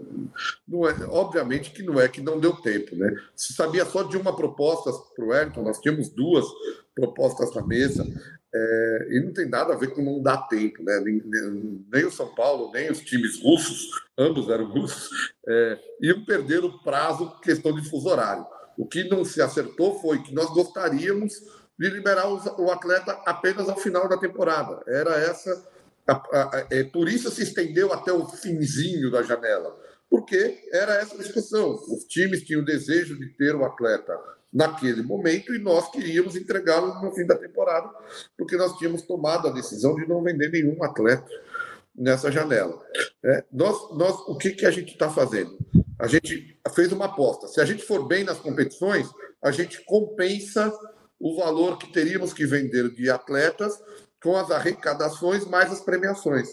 não 0.67 0.87
é, 0.87 0.93
obviamente 1.09 1.71
que 1.71 1.83
não 1.83 1.99
é 1.99 2.07
que 2.07 2.21
não 2.21 2.39
deu 2.39 2.53
tempo, 2.57 2.95
né? 2.95 3.15
Se 3.35 3.53
sabia 3.53 3.85
só 3.85 4.03
de 4.03 4.17
uma 4.17 4.35
proposta 4.35 4.91
para 5.15 5.25
o 5.25 5.29
Wellington, 5.29 5.63
nós 5.63 5.79
tínhamos 5.79 6.09
duas 6.09 6.45
propostas 6.93 7.53
na 7.55 7.65
mesa, 7.65 8.05
é, 8.53 9.07
e 9.11 9.19
não 9.19 9.33
tem 9.33 9.47
nada 9.47 9.73
a 9.73 9.77
ver 9.77 9.93
com 9.93 10.01
não 10.01 10.21
dar 10.21 10.47
tempo, 10.47 10.83
né? 10.83 10.99
Nem, 10.99 11.21
nem, 11.25 11.85
nem, 11.91 12.05
o 12.05 12.11
São 12.11 12.33
Paulo, 12.33 12.71
nem 12.73 12.91
os 12.91 12.99
times 13.01 13.41
russos, 13.41 13.89
ambos 14.17 14.49
eram 14.49 14.65
russos, 14.65 15.09
é, 15.47 15.79
iam 16.01 16.25
perder 16.25 16.63
o 16.63 16.79
prazo 16.81 17.39
questão 17.41 17.73
de 17.73 17.87
fuso 17.87 18.09
horário. 18.09 18.45
O 18.77 18.85
que 18.85 19.03
não 19.05 19.25
se 19.25 19.41
acertou 19.41 19.99
foi 19.99 20.21
que 20.21 20.33
nós 20.33 20.49
gostaríamos 20.51 21.33
de 21.77 21.89
liberar 21.89 22.27
o 22.27 22.71
atleta 22.71 23.19
apenas 23.25 23.67
ao 23.67 23.77
final 23.77 24.07
da 24.07 24.17
temporada. 24.17 24.81
Era 24.87 25.15
essa. 25.17 25.65
A, 26.07 26.13
a, 26.13 26.57
a, 26.57 26.67
é, 26.71 26.83
por 26.83 27.09
isso 27.09 27.29
se 27.29 27.43
estendeu 27.43 27.91
até 27.91 28.13
o 28.13 28.25
finzinho 28.27 29.11
da 29.11 29.23
janela, 29.23 29.77
porque 30.09 30.69
era 30.71 30.95
essa 30.95 31.17
discussão. 31.17 31.73
Os 31.73 32.05
times 32.05 32.43
tinham 32.43 32.61
o 32.61 32.65
desejo 32.65 33.17
de 33.17 33.27
ter 33.35 33.55
o 33.55 33.65
atleta 33.65 34.17
naquele 34.53 35.01
momento 35.01 35.53
e 35.53 35.59
nós 35.59 35.91
queríamos 35.91 36.35
entregá-lo 36.35 37.01
no 37.01 37.11
fim 37.13 37.25
da 37.25 37.35
temporada, 37.35 37.89
porque 38.37 38.55
nós 38.55 38.77
tínhamos 38.77 39.01
tomado 39.01 39.47
a 39.47 39.51
decisão 39.51 39.95
de 39.95 40.07
não 40.07 40.23
vender 40.23 40.49
nenhum 40.49 40.81
atleta 40.83 41.27
nessa 41.97 42.31
janela. 42.31 42.79
É, 43.23 43.43
nós, 43.51 43.75
nós, 43.97 44.15
o 44.27 44.37
que, 44.37 44.51
que 44.51 44.65
a 44.65 44.71
gente 44.71 44.93
está 44.93 45.09
fazendo? 45.09 45.57
A 45.99 46.07
gente 46.07 46.59
fez 46.75 46.91
uma 46.91 47.05
aposta. 47.05 47.47
Se 47.47 47.59
a 47.59 47.65
gente 47.65 47.83
for 47.83 48.07
bem 48.07 48.23
nas 48.23 48.37
competições, 48.37 49.09
a 49.41 49.51
gente 49.51 49.83
compensa 49.85 50.71
o 51.19 51.35
valor 51.35 51.77
que 51.79 51.91
teríamos 51.91 52.33
que 52.33 52.45
vender 52.45 52.91
de 52.91 53.09
atletas 53.09 53.81
com 54.21 54.35
as 54.35 54.51
arrecadações 54.51 55.45
mais 55.45 55.71
as 55.71 55.81
premiações. 55.81 56.49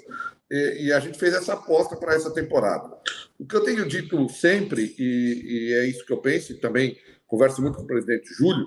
E, 0.51 0.87
e 0.87 0.93
a 0.93 1.01
gente 1.01 1.19
fez 1.19 1.35
essa 1.35 1.55
aposta 1.55 1.97
para 1.97 2.15
essa 2.15 2.31
temporada. 2.31 2.97
O 3.39 3.47
que 3.47 3.57
eu 3.57 3.65
tenho 3.65 3.87
dito 3.87 4.29
sempre, 4.31 4.95
e, 4.99 5.43
e 5.45 5.75
é 5.75 5.87
isso 5.87 6.07
que 6.07 6.13
eu 6.13 6.19
penso, 6.19 6.53
e 6.53 6.61
também 6.61 6.97
converso 7.27 7.61
muito 7.61 7.77
com 7.77 7.83
o 7.83 7.87
presidente 7.87 8.33
Júlio, 8.35 8.67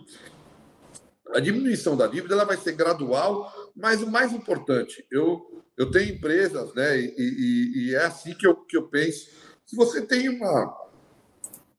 a 1.34 1.40
diminuição 1.40 1.96
da 1.96 2.08
dívida 2.08 2.34
ela 2.34 2.46
vai 2.46 2.58
ser 2.58 2.74
gradual, 2.74 3.52
mas 3.76 4.02
o 4.02 4.10
mais 4.10 4.32
importante, 4.34 5.06
eu, 5.12 5.57
eu 5.78 5.92
tenho 5.92 6.16
empresas, 6.16 6.74
né, 6.74 7.00
e, 7.00 7.14
e, 7.18 7.90
e 7.90 7.96
é 7.96 8.06
assim 8.06 8.34
que 8.34 8.48
eu, 8.48 8.56
que 8.56 8.76
eu 8.76 8.88
penso 8.88 9.30
se 9.66 9.76
você 9.76 10.02
tem 10.02 10.30
uma, 10.30 10.76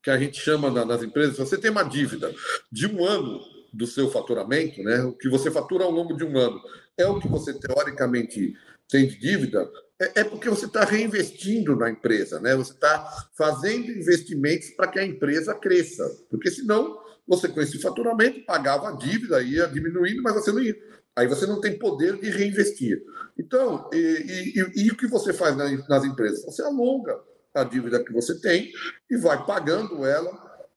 que 0.03 0.11
a 0.11 0.19
gente 0.19 0.41
chama 0.41 0.71
nas 0.85 1.03
empresas, 1.03 1.35
se 1.37 1.41
você 1.41 1.59
tem 1.59 1.71
uma 1.71 1.83
dívida 1.83 2.33
de 2.71 2.87
um 2.87 3.05
ano 3.05 3.41
do 3.73 3.87
seu 3.87 4.11
faturamento, 4.11 4.83
né, 4.83 5.03
o 5.03 5.13
que 5.13 5.29
você 5.29 5.51
fatura 5.51 5.85
ao 5.85 5.91
longo 5.91 6.17
de 6.17 6.25
um 6.25 6.37
ano, 6.39 6.61
é 6.97 7.07
o 7.07 7.19
que 7.19 7.29
você 7.29 7.53
teoricamente 7.55 8.55
tem 8.89 9.07
de 9.07 9.19
dívida, 9.19 9.69
é, 10.01 10.21
é 10.21 10.25
porque 10.25 10.49
você 10.49 10.67
está 10.67 10.85
reinvestindo 10.85 11.75
na 11.75 11.91
empresa, 11.91 12.41
né? 12.41 12.55
Você 12.55 12.73
está 12.73 13.29
fazendo 13.37 13.91
investimentos 13.91 14.71
para 14.71 14.89
que 14.89 14.99
a 14.99 15.05
empresa 15.05 15.55
cresça, 15.55 16.09
porque 16.31 16.51
senão 16.51 16.99
você 17.27 17.49
com 17.49 17.61
esse 17.61 17.79
faturamento 17.81 18.45
pagava 18.47 18.89
a 18.89 18.93
dívida, 18.93 19.43
ia 19.43 19.67
diminuindo, 19.67 20.23
mas 20.23 20.35
você 20.35 20.53
não 20.53 20.61
ia. 20.61 20.77
Aí 21.19 21.27
você 21.27 21.47
não 21.47 21.61
tem 21.61 21.77
poder 21.77 22.17
de 22.21 22.31
reinvestir. 22.31 23.03
Então, 23.37 23.91
e, 23.93 24.55
e, 24.55 24.85
e 24.85 24.91
o 24.91 24.97
que 24.97 25.09
você 25.09 25.33
faz 25.33 25.57
nas 25.57 26.05
empresas? 26.05 26.45
Você 26.45 26.63
alonga 26.63 27.19
a 27.53 27.65
dívida 27.65 28.05
que 28.05 28.13
você 28.13 28.41
tem 28.41 28.71
e 29.11 29.17
vai 29.17 29.45
pagando 29.45 30.07
ela 30.07 30.31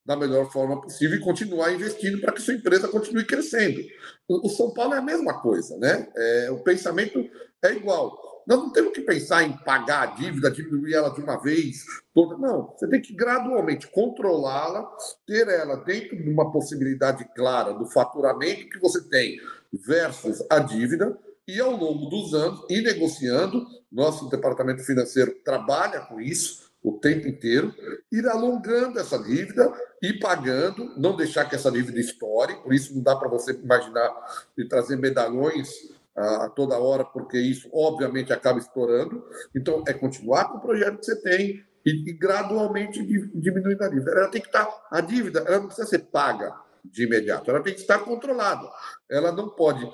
da 0.03 0.15
melhor 0.15 0.51
forma 0.51 0.81
possível 0.81 1.15
e 1.15 1.21
continuar 1.21 1.71
investindo 1.71 2.19
para 2.19 2.31
que 2.31 2.41
sua 2.41 2.55
empresa 2.55 2.87
continue 2.87 3.23
crescendo. 3.23 3.81
O 4.27 4.49
São 4.49 4.73
Paulo 4.73 4.95
é 4.95 4.97
a 4.97 5.03
mesma 5.03 5.39
coisa, 5.43 5.77
né? 5.77 6.07
É, 6.17 6.49
o 6.49 6.63
pensamento 6.63 7.23
é 7.63 7.73
igual. 7.73 8.43
Nós 8.47 8.57
não 8.57 8.71
temos 8.71 8.93
que 8.93 9.01
pensar 9.01 9.43
em 9.43 9.55
pagar 9.57 10.01
a 10.01 10.05
dívida, 10.07 10.49
diminuir 10.49 10.95
ela 10.95 11.13
de 11.13 11.21
uma 11.21 11.39
vez 11.39 11.85
toda. 12.15 12.35
Não, 12.35 12.73
você 12.75 12.87
tem 12.87 12.99
que 12.99 13.13
gradualmente 13.13 13.85
controlá-la, 13.91 14.89
ter 15.27 15.47
ela 15.47 15.75
dentro 15.75 16.17
de 16.17 16.27
uma 16.27 16.51
possibilidade 16.51 17.23
clara 17.35 17.75
do 17.75 17.85
faturamento 17.85 18.69
que 18.69 18.79
você 18.79 19.07
tem 19.07 19.39
versus 19.73 20.43
a 20.49 20.59
dívida, 20.59 21.17
e 21.47 21.59
ao 21.59 21.71
longo 21.71 22.09
dos 22.09 22.33
anos, 22.33 22.63
ir 22.69 22.81
negociando. 22.81 23.65
Nosso 23.91 24.29
departamento 24.29 24.83
financeiro 24.83 25.35
trabalha 25.43 25.99
com 26.01 26.21
isso 26.21 26.71
o 26.83 26.93
tempo 26.93 27.27
inteiro, 27.27 27.73
ir 28.11 28.27
alongando 28.27 28.99
essa 28.99 29.19
dívida 29.19 29.71
e 30.01 30.13
pagando, 30.13 30.97
não 30.97 31.15
deixar 31.15 31.45
que 31.45 31.55
essa 31.55 31.71
dívida 31.71 31.99
estoure, 31.99 32.55
por 32.63 32.73
isso 32.73 32.95
não 32.95 33.03
dá 33.03 33.15
para 33.15 33.29
você 33.29 33.51
imaginar 33.51 34.11
de 34.57 34.67
trazer 34.67 34.95
medalhões 34.95 35.69
a 36.15 36.49
toda 36.49 36.79
hora, 36.79 37.05
porque 37.05 37.37
isso 37.37 37.69
obviamente 37.71 38.33
acaba 38.33 38.59
estourando. 38.59 39.23
Então, 39.55 39.83
é 39.87 39.93
continuar 39.93 40.45
com 40.45 40.57
o 40.57 40.61
projeto 40.61 40.97
que 40.97 41.05
você 41.05 41.15
tem 41.21 41.63
e, 41.85 42.09
e 42.09 42.13
gradualmente 42.13 43.01
diminuindo 43.03 43.83
a 43.83 43.89
dívida. 43.89 44.11
Ela 44.11 44.27
tem 44.29 44.41
que 44.41 44.47
estar, 44.47 44.65
tá, 44.65 44.87
a 44.91 45.01
dívida, 45.01 45.39
ela 45.45 45.59
não 45.59 45.67
precisa 45.67 45.87
ser 45.87 45.99
paga 45.99 46.53
de 46.83 47.03
imediato, 47.03 47.49
ela 47.49 47.61
tem 47.61 47.73
que 47.73 47.81
estar 47.81 47.99
controlada. 47.99 48.69
Ela 49.09 49.31
não 49.31 49.49
pode, 49.49 49.89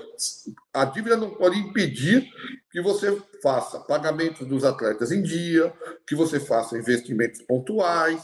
a 0.73 0.85
dívida 0.85 1.17
não 1.17 1.31
pode 1.31 1.59
impedir 1.59 2.27
que 2.71 2.81
você 2.81 3.21
faça 3.41 3.79
pagamentos 3.79 4.47
dos 4.47 4.63
atletas 4.63 5.11
em 5.11 5.21
dia, 5.21 5.73
que 6.05 6.15
você 6.15 6.39
faça 6.39 6.77
investimentos 6.77 7.41
pontuais. 7.41 8.23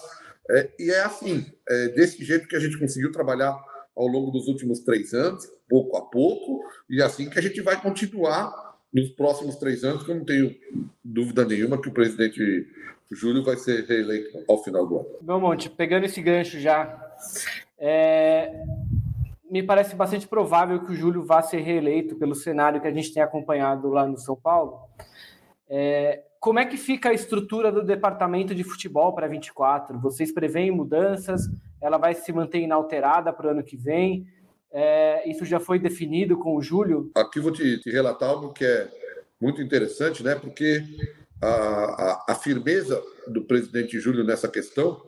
É, 0.49 0.69
e 0.79 0.91
é 0.91 1.01
assim, 1.01 1.45
é 1.67 1.87
desse 1.89 2.23
jeito 2.23 2.47
que 2.47 2.55
a 2.55 2.59
gente 2.59 2.77
conseguiu 2.77 3.11
trabalhar 3.11 3.57
ao 3.95 4.07
longo 4.07 4.31
dos 4.31 4.47
últimos 4.47 4.79
três 4.79 5.13
anos, 5.13 5.47
pouco 5.69 5.95
a 5.97 6.01
pouco, 6.01 6.63
e 6.89 7.01
é 7.01 7.05
assim 7.05 7.29
que 7.29 7.39
a 7.39 7.41
gente 7.41 7.61
vai 7.61 7.79
continuar 7.79 8.51
nos 8.93 9.09
próximos 9.11 9.55
três 9.55 9.83
anos, 9.83 10.03
que 10.03 10.11
eu 10.11 10.15
não 10.15 10.25
tenho 10.25 10.55
dúvida 11.03 11.45
nenhuma 11.45 11.81
que 11.81 11.89
o 11.89 11.93
presidente 11.93 12.67
Júlio 13.11 13.43
vai 13.43 13.57
ser 13.57 13.85
reeleito 13.85 14.43
ao 14.47 14.63
final 14.63 14.85
do 14.85 14.99
ano. 14.99 15.17
Belmonte, 15.21 15.69
pegando 15.69 16.05
esse 16.05 16.21
gancho 16.21 16.59
já, 16.59 17.15
é, 17.85 18.63
me 19.51 19.61
parece 19.61 19.93
bastante 19.93 20.25
provável 20.25 20.85
que 20.85 20.93
o 20.93 20.95
Júlio 20.95 21.25
vá 21.25 21.41
ser 21.41 21.59
reeleito 21.59 22.15
pelo 22.15 22.33
cenário 22.33 22.79
que 22.79 22.87
a 22.87 22.93
gente 22.93 23.13
tem 23.13 23.21
acompanhado 23.21 23.89
lá 23.89 24.07
no 24.07 24.17
São 24.17 24.37
Paulo. 24.37 24.79
É, 25.69 26.23
como 26.39 26.59
é 26.59 26.65
que 26.65 26.77
fica 26.77 27.09
a 27.09 27.13
estrutura 27.13 27.73
do 27.73 27.83
departamento 27.83 28.55
de 28.55 28.63
futebol 28.63 29.13
para 29.13 29.27
24? 29.27 29.99
Vocês 29.99 30.31
preveem 30.31 30.71
mudanças? 30.71 31.41
Ela 31.81 31.97
vai 31.97 32.15
se 32.15 32.31
manter 32.31 32.61
inalterada 32.61 33.33
para 33.33 33.47
o 33.47 33.49
ano 33.49 33.63
que 33.63 33.75
vem? 33.75 34.25
É, 34.71 35.29
isso 35.29 35.43
já 35.43 35.59
foi 35.59 35.77
definido 35.77 36.37
com 36.37 36.55
o 36.55 36.61
Júlio? 36.61 37.11
Aqui 37.15 37.41
vou 37.41 37.51
te, 37.51 37.79
te 37.79 37.91
relatar 37.91 38.29
algo 38.29 38.53
que 38.53 38.63
é 38.63 38.87
muito 39.41 39.61
interessante, 39.61 40.23
né? 40.23 40.35
Porque 40.35 40.81
a, 41.41 41.47
a, 41.47 42.25
a 42.29 42.35
firmeza 42.35 43.03
do 43.27 43.43
presidente 43.43 43.99
Júlio 43.99 44.23
nessa 44.23 44.47
questão 44.47 45.01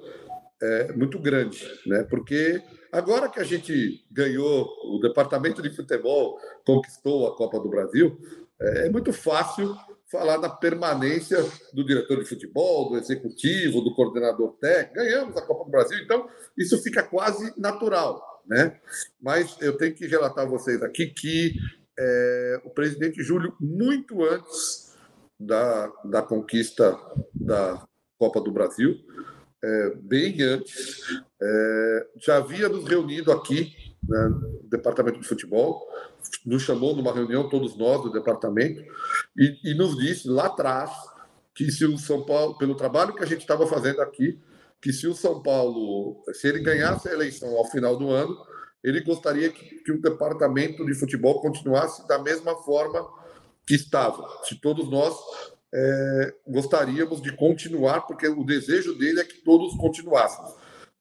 é 0.89 0.93
muito 0.93 1.19
grande, 1.19 1.63
né? 1.85 2.03
Porque 2.03 2.61
agora 2.91 3.29
que 3.29 3.39
a 3.39 3.43
gente 3.43 4.05
ganhou, 4.11 4.67
o 4.85 4.99
departamento 4.99 5.61
de 5.61 5.75
futebol 5.75 6.39
conquistou 6.65 7.27
a 7.27 7.35
Copa 7.35 7.59
do 7.59 7.69
Brasil, 7.69 8.17
é, 8.59 8.87
é 8.87 8.89
muito 8.89 9.11
fácil 9.11 9.75
falar 10.11 10.37
da 10.37 10.49
permanência 10.49 11.37
do 11.73 11.83
diretor 11.83 12.19
de 12.19 12.29
futebol, 12.29 12.89
do 12.89 12.97
executivo, 12.97 13.81
do 13.81 13.93
coordenador 13.93 14.53
técnico. 14.61 14.95
Ganhamos 14.95 15.37
a 15.37 15.41
Copa 15.41 15.65
do 15.65 15.71
Brasil, 15.71 15.97
então 15.99 16.29
isso 16.57 16.81
fica 16.81 17.03
quase 17.03 17.53
natural, 17.59 18.41
né? 18.45 18.79
Mas 19.21 19.57
eu 19.59 19.77
tenho 19.77 19.93
que 19.93 20.05
relatar 20.05 20.45
a 20.45 20.49
vocês 20.49 20.81
aqui 20.83 21.07
que 21.07 21.53
é, 21.97 22.61
o 22.63 22.69
presidente 22.69 23.23
Júlio, 23.23 23.55
muito 23.59 24.23
antes 24.23 24.95
da, 25.39 25.91
da 26.03 26.21
conquista 26.21 26.97
da 27.33 27.85
Copa 28.17 28.39
do 28.39 28.51
Brasil, 28.51 28.97
é, 29.65 29.95
bem 29.95 30.39
antes, 30.41 31.01
é, 31.41 32.07
já 32.17 32.37
havia 32.37 32.69
nos 32.69 32.85
reunido 32.85 33.31
aqui, 33.31 33.75
né, 34.07 34.27
no 34.29 34.69
departamento 34.69 35.19
de 35.19 35.27
futebol, 35.27 35.87
nos 36.45 36.61
chamou 36.61 36.95
numa 36.95 37.11
reunião, 37.11 37.49
todos 37.49 37.75
nós 37.75 38.03
do 38.03 38.11
departamento, 38.11 38.83
e, 39.35 39.71
e 39.71 39.73
nos 39.73 39.97
disse 39.97 40.27
lá 40.27 40.45
atrás 40.45 40.91
que 41.53 41.71
se 41.71 41.85
o 41.85 41.97
São 41.97 42.23
Paulo, 42.23 42.57
pelo 42.57 42.75
trabalho 42.75 43.15
que 43.15 43.23
a 43.23 43.27
gente 43.27 43.41
estava 43.41 43.65
fazendo 43.65 44.01
aqui, 44.01 44.39
que 44.81 44.93
se 44.93 45.07
o 45.07 45.15
São 45.15 45.41
Paulo, 45.41 46.23
se 46.33 46.47
ele 46.47 46.59
ganhasse 46.59 47.09
a 47.09 47.13
eleição 47.13 47.57
ao 47.57 47.65
final 47.65 47.97
do 47.97 48.11
ano, 48.11 48.37
ele 48.83 49.01
gostaria 49.01 49.49
que, 49.49 49.77
que 49.79 49.91
o 49.91 50.01
departamento 50.01 50.85
de 50.85 50.93
futebol 50.93 51.41
continuasse 51.41 52.07
da 52.07 52.19
mesma 52.19 52.55
forma 52.57 53.03
que 53.65 53.73
estava. 53.73 54.27
Se 54.43 54.55
todos 54.55 54.87
nós 54.87 55.15
é, 55.77 56.33
gostaríamos 56.47 57.21
de 57.21 57.35
continuar, 57.35 58.01
porque 58.01 58.27
o 58.27 58.45
desejo 58.45 58.97
dele 58.97 59.19
é 59.19 59.25
que 59.25 59.43
todos 59.43 59.75
continuássemos. 59.75 60.53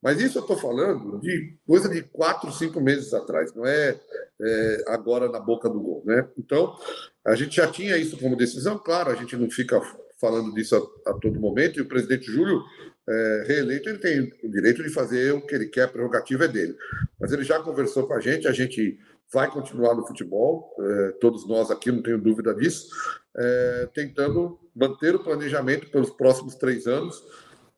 Mas 0.03 0.21
isso 0.21 0.37
eu 0.37 0.43
estou 0.43 0.57
falando 0.57 1.21
de 1.21 1.57
coisa 1.67 1.89
de 1.89 2.03
quatro, 2.03 2.53
cinco 2.53 2.81
meses 2.81 3.15
atrás, 3.15 3.55
não 3.55 3.65
é, 3.65 3.99
é, 4.43 4.85
agora 4.89 5.31
na 5.31 5.39
boca 5.39 5.69
do 5.69 5.81
gol. 5.81 6.03
Né? 6.05 6.29
Então, 6.37 6.77
a 7.25 7.35
gente 7.37 7.57
já 7.57 7.71
tinha 7.71 7.97
isso 7.97 8.19
como 8.19 8.37
decisão, 8.37 8.77
claro, 8.77 9.11
a 9.11 9.15
gente 9.15 9.37
não 9.37 9.49
fica 9.49 9.81
falando 10.21 10.53
disso 10.53 10.77
a, 11.07 11.11
a 11.11 11.15
todo 11.15 11.41
momento, 11.41 11.79
e 11.79 11.83
o 11.83 11.89
presidente 11.89 12.27
Júlio, 12.27 12.61
é, 13.09 13.45
reeleito, 13.47 13.89
ele 13.89 13.99
tem 13.99 14.33
o 14.43 14.51
direito 14.51 14.83
de 14.83 14.91
fazer 14.91 15.33
o 15.33 15.47
que 15.47 15.55
ele 15.55 15.67
quer, 15.67 15.85
a 15.85 15.89
prerrogativa 15.89 16.47
é 16.47 16.49
dele. 16.49 16.77
Mas 17.21 17.33
ele 17.33 17.45
já 17.45 17.61
conversou 17.61 18.07
com 18.07 18.15
a 18.15 18.21
gente, 18.21 18.49
a 18.49 18.53
gente 18.53 18.99
vai 19.35 19.51
continuar 19.51 19.95
no 19.95 20.07
futebol, 20.07 20.73
é, 20.81 21.11
todos 21.21 21.47
nós 21.47 21.71
aqui, 21.71 21.91
não 21.91 22.03
tenho 22.03 22.19
dúvida 22.19 22.55
disso, 22.55 22.89
é, 23.37 23.89
tentando 23.93 24.59
manter 24.75 25.15
o 25.17 25.23
planejamento 25.23 25.91
pelos 25.91 26.11
próximos 26.11 26.55
três 26.55 26.87
anos, 26.87 27.21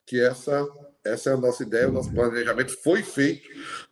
que 0.05 0.21
essa 0.21 0.65
essa 1.03 1.29
é 1.29 1.33
a 1.33 1.37
nossa 1.37 1.63
ideia, 1.63 1.87
o 1.87 1.91
nosso 1.91 2.13
planejamento 2.13 2.75
foi 2.83 3.01
feito 3.01 3.47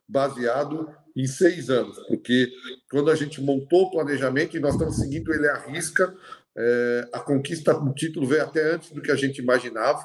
baseado 0.08 0.90
em 1.16 1.26
seis 1.26 1.70
anos, 1.70 1.98
porque 2.08 2.50
quando 2.92 3.10
a 3.10 3.16
gente 3.16 3.42
montou 3.42 3.84
o 3.84 3.92
planejamento 3.92 4.56
e 4.56 4.60
nós 4.60 4.74
estamos 4.74 4.98
seguindo 4.98 5.34
ele 5.34 5.48
à 5.48 5.56
risca, 5.56 6.14
é, 6.58 7.10
a 7.14 7.20
conquista 7.20 7.74
do 7.74 7.94
título 7.94 8.28
veio 8.28 8.44
até 8.44 8.74
antes 8.74 8.92
do 8.92 9.02
que 9.02 9.12
a 9.12 9.16
gente 9.16 9.40
imaginava. 9.40 10.02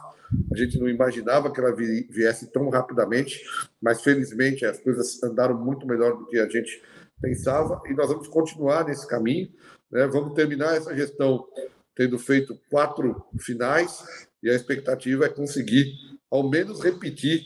A 0.52 0.56
gente 0.56 0.78
não 0.78 0.88
imaginava 0.88 1.52
que 1.52 1.60
ela 1.60 1.74
viesse 1.74 2.52
tão 2.52 2.68
rapidamente, 2.68 3.40
mas 3.80 4.02
felizmente 4.02 4.64
as 4.64 4.78
coisas 4.78 5.20
andaram 5.22 5.58
muito 5.58 5.86
melhor 5.86 6.16
do 6.16 6.26
que 6.26 6.38
a 6.38 6.48
gente 6.48 6.80
pensava 7.20 7.80
e 7.86 7.94
nós 7.94 8.08
vamos 8.08 8.28
continuar 8.28 8.84
nesse 8.84 9.06
caminho. 9.06 9.48
Né? 9.90 10.06
Vamos 10.06 10.34
terminar 10.34 10.76
essa 10.76 10.94
gestão 10.94 11.46
tendo 11.94 12.18
feito 12.18 12.58
quatro 12.70 13.24
finais 13.38 14.04
e 14.42 14.50
a 14.50 14.54
expectativa 14.54 15.26
é 15.26 15.28
conseguir 15.28 15.92
ao 16.30 16.48
menos 16.48 16.80
repetir 16.80 17.42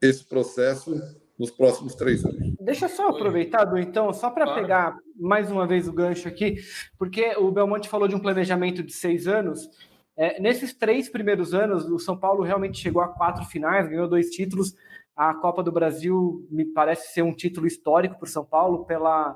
esse 0.00 0.24
processo 0.24 0.94
nos 1.38 1.50
próximos 1.50 1.94
três 1.94 2.24
anos. 2.24 2.54
Deixa 2.60 2.86
eu 2.86 2.88
só 2.88 3.08
aproveitar, 3.08 3.66
então, 3.78 4.12
só 4.12 4.30
para 4.30 4.44
claro. 4.44 4.60
pegar 4.60 4.98
mais 5.18 5.50
uma 5.50 5.66
vez 5.66 5.86
o 5.86 5.92
gancho 5.92 6.28
aqui, 6.28 6.56
porque 6.98 7.34
o 7.36 7.50
Belmonte 7.50 7.88
falou 7.88 8.08
de 8.08 8.14
um 8.14 8.20
planejamento 8.20 8.82
de 8.82 8.92
seis 8.92 9.26
anos. 9.26 9.68
É, 10.16 10.40
nesses 10.40 10.72
três 10.72 11.08
primeiros 11.08 11.52
anos, 11.52 11.84
o 11.84 11.98
São 11.98 12.16
Paulo 12.16 12.42
realmente 12.42 12.80
chegou 12.80 13.02
a 13.02 13.08
quatro 13.08 13.44
finais, 13.44 13.88
ganhou 13.88 14.08
dois 14.08 14.30
títulos. 14.30 14.74
A 15.16 15.32
Copa 15.32 15.62
do 15.62 15.72
Brasil 15.72 16.46
me 16.50 16.64
parece 16.64 17.12
ser 17.14 17.22
um 17.22 17.32
título 17.32 17.66
histórico 17.66 18.18
para 18.18 18.26
o 18.26 18.30
São 18.30 18.44
Paulo 18.44 18.84
pela, 18.84 19.34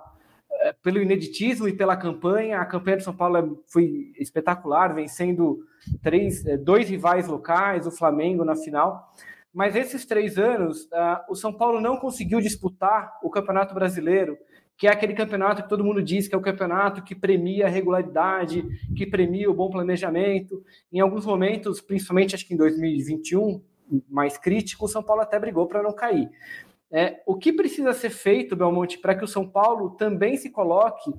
é, 0.53 0.75
pelo 0.75 1.01
ineditismo 1.01 1.67
e 1.67 1.73
pela 1.73 1.97
campanha. 1.97 2.61
A 2.61 2.67
campanha 2.67 2.99
do 2.99 3.03
São 3.03 3.17
Paulo 3.17 3.37
é, 3.39 3.49
foi 3.67 4.13
espetacular, 4.19 4.95
vencendo 4.95 5.61
três, 6.03 6.45
é, 6.45 6.59
dois 6.59 6.91
rivais 6.91 7.27
locais, 7.27 7.87
o 7.87 7.91
Flamengo 7.91 8.45
na 8.45 8.55
final. 8.55 9.11
Mas 9.53 9.75
esses 9.75 10.05
três 10.05 10.39
anos, 10.39 10.85
uh, 10.85 11.25
o 11.29 11.35
São 11.35 11.53
Paulo 11.53 11.81
não 11.81 11.97
conseguiu 11.97 12.41
disputar 12.41 13.19
o 13.23 13.31
Campeonato 13.31 13.75
Brasileiro, 13.75 14.39
que 14.77 14.87
é 14.87 14.91
aquele 14.91 15.13
campeonato 15.13 15.63
que 15.63 15.69
todo 15.69 15.85
mundo 15.85 16.01
diz 16.01 16.29
que 16.29 16.35
é 16.35 16.39
o 16.39 16.43
campeonato 16.43 17.03
que 17.03 17.15
premia 17.15 17.67
a 17.67 17.69
regularidade, 17.69 18.65
que 18.97 19.05
premia 19.05 19.51
o 19.51 19.55
bom 19.55 19.69
planejamento. 19.69 20.63
Em 20.91 21.01
alguns 21.01 21.27
momentos, 21.27 21.81
principalmente 21.81 22.35
acho 22.35 22.47
que 22.47 22.55
em 22.55 22.57
2021, 22.57 23.61
mais 24.09 24.37
crítico, 24.37 24.85
o 24.85 24.89
São 24.89 25.03
Paulo 25.03 25.23
até 25.23 25.39
brigou 25.39 25.67
para 25.67 25.83
não 25.83 25.93
cair. 25.93 26.31
É, 26.93 27.23
o 27.25 27.37
que 27.37 27.53
precisa 27.53 27.93
ser 27.93 28.11
feito, 28.11 28.57
Belmonte, 28.57 28.99
para 28.99 29.15
que 29.15 29.25
o 29.25 29.29
São 29.29 29.49
Paulo 29.49 29.91
também 29.91 30.37
se 30.37 30.51
coloque 30.51 31.13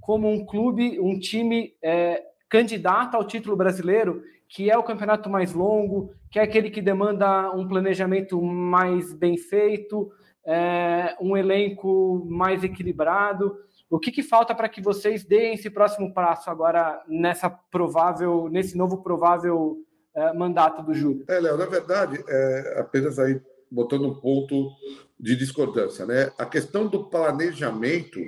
como 0.00 0.30
um 0.30 0.44
clube, 0.44 0.98
um 0.98 1.18
time 1.18 1.74
é, 1.82 2.22
candidato 2.48 3.16
ao 3.16 3.24
título 3.24 3.54
brasileiro, 3.54 4.22
que 4.48 4.70
é 4.70 4.76
o 4.76 4.82
campeonato 4.82 5.28
mais 5.28 5.52
longo, 5.52 6.12
que 6.30 6.38
é 6.38 6.42
aquele 6.42 6.70
que 6.70 6.80
demanda 6.80 7.50
um 7.52 7.68
planejamento 7.68 8.40
mais 8.42 9.12
bem 9.12 9.36
feito, 9.36 10.10
é, 10.44 11.16
um 11.20 11.36
elenco 11.36 12.26
mais 12.28 12.64
equilibrado. 12.64 13.54
O 13.90 13.98
que, 13.98 14.10
que 14.10 14.22
falta 14.22 14.54
para 14.54 14.68
que 14.68 14.80
vocês 14.80 15.22
deem 15.24 15.54
esse 15.54 15.68
próximo 15.68 16.14
passo 16.14 16.50
agora 16.50 17.02
nessa 17.06 17.50
provável, 17.50 18.48
nesse 18.48 18.76
novo 18.76 19.02
provável 19.02 19.76
é, 20.20 20.32
mandato 20.32 20.82
do 20.82 20.92
Júlio? 20.92 21.24
É, 21.28 21.40
Léo, 21.40 21.56
na 21.56 21.66
verdade, 21.66 22.22
é, 22.28 22.76
apenas 22.78 23.18
aí 23.18 23.40
botando 23.70 24.06
um 24.06 24.14
ponto 24.14 24.70
de 25.18 25.34
discordância, 25.34 26.04
né? 26.04 26.30
A 26.36 26.44
questão 26.44 26.86
do 26.86 27.04
planejamento, 27.04 28.20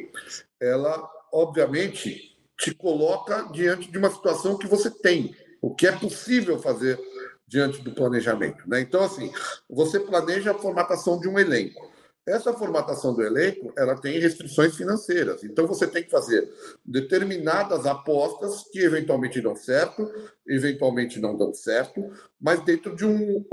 ela 0.60 1.06
obviamente 1.32 2.36
te 2.58 2.74
coloca 2.74 3.48
diante 3.52 3.90
de 3.90 3.98
uma 3.98 4.10
situação 4.10 4.56
que 4.56 4.66
você 4.66 4.90
tem, 4.90 5.34
o 5.60 5.74
que 5.74 5.86
é 5.86 5.92
possível 5.92 6.58
fazer 6.58 6.98
diante 7.46 7.82
do 7.82 7.92
planejamento, 7.92 8.62
né? 8.66 8.80
Então 8.80 9.02
assim, 9.02 9.30
você 9.68 10.00
planeja 10.00 10.52
a 10.52 10.58
formatação 10.58 11.20
de 11.20 11.28
um 11.28 11.38
elenco. 11.38 11.91
Essa 12.26 12.52
formatação 12.52 13.12
do 13.14 13.22
elenco, 13.22 13.72
ela 13.76 13.96
tem 13.96 14.20
restrições 14.20 14.76
financeiras. 14.76 15.42
Então 15.42 15.66
você 15.66 15.86
tem 15.86 16.04
que 16.04 16.10
fazer 16.10 16.48
determinadas 16.84 17.84
apostas 17.84 18.64
que 18.70 18.78
eventualmente 18.78 19.40
dão 19.40 19.56
certo, 19.56 20.08
eventualmente 20.46 21.18
não 21.18 21.36
dão 21.36 21.52
certo, 21.52 22.10
mas 22.40 22.64
dentro 22.64 22.94
de 22.94 23.04
um 23.04 23.44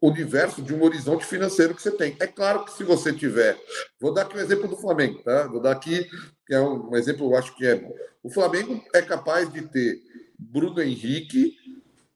universo, 0.00 0.62
de 0.62 0.74
um 0.74 0.82
horizonte 0.82 1.24
financeiro 1.24 1.74
que 1.74 1.82
você 1.82 1.90
tem. 1.90 2.16
É 2.20 2.26
claro 2.26 2.64
que 2.64 2.72
se 2.72 2.84
você 2.84 3.12
tiver, 3.12 3.58
vou 4.00 4.12
dar 4.12 4.22
aqui 4.22 4.36
um 4.36 4.40
exemplo 4.40 4.68
do 4.68 4.76
Flamengo, 4.76 5.22
tá? 5.22 5.46
Vou 5.46 5.60
dar 5.60 5.72
aqui 5.72 6.08
que 6.46 6.54
é 6.54 6.60
um, 6.60 6.94
exemplo, 6.96 7.30
eu 7.30 7.36
acho 7.36 7.54
que 7.56 7.66
é 7.66 7.74
bom. 7.74 7.94
O 8.22 8.30
Flamengo 8.30 8.82
é 8.94 9.02
capaz 9.02 9.52
de 9.52 9.62
ter 9.62 10.00
Bruno 10.38 10.80
Henrique, 10.80 11.56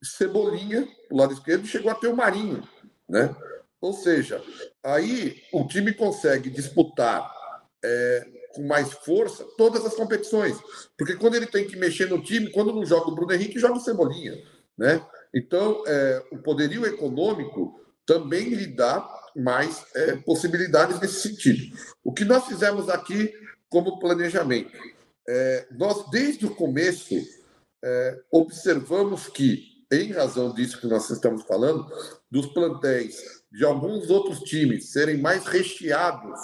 Cebolinha 0.03 0.89
do 1.11 1.17
lado 1.17 1.33
esquerdo, 1.33 1.65
e 1.65 1.69
chegou 1.69 1.91
a 1.91 1.95
ter 1.95 2.09
o 2.09 2.17
Marinho, 2.17 2.67
né? 3.09 3.35
Ou 3.81 3.93
seja, 3.93 4.43
aí 4.85 5.43
o 5.53 5.67
time 5.67 5.93
consegue 5.93 6.51
disputar 6.51 7.31
é, 7.85 8.27
com 8.55 8.63
mais 8.63 8.93
força 8.93 9.45
todas 9.57 9.85
as 9.85 9.95
competições. 9.95 10.57
Porque 10.97 11.17
quando 11.17 11.35
ele 11.35 11.47
tem 11.47 11.67
que 11.67 11.77
mexer 11.77 12.09
no 12.09 12.23
time, 12.23 12.51
quando 12.51 12.73
não 12.73 12.85
joga 12.85 13.09
o 13.09 13.15
Bruno 13.15 13.33
Henrique, 13.33 13.59
joga 13.59 13.75
o 13.75 13.81
Cebolinha. 13.81 14.35
Né? 14.77 15.05
Então, 15.35 15.83
é, 15.87 16.23
o 16.31 16.39
poderio 16.39 16.87
econômico 16.87 17.81
também 18.07 18.51
lhe 18.51 18.67
dá 18.67 19.09
mais 19.35 19.85
é, 19.95 20.17
possibilidades 20.17 21.01
nesse 21.01 21.29
sentido. 21.29 21.77
O 22.05 22.13
que 22.13 22.25
nós 22.25 22.47
fizemos 22.47 22.89
aqui 22.89 23.33
como 23.69 23.99
planejamento? 23.99 24.77
É, 25.29 25.67
nós, 25.73 26.11
desde 26.11 26.47
o 26.47 26.55
começo, 26.55 27.15
é, 27.83 28.21
observamos 28.31 29.29
que, 29.29 29.85
em 29.91 30.13
razão 30.13 30.53
disso 30.53 30.81
que 30.81 30.87
nós 30.87 31.09
estamos 31.11 31.45
falando, 31.45 31.87
dos 32.31 32.47
plantéis 32.47 33.42
de 33.53 33.65
alguns 33.65 34.11
outros 34.11 34.41
times 34.41 34.91
serem 34.91 35.19
mais 35.19 35.45
recheados 35.45 36.41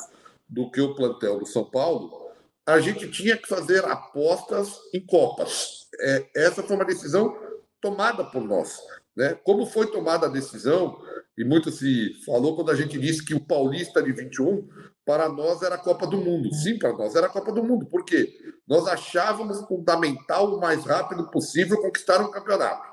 do 0.48 0.70
que 0.70 0.80
o 0.80 0.94
plantel 0.94 1.38
do 1.38 1.46
São 1.46 1.64
Paulo, 1.64 2.28
a 2.66 2.80
gente 2.80 3.10
tinha 3.10 3.36
que 3.36 3.48
fazer 3.48 3.84
apostas 3.84 4.78
em 4.92 5.00
Copas. 5.04 5.88
É, 6.00 6.26
essa 6.36 6.62
foi 6.62 6.76
uma 6.76 6.84
decisão 6.84 7.34
tomada 7.80 8.24
por 8.24 8.42
nós. 8.42 8.78
Né? 9.16 9.34
Como 9.42 9.66
foi 9.66 9.90
tomada 9.90 10.26
a 10.26 10.30
decisão, 10.30 11.00
e 11.36 11.44
muito 11.44 11.70
se 11.70 12.12
falou 12.26 12.54
quando 12.54 12.70
a 12.70 12.74
gente 12.74 12.98
disse 12.98 13.24
que 13.24 13.34
o 13.34 13.40
Paulista 13.40 14.02
de 14.02 14.12
21, 14.12 14.68
para 15.04 15.28
nós 15.28 15.62
era 15.62 15.76
a 15.76 15.78
Copa 15.78 16.06
do 16.06 16.18
Mundo. 16.18 16.52
Sim, 16.52 16.78
para 16.78 16.92
nós 16.92 17.14
era 17.14 17.26
a 17.26 17.30
Copa 17.30 17.52
do 17.52 17.64
Mundo. 17.64 17.86
Por 17.86 18.04
quê? 18.04 18.38
Nós 18.66 18.86
achávamos 18.86 19.60
fundamental 19.66 20.54
o 20.54 20.60
mais 20.60 20.84
rápido 20.84 21.30
possível 21.30 21.80
conquistar 21.80 22.20
um 22.20 22.30
campeonato. 22.30 22.86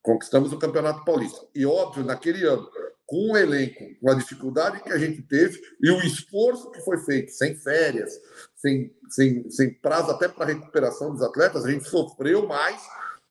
conquistamos 0.00 0.52
o 0.52 0.58
Campeonato 0.58 1.04
Paulista. 1.04 1.46
E 1.54 1.66
óbvio, 1.66 2.02
naquele 2.02 2.46
ano, 2.46 2.66
com 3.08 3.32
o 3.32 3.36
elenco, 3.38 3.86
com 4.02 4.10
a 4.10 4.14
dificuldade 4.14 4.82
que 4.82 4.92
a 4.92 4.98
gente 4.98 5.22
teve 5.22 5.58
e 5.82 5.90
o 5.90 5.98
esforço 6.02 6.70
que 6.70 6.82
foi 6.82 6.98
feito, 6.98 7.32
sem 7.32 7.54
férias, 7.54 8.12
sem, 8.54 8.94
sem, 9.08 9.50
sem 9.50 9.72
prazo 9.72 10.10
até 10.10 10.28
para 10.28 10.44
recuperação 10.44 11.10
dos 11.10 11.22
atletas, 11.22 11.64
a 11.64 11.70
gente 11.70 11.88
sofreu 11.88 12.46
mais 12.46 12.78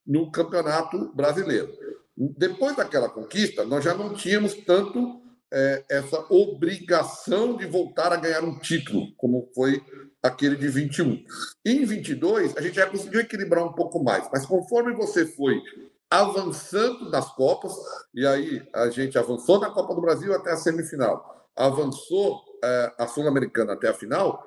no 0.05 0.31
Campeonato 0.31 1.13
Brasileiro. 1.13 1.71
Depois 2.17 2.75
daquela 2.75 3.07
conquista, 3.07 3.63
nós 3.65 3.83
já 3.83 3.93
não 3.93 4.15
tínhamos 4.15 4.55
tanto 4.55 5.21
é, 5.53 5.85
essa 5.91 6.25
obrigação 6.33 7.55
de 7.55 7.67
voltar 7.67 8.11
a 8.11 8.17
ganhar 8.17 8.43
um 8.43 8.57
título, 8.57 9.13
como 9.15 9.47
foi 9.53 9.79
aquele 10.23 10.55
de 10.55 10.67
21. 10.67 11.23
Em 11.63 11.85
22, 11.85 12.57
a 12.57 12.61
gente 12.61 12.77
já 12.77 12.87
conseguiu 12.87 13.19
equilibrar 13.19 13.63
um 13.63 13.73
pouco 13.73 14.03
mais, 14.03 14.27
mas 14.33 14.43
conforme 14.43 14.93
você 14.93 15.23
foi 15.23 15.61
avançando 16.09 17.09
nas 17.09 17.33
Copas, 17.33 17.73
e 18.13 18.25
aí 18.25 18.65
a 18.73 18.89
gente 18.89 19.17
avançou 19.17 19.59
na 19.59 19.69
Copa 19.69 19.93
do 19.93 20.01
Brasil 20.01 20.33
até 20.33 20.51
a 20.51 20.57
semifinal, 20.57 21.47
avançou 21.55 22.41
é, 22.63 22.93
a 22.97 23.07
Sul-Americana 23.07 23.73
até 23.73 23.89
a 23.89 23.93
final, 23.93 24.43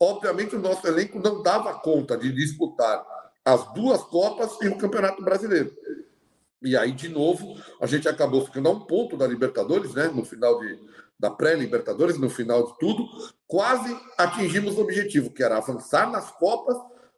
obviamente 0.00 0.56
o 0.56 0.60
nosso 0.60 0.86
elenco 0.86 1.20
não 1.20 1.42
dava 1.42 1.74
conta 1.74 2.16
de 2.16 2.32
disputar 2.32 3.04
as 3.44 3.72
duas 3.74 4.02
Copas 4.02 4.56
e 4.62 4.68
o 4.68 4.78
Campeonato 4.78 5.22
Brasileiro. 5.22 5.70
E 6.62 6.76
aí, 6.76 6.92
de 6.92 7.10
novo, 7.10 7.56
a 7.78 7.86
gente 7.86 8.08
acabou 8.08 8.44
ficando 8.44 8.68
a 8.70 8.72
um 8.72 8.80
ponto 8.80 9.18
da 9.18 9.26
Libertadores, 9.26 9.92
né? 9.92 10.08
No 10.08 10.24
final 10.24 10.58
de, 10.60 10.80
da 11.20 11.30
pré-Libertadores, 11.30 12.16
no 12.16 12.30
final 12.30 12.66
de 12.66 12.78
tudo, 12.78 13.06
quase 13.46 13.94
atingimos 14.16 14.78
o 14.78 14.80
objetivo, 14.80 15.30
que 15.30 15.42
era 15.42 15.58
avançar 15.58 16.10
nas 16.10 16.30
Copas 16.30 16.76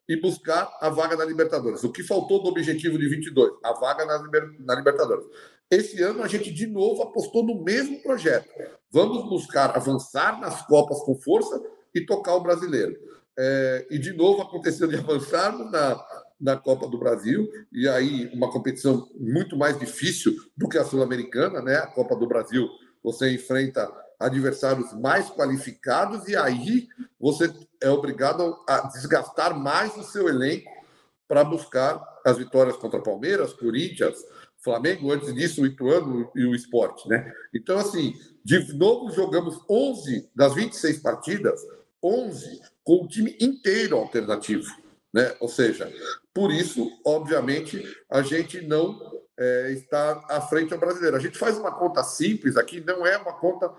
e 0.09 0.21
buscar 0.21 0.77
a 0.81 0.89
vaga 0.89 1.17
na 1.17 1.25
Libertadores. 1.25 1.83
O 1.85 1.91
que 1.91 2.03
faltou 2.03 2.43
do 2.43 2.49
objetivo 2.49 2.99
de 2.99 3.09
22? 3.09 3.53
A 3.63 3.73
vaga 3.73 4.05
na, 4.05 4.23
na 4.61 4.75
Libertadores. 4.75 5.27
Esse 5.71 6.01
ano 6.03 6.23
a 6.23 6.29
gente 6.29 6.53
de 6.53 6.67
novo 6.67 7.03
apostou 7.03 7.43
no 7.45 7.63
mesmo 7.63 8.01
projeto. 8.03 8.49
Vamos 8.91 9.29
buscar 9.29 9.77
avançar 9.77 10.41
nas 10.41 10.65
Copas 10.67 11.01
com 11.01 11.17
força 11.17 11.61
e 11.95 12.07
tocar 12.07 12.37
o 12.37 12.43
brasileiro. 12.43 12.97
É, 13.39 13.87
e 13.91 13.99
de 13.99 14.13
novo 14.13 14.43
aconteceu 14.43 14.87
de 14.87 14.95
avançarmos 14.97 15.71
na, 15.73 16.07
na 16.41 16.57
Copa 16.57 16.87
do 16.87 16.99
Brasil, 16.99 17.51
e 17.73 17.89
aí 17.89 18.31
uma 18.33 18.51
competição 18.51 19.09
muito 19.19 19.57
mais 19.57 19.79
difícil 19.79 20.35
do 20.57 20.69
que 20.69 20.79
a 20.79 20.85
Sul-Americana, 20.85 21.61
né? 21.61 21.77
A 21.77 21.87
Copa 21.87 22.15
do 22.15 22.29
Brasil 22.29 22.69
você 23.03 23.31
enfrenta 23.33 23.91
adversários 24.19 24.93
mais 24.93 25.29
qualificados, 25.31 26.29
e 26.29 26.37
aí 26.37 26.89
você 27.19 27.53
é 27.83 27.91
obrigado 27.91 28.57
a 28.69 28.81
desgastar 28.89 29.59
mais 29.59 29.97
o 29.97 30.03
seu 30.03 30.29
elenco 30.29 30.71
para 31.29 31.45
buscar 31.45 32.01
as 32.25 32.39
vitórias 32.39 32.77
contra 32.77 33.03
Palmeiras, 33.03 33.53
Corinthians, 33.53 34.17
Flamengo, 34.63 35.13
antes 35.13 35.33
disso 35.35 35.63
o 35.63 35.67
Ituano 35.67 36.31
e 36.35 36.45
o 36.45 36.55
Esporte, 36.55 37.09
né? 37.09 37.33
Então, 37.55 37.79
assim, 37.79 38.15
de 38.45 38.73
novo 38.75 39.11
jogamos 39.13 39.61
11 39.69 40.31
das 40.35 40.55
26 40.55 40.99
partidas, 40.99 41.61
11 42.03 42.61
com 42.83 43.05
o 43.05 43.09
time 43.09 43.37
inteiro 43.41 43.97
alternativo, 43.97 44.69
né? 45.13 45.35
Ou 45.41 45.49
seja, 45.49 45.93
por 46.35 46.51
isso, 46.51 46.91
obviamente, 47.05 47.83
a 48.11 48.23
gente 48.23 48.61
não 48.61 48.99
é, 49.39 49.73
está 49.73 50.25
à 50.29 50.41
frente 50.41 50.73
ao 50.73 50.81
brasileiro. 50.81 51.17
A 51.17 51.21
gente 51.21 51.39
faz 51.39 51.59
uma 51.59 51.73
conta 51.73 52.03
simples 52.03 52.57
aqui, 52.57 52.81
não 52.81 53.07
é 53.07 53.17
uma 53.19 53.33
conta 53.35 53.73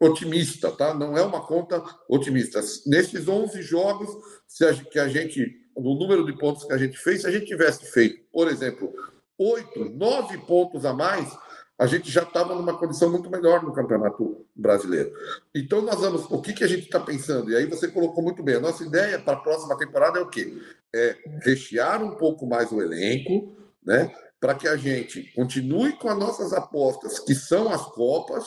otimista, 0.00 0.72
tá? 0.72 0.94
Não 0.94 1.16
é 1.16 1.22
uma 1.22 1.46
conta 1.46 1.82
otimista. 2.08 2.60
Nesses 2.86 3.28
11 3.28 3.60
jogos, 3.62 4.08
se 4.48 4.64
a, 4.64 4.72
que 4.74 4.98
a 4.98 5.06
gente, 5.06 5.46
no 5.76 5.94
número 5.94 6.24
de 6.24 6.36
pontos 6.38 6.64
que 6.64 6.72
a 6.72 6.78
gente 6.78 6.96
fez, 6.96 7.20
se 7.20 7.26
a 7.26 7.30
gente 7.30 7.44
tivesse 7.44 7.84
feito, 7.92 8.24
por 8.32 8.48
exemplo, 8.48 8.90
oito, 9.38 9.84
nove 9.90 10.38
pontos 10.38 10.86
a 10.86 10.94
mais, 10.94 11.30
a 11.78 11.86
gente 11.86 12.10
já 12.10 12.22
estava 12.22 12.54
numa 12.54 12.76
condição 12.78 13.10
muito 13.10 13.30
melhor 13.30 13.62
no 13.62 13.72
Campeonato 13.72 14.46
Brasileiro. 14.54 15.12
Então, 15.54 15.80
nós 15.80 15.98
vamos. 16.00 16.26
O 16.30 16.40
que, 16.40 16.52
que 16.52 16.64
a 16.64 16.66
gente 16.66 16.82
está 16.82 17.00
pensando? 17.00 17.50
E 17.50 17.56
aí 17.56 17.66
você 17.66 17.88
colocou 17.88 18.22
muito 18.22 18.42
bem. 18.42 18.56
A 18.56 18.60
nossa 18.60 18.84
ideia 18.84 19.18
para 19.18 19.34
a 19.34 19.40
próxima 19.40 19.76
temporada 19.78 20.18
é 20.18 20.22
o 20.22 20.28
quê? 20.28 20.60
É 20.94 21.16
rechear 21.42 22.02
um 22.02 22.16
pouco 22.16 22.46
mais 22.46 22.70
o 22.70 22.82
elenco, 22.82 23.56
né? 23.82 24.14
Para 24.38 24.54
que 24.54 24.68
a 24.68 24.76
gente 24.76 25.22
continue 25.34 25.92
com 25.94 26.08
as 26.08 26.18
nossas 26.18 26.52
apostas, 26.52 27.18
que 27.18 27.34
são 27.34 27.72
as 27.72 27.82
Copas, 27.82 28.46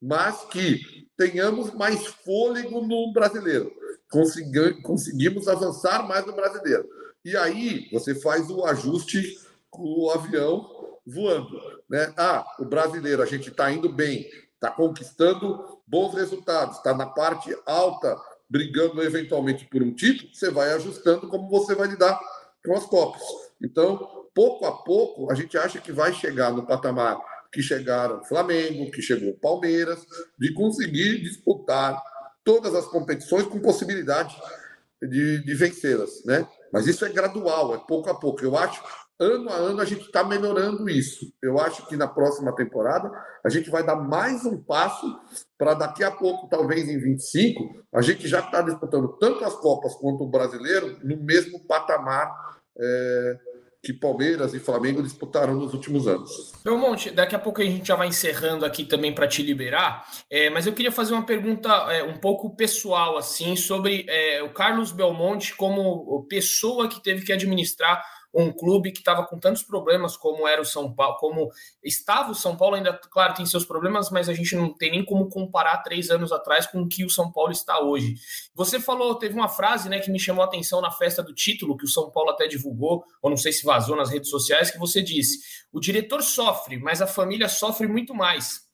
mas 0.00 0.44
que 0.44 0.80
tenhamos 1.16 1.72
mais 1.74 2.06
fôlego 2.06 2.80
no 2.80 3.12
brasileiro. 3.12 3.72
conseguimos 4.82 5.48
avançar 5.48 6.06
mais 6.06 6.24
no 6.26 6.34
brasileiro. 6.34 6.88
E 7.24 7.36
aí 7.36 7.88
você 7.92 8.14
faz 8.14 8.48
o 8.50 8.64
ajuste 8.64 9.38
com 9.70 9.82
o 9.82 10.10
avião 10.10 11.00
voando. 11.06 11.60
Né? 11.88 12.12
Ah, 12.16 12.44
o 12.58 12.64
brasileiro, 12.64 13.22
a 13.22 13.26
gente 13.26 13.50
está 13.50 13.70
indo 13.70 13.88
bem, 13.88 14.28
está 14.54 14.70
conquistando 14.70 15.80
bons 15.86 16.14
resultados, 16.14 16.76
está 16.76 16.94
na 16.94 17.06
parte 17.06 17.56
alta, 17.64 18.16
brigando 18.48 19.02
eventualmente 19.02 19.66
por 19.66 19.82
um 19.82 19.92
título, 19.92 20.32
você 20.32 20.50
vai 20.50 20.72
ajustando 20.72 21.28
como 21.28 21.48
você 21.48 21.74
vai 21.74 21.88
lidar 21.88 22.20
com 22.64 22.76
as 22.76 22.86
Copas. 22.86 23.22
Então, 23.62 24.28
pouco 24.34 24.66
a 24.66 24.72
pouco, 24.82 25.30
a 25.30 25.34
gente 25.34 25.56
acha 25.56 25.80
que 25.80 25.92
vai 25.92 26.12
chegar 26.12 26.52
no 26.52 26.66
patamar 26.66 27.18
que 27.56 27.62
chegaram 27.62 28.22
Flamengo, 28.22 28.90
que 28.90 29.00
chegou 29.00 29.32
Palmeiras, 29.38 30.06
de 30.38 30.52
conseguir 30.52 31.22
disputar 31.22 32.02
todas 32.44 32.74
as 32.74 32.84
competições 32.84 33.46
com 33.46 33.58
possibilidade 33.58 34.36
de, 35.00 35.42
de 35.42 35.54
vencê-las, 35.54 36.22
né? 36.26 36.46
Mas 36.70 36.86
isso 36.86 37.02
é 37.06 37.08
gradual, 37.08 37.74
é 37.74 37.78
pouco 37.78 38.10
a 38.10 38.14
pouco. 38.14 38.44
Eu 38.44 38.58
acho 38.58 38.82
ano 39.18 39.48
a 39.48 39.54
ano 39.54 39.80
a 39.80 39.86
gente 39.86 40.02
está 40.02 40.22
melhorando 40.22 40.86
isso. 40.86 41.32
Eu 41.40 41.58
acho 41.58 41.86
que 41.86 41.96
na 41.96 42.06
próxima 42.06 42.54
temporada 42.54 43.10
a 43.42 43.48
gente 43.48 43.70
vai 43.70 43.82
dar 43.82 43.96
mais 43.96 44.44
um 44.44 44.62
passo 44.62 45.18
para 45.56 45.72
daqui 45.72 46.04
a 46.04 46.10
pouco, 46.10 46.48
talvez 46.48 46.90
em 46.90 46.98
25, 46.98 47.86
a 47.94 48.02
gente 48.02 48.28
já 48.28 48.40
está 48.40 48.60
disputando 48.60 49.16
tanto 49.18 49.42
as 49.46 49.54
Copas 49.54 49.94
quanto 49.94 50.24
o 50.24 50.28
brasileiro 50.28 50.98
no 51.02 51.16
mesmo 51.16 51.66
patamar 51.66 52.30
é, 52.78 53.38
que 53.86 53.92
Palmeiras 53.92 54.52
e 54.52 54.58
Flamengo 54.58 55.00
disputaram 55.00 55.54
nos 55.54 55.72
últimos 55.72 56.08
anos. 56.08 56.52
Belmonte, 56.64 57.08
daqui 57.12 57.36
a 57.36 57.38
pouco 57.38 57.62
a 57.62 57.64
gente 57.64 57.86
já 57.86 57.94
vai 57.94 58.08
encerrando 58.08 58.64
aqui 58.64 58.84
também 58.84 59.14
para 59.14 59.28
te 59.28 59.44
liberar, 59.44 60.04
é, 60.28 60.50
mas 60.50 60.66
eu 60.66 60.72
queria 60.72 60.90
fazer 60.90 61.14
uma 61.14 61.24
pergunta 61.24 61.70
é, 61.92 62.02
um 62.02 62.16
pouco 62.16 62.56
pessoal 62.56 63.16
assim 63.16 63.54
sobre 63.54 64.04
é, 64.08 64.42
o 64.42 64.52
Carlos 64.52 64.90
Belmonte 64.90 65.54
como 65.54 66.26
pessoa 66.28 66.88
que 66.88 67.00
teve 67.00 67.24
que 67.24 67.32
administrar 67.32 68.02
um 68.42 68.52
clube 68.52 68.92
que 68.92 68.98
estava 68.98 69.24
com 69.26 69.38
tantos 69.38 69.62
problemas 69.62 70.16
como 70.16 70.46
era 70.46 70.60
o 70.60 70.64
São 70.64 70.92
Paulo, 70.92 71.16
como 71.16 71.50
estava 71.82 72.32
o 72.32 72.34
São 72.34 72.56
Paulo, 72.56 72.76
ainda, 72.76 72.92
claro, 73.10 73.34
tem 73.34 73.46
seus 73.46 73.64
problemas, 73.64 74.10
mas 74.10 74.28
a 74.28 74.34
gente 74.34 74.54
não 74.54 74.72
tem 74.72 74.90
nem 74.90 75.04
como 75.04 75.28
comparar 75.28 75.78
três 75.78 76.10
anos 76.10 76.30
atrás 76.30 76.66
com 76.66 76.82
o 76.82 76.88
que 76.88 77.04
o 77.04 77.10
São 77.10 77.32
Paulo 77.32 77.50
está 77.50 77.80
hoje. 77.80 78.14
Você 78.54 78.78
falou, 78.78 79.14
teve 79.14 79.34
uma 79.34 79.48
frase 79.48 79.88
né, 79.88 80.00
que 80.00 80.10
me 80.10 80.20
chamou 80.20 80.42
a 80.42 80.46
atenção 80.46 80.80
na 80.80 80.90
festa 80.90 81.22
do 81.22 81.34
título, 81.34 81.76
que 81.76 81.84
o 81.84 81.88
São 81.88 82.10
Paulo 82.10 82.30
até 82.30 82.46
divulgou, 82.46 83.04
ou 83.22 83.30
não 83.30 83.36
sei 83.36 83.52
se 83.52 83.64
vazou 83.64 83.96
nas 83.96 84.10
redes 84.10 84.28
sociais, 84.28 84.70
que 84.70 84.78
você 84.78 85.02
disse: 85.02 85.38
o 85.72 85.80
diretor 85.80 86.22
sofre, 86.22 86.78
mas 86.78 87.00
a 87.00 87.06
família 87.06 87.48
sofre 87.48 87.86
muito 87.86 88.14
mais. 88.14 88.65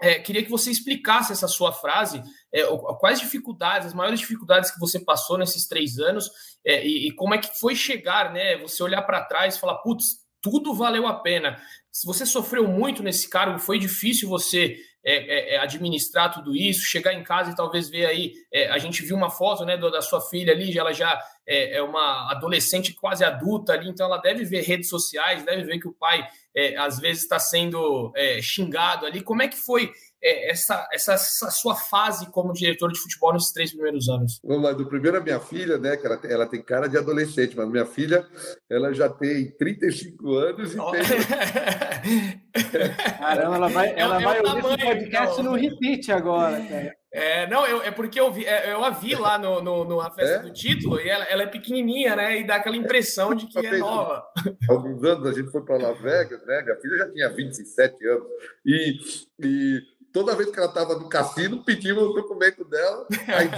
É, 0.00 0.18
queria 0.20 0.44
que 0.44 0.50
você 0.50 0.70
explicasse 0.70 1.32
essa 1.32 1.48
sua 1.48 1.72
frase, 1.72 2.22
é, 2.52 2.64
quais 3.00 3.18
dificuldades, 3.18 3.88
as 3.88 3.94
maiores 3.94 4.20
dificuldades 4.20 4.70
que 4.70 4.78
você 4.78 5.00
passou 5.00 5.36
nesses 5.36 5.66
três 5.66 5.98
anos 5.98 6.30
é, 6.64 6.86
e, 6.86 7.08
e, 7.08 7.12
como 7.12 7.34
é 7.34 7.38
que 7.38 7.58
foi 7.58 7.74
chegar, 7.74 8.32
né? 8.32 8.56
Você 8.58 8.82
olhar 8.82 9.02
para 9.02 9.24
trás 9.24 9.56
e 9.56 9.60
falar, 9.60 9.78
putz, 9.78 10.20
tudo 10.40 10.74
valeu 10.74 11.06
a 11.06 11.14
pena. 11.14 11.60
Se 11.90 12.06
você 12.06 12.24
sofreu 12.24 12.68
muito 12.68 13.02
nesse 13.02 13.28
cargo, 13.28 13.58
foi 13.58 13.78
difícil 13.78 14.28
você 14.28 14.76
é, 15.08 15.14
é, 15.14 15.54
é, 15.54 15.58
administrar 15.58 16.30
tudo 16.30 16.54
isso, 16.54 16.84
chegar 16.84 17.14
em 17.14 17.24
casa 17.24 17.50
e 17.50 17.56
talvez 17.56 17.88
ver 17.88 18.04
aí. 18.04 18.34
É, 18.52 18.68
a 18.68 18.76
gente 18.76 19.02
viu 19.02 19.16
uma 19.16 19.30
foto 19.30 19.64
né, 19.64 19.74
da 19.74 20.02
sua 20.02 20.20
filha 20.20 20.52
ali, 20.52 20.76
ela 20.78 20.92
já 20.92 21.18
é, 21.46 21.78
é, 21.78 21.82
uma 21.82 22.30
adolescente 22.30 22.92
quase 22.92 23.24
adulta 23.24 23.72
ali, 23.72 23.88
então 23.88 24.04
ela 24.04 24.18
deve 24.18 24.44
ver 24.44 24.60
redes 24.60 24.90
sociais, 24.90 25.42
deve 25.42 25.64
ver 25.64 25.78
que 25.78 25.88
o 25.88 25.94
pai 25.94 26.28
é, 26.54 26.76
às 26.76 26.98
vezes 27.00 27.22
está 27.22 27.38
sendo 27.38 28.12
xingado 28.42 29.06
ali. 29.06 29.22
Como 29.22 29.40
é 29.40 29.48
que 29.48 29.56
foi 29.56 29.90
essa, 30.22 30.88
essa, 30.92 31.14
essa, 31.14 31.50
sua 31.50 31.76
fase 31.76 32.30
como 32.30 32.52
diretor 32.52 32.92
de 32.92 32.98
futebol 32.98 33.32
nesses 33.32 33.52
três 33.52 33.72
primeiros 33.72 34.08
anos? 34.08 34.40
Vamos 34.42 34.64
lá, 34.64 34.72
do 34.72 34.86
primeiro 34.86 35.16
a 35.18 35.20
minha 35.20 35.40
filha, 35.40 35.78
né, 35.78 35.96
que 35.96 36.06
ela, 36.06 36.20
ela 36.24 36.46
tem 36.46 36.62
cara 36.62 36.88
de 36.88 36.98
adolescente, 36.98 37.56
mas 37.56 37.68
minha 37.68 37.86
filha, 37.86 38.26
ela 38.68 38.92
já 38.92 39.08
tem 39.08 39.50
35 39.52 40.34
anos 40.34 40.74
e 40.74 40.76
tem... 40.76 42.40
Caramba, 43.18 43.56
ela 43.56 43.68
vai, 43.68 43.94
ela 43.96 44.18
vai 44.18 44.40
ouvir 44.40 44.58
esse 44.58 44.78
podcast 44.78 45.42
no 45.42 45.54
repeat 45.54 46.10
agora, 46.10 46.60
cara. 46.60 46.98
É, 47.10 47.46
não, 47.48 47.66
eu, 47.66 47.82
é 47.82 47.90
porque 47.90 48.20
eu, 48.20 48.30
vi, 48.30 48.44
é, 48.44 48.70
eu 48.70 48.84
a 48.84 48.90
vi 48.90 49.14
lá 49.14 49.38
no, 49.38 49.62
no, 49.62 49.84
no 49.84 50.00
festa 50.10 50.36
é? 50.36 50.38
do 50.40 50.52
título 50.52 51.00
e 51.00 51.08
ela, 51.08 51.24
ela, 51.24 51.42
é 51.44 51.46
pequenininha, 51.46 52.14
né? 52.14 52.40
E 52.40 52.46
dá 52.46 52.56
aquela 52.56 52.76
impressão 52.76 53.34
de 53.34 53.46
que 53.46 53.66
é 53.66 53.78
nova. 53.78 54.22
Alguns 54.68 55.02
anos 55.02 55.26
a 55.26 55.32
gente 55.32 55.50
foi 55.50 55.64
para 55.64 55.78
Las 55.78 55.98
Vegas, 56.00 56.44
né? 56.44 56.62
Minha 56.62 56.76
filha 56.76 56.98
já 56.98 57.10
tinha 57.10 57.28
27 57.30 58.06
anos. 58.06 58.26
E, 58.66 58.98
e 59.40 59.82
toda 60.12 60.34
vez 60.34 60.50
que 60.50 60.58
ela 60.58 60.68
estava 60.68 60.98
no 60.98 61.08
cassino, 61.08 61.64
pedimos 61.64 62.04
o 62.04 62.12
documento 62.12 62.64
dela. 62.64 63.06
Aí, 63.28 63.50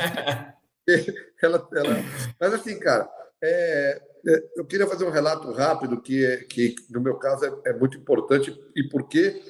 ela, 1.42 1.68
ela... 1.72 1.96
Mas 2.38 2.54
assim, 2.54 2.78
cara, 2.78 3.08
é, 3.42 4.02
é, 4.26 4.44
eu 4.56 4.64
queria 4.64 4.86
fazer 4.86 5.04
um 5.04 5.10
relato 5.10 5.50
rápido 5.52 6.00
que, 6.00 6.24
é, 6.24 6.38
que 6.38 6.74
no 6.90 7.00
meu 7.00 7.16
caso, 7.16 7.44
é, 7.44 7.70
é 7.70 7.72
muito 7.72 7.96
importante 7.96 8.56
e 8.76 8.82
por 8.84 9.08
que 9.08 9.42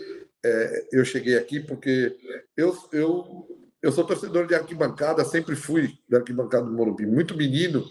é, 0.44 0.86
eu 0.92 1.04
cheguei 1.04 1.36
aqui, 1.36 1.60
porque 1.60 2.16
eu, 2.56 2.76
eu, 2.92 3.46
eu 3.82 3.92
sou 3.92 4.04
torcedor 4.04 4.46
de 4.46 4.54
arquibancada, 4.54 5.24
sempre 5.24 5.56
fui 5.56 5.98
da 6.08 6.18
arquibancada 6.18 6.64
do 6.64 6.72
Morumbi, 6.72 7.04
muito 7.04 7.36
menino, 7.36 7.84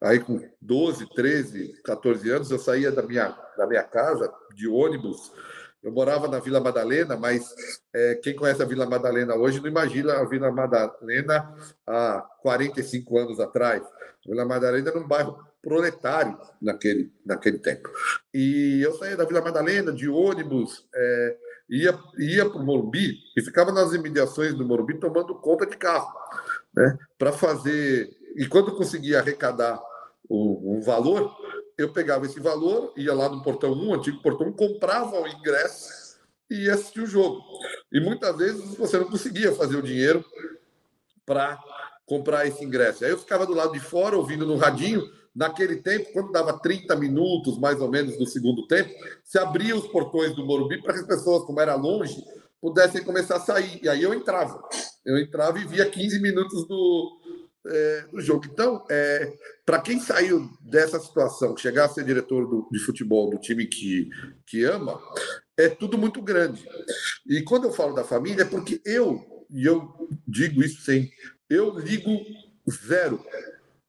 aí 0.00 0.18
com 0.18 0.40
12, 0.60 1.08
13, 1.14 1.80
14 1.84 2.30
anos, 2.30 2.50
eu 2.50 2.58
saía 2.58 2.90
da 2.90 3.02
minha, 3.02 3.28
da 3.56 3.66
minha 3.66 3.82
casa 3.82 4.32
de 4.54 4.68
ônibus 4.68 5.32
eu 5.82 5.92
morava 5.92 6.26
na 6.28 6.40
Vila 6.40 6.60
Madalena, 6.60 7.16
mas 7.16 7.54
é, 7.94 8.14
quem 8.16 8.34
conhece 8.34 8.62
a 8.62 8.66
Vila 8.66 8.86
Madalena 8.86 9.34
hoje 9.34 9.60
não 9.60 9.68
imagina 9.68 10.14
a 10.14 10.24
Vila 10.24 10.50
Madalena 10.50 11.54
há 11.86 12.26
45 12.42 13.18
anos 13.18 13.40
atrás. 13.40 13.82
A 13.82 14.28
Vila 14.28 14.44
Madalena 14.44 14.90
era 14.90 14.98
um 14.98 15.06
bairro 15.06 15.38
proletário 15.62 16.38
naquele, 16.60 17.12
naquele 17.24 17.58
tempo. 17.58 17.88
E 18.32 18.80
eu 18.82 18.94
saía 18.94 19.16
da 19.16 19.24
Vila 19.24 19.42
Madalena 19.42 19.92
de 19.92 20.08
ônibus, 20.08 20.86
é, 20.94 21.36
ia, 21.68 21.98
ia 22.18 22.48
para 22.48 22.60
o 22.60 22.64
Morumbi 22.64 23.18
e 23.36 23.42
ficava 23.42 23.72
nas 23.72 23.92
imediações 23.92 24.54
do 24.54 24.64
Morumbi 24.64 24.98
tomando 24.98 25.34
conta 25.34 25.66
de 25.66 25.76
carro, 25.76 26.12
né? 26.74 26.96
Para 27.18 27.32
fazer. 27.32 28.10
E 28.36 28.46
quando 28.46 28.76
conseguia 28.76 29.18
arrecadar 29.20 29.80
um 30.28 30.80
valor, 30.80 31.32
eu 31.78 31.92
pegava 31.92 32.26
esse 32.26 32.40
valor, 32.40 32.92
ia 32.96 33.14
lá 33.14 33.28
no 33.28 33.42
portão 33.42 33.72
1, 33.72 33.94
antigo 33.94 34.22
portão 34.22 34.48
1, 34.48 34.52
comprava 34.52 35.20
o 35.20 35.28
ingresso 35.28 36.16
e 36.50 36.64
ia 36.64 36.74
assistir 36.74 37.00
o 37.00 37.06
jogo. 37.06 37.42
E 37.92 38.00
muitas 38.00 38.36
vezes 38.36 38.76
você 38.76 38.98
não 38.98 39.10
conseguia 39.10 39.52
fazer 39.52 39.76
o 39.76 39.82
dinheiro 39.82 40.24
para 41.24 41.58
comprar 42.06 42.46
esse 42.46 42.64
ingresso. 42.64 43.04
Aí 43.04 43.10
eu 43.10 43.18
ficava 43.18 43.44
do 43.44 43.52
lado 43.52 43.72
de 43.72 43.80
fora, 43.80 44.16
ouvindo 44.16 44.46
no 44.46 44.56
radinho. 44.56 45.02
Naquele 45.34 45.76
tempo, 45.76 46.12
quando 46.14 46.32
dava 46.32 46.58
30 46.58 46.96
minutos, 46.96 47.58
mais 47.58 47.78
ou 47.78 47.90
menos, 47.90 48.16
do 48.16 48.24
segundo 48.24 48.66
tempo, 48.66 48.90
se 49.22 49.38
abria 49.38 49.76
os 49.76 49.86
portões 49.88 50.34
do 50.34 50.46
Morumbi 50.46 50.80
para 50.80 50.94
que 50.94 51.00
as 51.00 51.06
pessoas, 51.06 51.44
como 51.44 51.60
era 51.60 51.74
longe, 51.74 52.24
pudessem 52.58 53.04
começar 53.04 53.36
a 53.36 53.40
sair. 53.40 53.80
E 53.82 53.88
aí 53.88 54.02
eu 54.02 54.14
entrava. 54.14 54.66
Eu 55.04 55.18
entrava 55.18 55.58
e 55.58 55.66
via 55.66 55.84
15 55.84 56.22
minutos 56.22 56.66
do, 56.66 57.18
é, 57.68 58.06
do 58.12 58.20
jogo. 58.20 58.46
Então, 58.50 58.84
é, 58.90 59.32
para 59.64 59.80
quem 59.80 60.00
saiu 60.00 60.48
dessa 60.60 60.98
situação, 61.00 61.56
chegar 61.56 61.86
a 61.86 61.88
ser 61.88 62.04
diretor 62.04 62.46
do, 62.46 62.68
de 62.70 62.78
futebol 62.78 63.30
do 63.30 63.38
time 63.38 63.66
que, 63.66 64.08
que 64.46 64.64
ama, 64.64 65.00
é 65.56 65.68
tudo 65.68 65.96
muito 65.96 66.20
grande. 66.22 66.68
E 67.26 67.42
quando 67.42 67.64
eu 67.64 67.72
falo 67.72 67.94
da 67.94 68.04
família, 68.04 68.42
é 68.42 68.46
porque 68.46 68.80
eu, 68.84 69.46
e 69.50 69.64
eu 69.64 70.08
digo 70.26 70.62
isso 70.62 70.82
sem, 70.82 71.10
eu 71.48 71.78
ligo 71.78 72.10
zero 72.70 73.24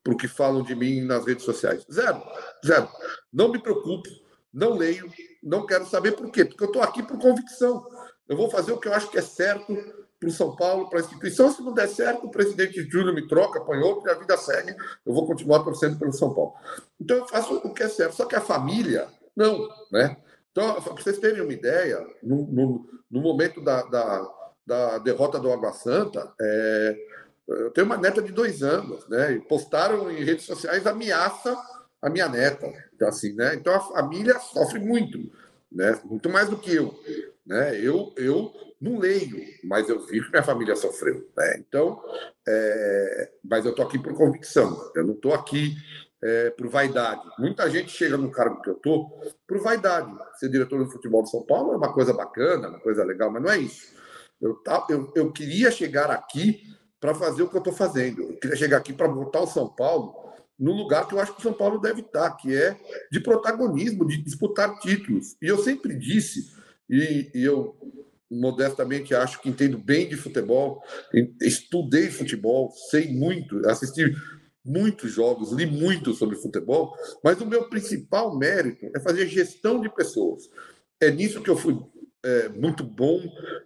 para 0.03 0.13
o 0.13 0.17
que 0.17 0.27
falam 0.27 0.63
de 0.63 0.75
mim 0.75 1.01
nas 1.01 1.25
redes 1.25 1.43
sociais. 1.43 1.85
Zero, 1.91 2.21
zero. 2.65 2.89
Não 3.31 3.51
me 3.51 3.59
preocupo, 3.59 4.07
não 4.53 4.73
leio, 4.73 5.11
não 5.43 5.65
quero 5.65 5.85
saber 5.85 6.13
por 6.13 6.31
quê, 6.31 6.45
porque 6.45 6.63
eu 6.63 6.67
estou 6.67 6.81
aqui 6.81 7.03
por 7.03 7.19
convicção. 7.19 7.85
Eu 8.27 8.37
vou 8.37 8.49
fazer 8.49 8.71
o 8.71 8.79
que 8.79 8.87
eu 8.87 8.93
acho 8.93 9.09
que 9.09 9.17
é 9.17 9.21
certo 9.21 9.75
para 10.19 10.29
o 10.29 10.31
São 10.31 10.55
Paulo, 10.55 10.89
para 10.89 10.99
a 10.99 11.01
instituição. 11.01 11.51
Se 11.51 11.61
não 11.61 11.73
der 11.73 11.87
certo, 11.87 12.25
o 12.25 12.31
presidente 12.31 12.81
Júlio 12.89 13.13
me 13.13 13.27
troca, 13.27 13.61
põe 13.61 13.79
outro 13.79 14.07
e 14.07 14.11
a 14.11 14.15
vida 14.15 14.35
segue. 14.37 14.75
Eu 15.05 15.13
vou 15.13 15.27
continuar 15.27 15.63
torcendo 15.63 15.97
pelo 15.97 16.13
São 16.13 16.33
Paulo. 16.33 16.53
Então 16.99 17.17
eu 17.17 17.27
faço 17.27 17.55
o 17.55 17.73
que 17.73 17.83
é 17.83 17.89
certo. 17.89 18.15
Só 18.15 18.25
que 18.25 18.35
a 18.35 18.41
família, 18.41 19.07
não, 19.35 19.67
né? 19.91 20.17
Então, 20.51 20.81
para 20.81 20.93
vocês 20.93 21.19
terem 21.19 21.41
uma 21.41 21.53
ideia, 21.53 22.03
no, 22.23 22.47
no, 22.47 22.89
no 23.11 23.21
momento 23.21 23.61
da, 23.61 23.83
da, 23.83 24.33
da, 24.65 24.97
derrota 24.97 25.39
do 25.39 25.51
Água 25.51 25.71
Santa, 25.71 26.33
é, 26.41 26.97
eu 27.47 27.69
tenho 27.69 27.85
uma 27.85 27.97
neta 27.97 28.23
de 28.23 28.31
dois 28.31 28.63
anos, 28.63 29.07
né? 29.07 29.33
E 29.33 29.39
postaram 29.39 30.09
em 30.09 30.23
redes 30.23 30.45
sociais 30.45 30.87
ameaça 30.87 31.55
a 32.01 32.09
minha 32.09 32.27
neta. 32.27 32.73
Então, 32.95 33.07
assim, 33.07 33.33
né? 33.33 33.53
Então 33.53 33.71
a 33.71 33.79
família 33.79 34.39
sofre 34.39 34.79
muito, 34.79 35.31
né? 35.71 35.99
Muito 36.05 36.27
mais 36.27 36.49
do 36.49 36.57
que 36.57 36.73
eu. 36.73 36.91
Né? 37.47 37.79
Eu, 37.79 38.13
eu 38.17 38.51
não 38.79 38.99
leio, 38.99 39.41
mas 39.63 39.87
eu 39.87 40.05
vi 40.05 40.21
que 40.21 40.29
minha 40.29 40.43
família 40.43 40.75
sofreu. 40.75 41.27
Né? 41.35 41.57
Então, 41.59 42.03
é, 42.47 43.31
mas 43.43 43.65
eu 43.65 43.71
estou 43.71 43.85
aqui 43.85 43.97
por 43.97 44.13
convicção, 44.13 44.91
eu 44.95 45.05
não 45.05 45.13
estou 45.13 45.33
aqui 45.33 45.75
é, 46.21 46.49
por 46.49 46.67
vaidade. 46.67 47.21
Muita 47.39 47.69
gente 47.69 47.89
chega 47.89 48.17
no 48.17 48.29
cargo 48.29 48.61
que 48.61 48.69
eu 48.69 48.75
estou 48.75 49.21
por 49.47 49.59
vaidade. 49.59 50.11
Ser 50.35 50.49
diretor 50.49 50.83
do 50.83 50.91
futebol 50.91 51.23
de 51.23 51.31
São 51.31 51.43
Paulo 51.43 51.73
é 51.73 51.77
uma 51.77 51.93
coisa 51.93 52.13
bacana, 52.13 52.69
uma 52.69 52.79
coisa 52.79 53.03
legal, 53.03 53.31
mas 53.31 53.41
não 53.41 53.49
é 53.49 53.57
isso. 53.57 53.95
Eu, 54.41 54.55
tá, 54.55 54.85
eu, 54.89 55.11
eu 55.15 55.31
queria 55.31 55.71
chegar 55.71 56.11
aqui 56.11 56.61
para 56.99 57.15
fazer 57.15 57.43
o 57.43 57.49
que 57.49 57.55
eu 57.55 57.59
estou 57.59 57.73
fazendo. 57.73 58.23
Eu 58.23 58.37
queria 58.37 58.57
chegar 58.57 58.77
aqui 58.77 58.91
para 58.91 59.07
botar 59.07 59.41
o 59.41 59.47
São 59.47 59.67
Paulo 59.69 60.27
no 60.59 60.73
lugar 60.73 61.07
que 61.07 61.13
eu 61.13 61.19
acho 61.19 61.33
que 61.33 61.39
o 61.39 61.43
São 61.43 61.53
Paulo 61.53 61.79
deve 61.79 62.01
estar, 62.01 62.31
que 62.31 62.55
é 62.55 62.75
de 63.11 63.19
protagonismo, 63.19 64.05
de 64.05 64.17
disputar 64.17 64.79
títulos. 64.79 65.35
E 65.41 65.47
eu 65.47 65.57
sempre 65.59 65.95
disse, 65.95 66.51
e, 66.89 67.29
e 67.33 67.43
eu 67.43 67.75
modestamente 68.29 69.15
acho 69.15 69.41
que 69.41 69.49
entendo 69.49 69.77
bem 69.77 70.07
de 70.07 70.17
futebol, 70.17 70.83
estudei 71.41 72.09
futebol, 72.09 72.71
sei 72.89 73.11
muito, 73.13 73.65
assisti 73.69 74.13
muitos 74.65 75.13
jogos, 75.13 75.53
li 75.53 75.65
muito 75.65 76.13
sobre 76.13 76.35
futebol, 76.35 76.93
mas 77.23 77.39
o 77.39 77.45
meu 77.45 77.69
principal 77.69 78.37
mérito 78.37 78.85
é 78.93 78.99
fazer 78.99 79.27
gestão 79.27 79.79
de 79.79 79.89
pessoas. 79.89 80.43
É 80.99 81.09
nisso 81.09 81.41
que 81.41 81.49
eu 81.49 81.55
fui 81.55 81.77
é, 82.23 82.49
muito 82.49 82.83
bom 82.83 83.21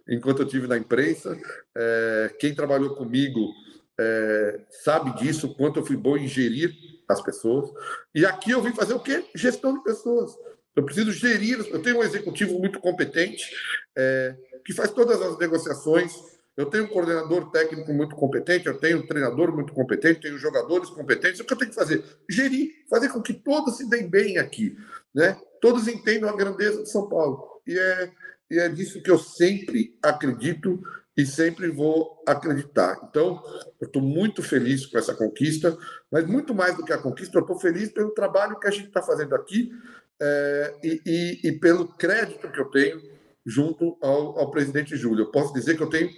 enquanto 0.08 0.42
eu 0.42 0.46
tive 0.46 0.68
na 0.68 0.78
imprensa. 0.78 1.36
É, 1.76 2.34
quem 2.38 2.54
trabalhou 2.54 2.94
comigo 2.94 3.52
é, 3.98 4.60
sabe 4.84 5.18
disso, 5.18 5.54
quanto 5.54 5.80
eu 5.80 5.84
fui 5.84 5.96
bom 5.96 6.16
em 6.16 6.28
gerir 6.28 6.72
as 7.08 7.20
pessoas. 7.20 7.70
E 8.14 8.24
aqui 8.24 8.52
eu 8.52 8.62
vim 8.62 8.72
fazer 8.72 8.94
o 8.94 9.00
quê? 9.00 9.24
Gestão 9.34 9.74
de 9.74 9.82
pessoas. 9.82 10.32
Eu 10.74 10.84
preciso 10.84 11.12
gerir. 11.12 11.58
Eu 11.70 11.82
tenho 11.82 11.98
um 11.98 12.02
executivo 12.02 12.58
muito 12.58 12.80
competente. 12.80 13.44
É, 13.96 14.34
que 14.64 14.72
faz 14.72 14.90
todas 14.90 15.20
as 15.20 15.38
negociações. 15.38 16.12
Eu 16.56 16.66
tenho 16.66 16.84
um 16.84 16.88
coordenador 16.88 17.50
técnico 17.50 17.92
muito 17.94 18.14
competente, 18.14 18.66
eu 18.66 18.78
tenho 18.78 18.98
um 18.98 19.06
treinador 19.06 19.54
muito 19.54 19.72
competente, 19.72 20.20
tenho 20.20 20.38
jogadores 20.38 20.90
competentes. 20.90 21.40
O 21.40 21.44
que 21.44 21.52
eu 21.52 21.56
tenho 21.56 21.70
que 21.70 21.76
fazer? 21.76 22.04
Gerir, 22.28 22.70
fazer 22.90 23.08
com 23.08 23.22
que 23.22 23.32
todos 23.32 23.78
se 23.78 23.88
deem 23.88 24.08
bem 24.08 24.36
aqui, 24.36 24.76
né? 25.14 25.38
Todos 25.62 25.88
entendam 25.88 26.28
a 26.28 26.36
grandeza 26.36 26.82
de 26.82 26.90
São 26.90 27.08
Paulo. 27.08 27.62
E 27.66 27.78
é, 27.78 28.10
e 28.50 28.58
é 28.58 28.68
disso 28.68 29.02
que 29.02 29.10
eu 29.10 29.18
sempre 29.18 29.96
acredito 30.02 30.82
e 31.16 31.24
sempre 31.24 31.68
vou 31.68 32.22
acreditar. 32.26 32.98
Então, 33.08 33.42
eu 33.80 33.86
estou 33.86 34.02
muito 34.02 34.42
feliz 34.42 34.84
com 34.84 34.98
essa 34.98 35.14
conquista, 35.14 35.76
mas 36.10 36.26
muito 36.26 36.54
mais 36.54 36.76
do 36.76 36.84
que 36.84 36.92
a 36.92 36.98
conquista, 36.98 37.38
eu 37.38 37.42
estou 37.42 37.58
feliz 37.58 37.90
pelo 37.92 38.10
trabalho 38.10 38.58
que 38.58 38.66
a 38.66 38.70
gente 38.70 38.88
está 38.88 39.00
fazendo 39.00 39.34
aqui 39.34 39.70
é, 40.24 40.74
e, 40.84 41.02
e, 41.04 41.48
e 41.48 41.52
pelo 41.52 41.88
crédito 41.88 42.48
que 42.48 42.60
eu 42.60 42.66
tenho 42.66 43.02
junto 43.44 43.96
ao, 44.00 44.38
ao, 44.38 44.50
presidente 44.52 44.96
Júlio. 44.96 45.24
Eu 45.24 45.30
posso 45.32 45.52
dizer 45.52 45.76
que 45.76 45.82
eu 45.82 45.90
tenho 45.90 46.10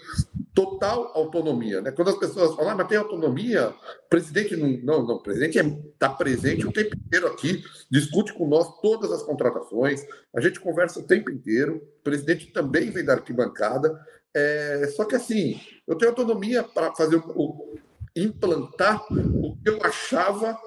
total 0.52 1.10
autonomia. 1.14 1.80
Né? 1.80 1.90
Quando 1.90 2.10
as 2.10 2.18
pessoas 2.18 2.54
falam, 2.54 2.72
ah, 2.72 2.74
mas 2.74 2.86
tem 2.86 2.98
autonomia, 2.98 3.70
o 3.70 4.08
presidente 4.10 4.54
não. 4.56 4.68
Não, 4.82 5.06
não 5.06 5.14
o 5.16 5.22
presidente 5.22 5.58
está 5.58 6.08
é, 6.08 6.16
presente 6.16 6.66
o 6.66 6.72
tempo 6.72 6.94
inteiro 6.94 7.26
aqui, 7.26 7.64
discute 7.90 8.34
com 8.34 8.46
nós 8.46 8.78
todas 8.82 9.10
as 9.10 9.22
contratações, 9.22 10.04
a 10.36 10.40
gente 10.42 10.60
conversa 10.60 11.00
o 11.00 11.06
tempo 11.06 11.30
inteiro, 11.30 11.76
o 11.76 12.02
presidente 12.02 12.52
também 12.52 12.90
vem 12.90 13.04
da 13.04 13.14
arquibancada. 13.14 13.98
É, 14.36 14.92
só 14.94 15.04
que 15.04 15.14
assim, 15.14 15.58
eu 15.86 15.96
tenho 15.96 16.10
autonomia 16.10 16.62
para 16.62 16.94
fazer 16.94 17.16
o, 17.16 17.22
o, 17.34 17.78
implantar 18.14 19.02
o 19.10 19.56
que 19.56 19.70
eu 19.70 19.82
achava 19.82 20.58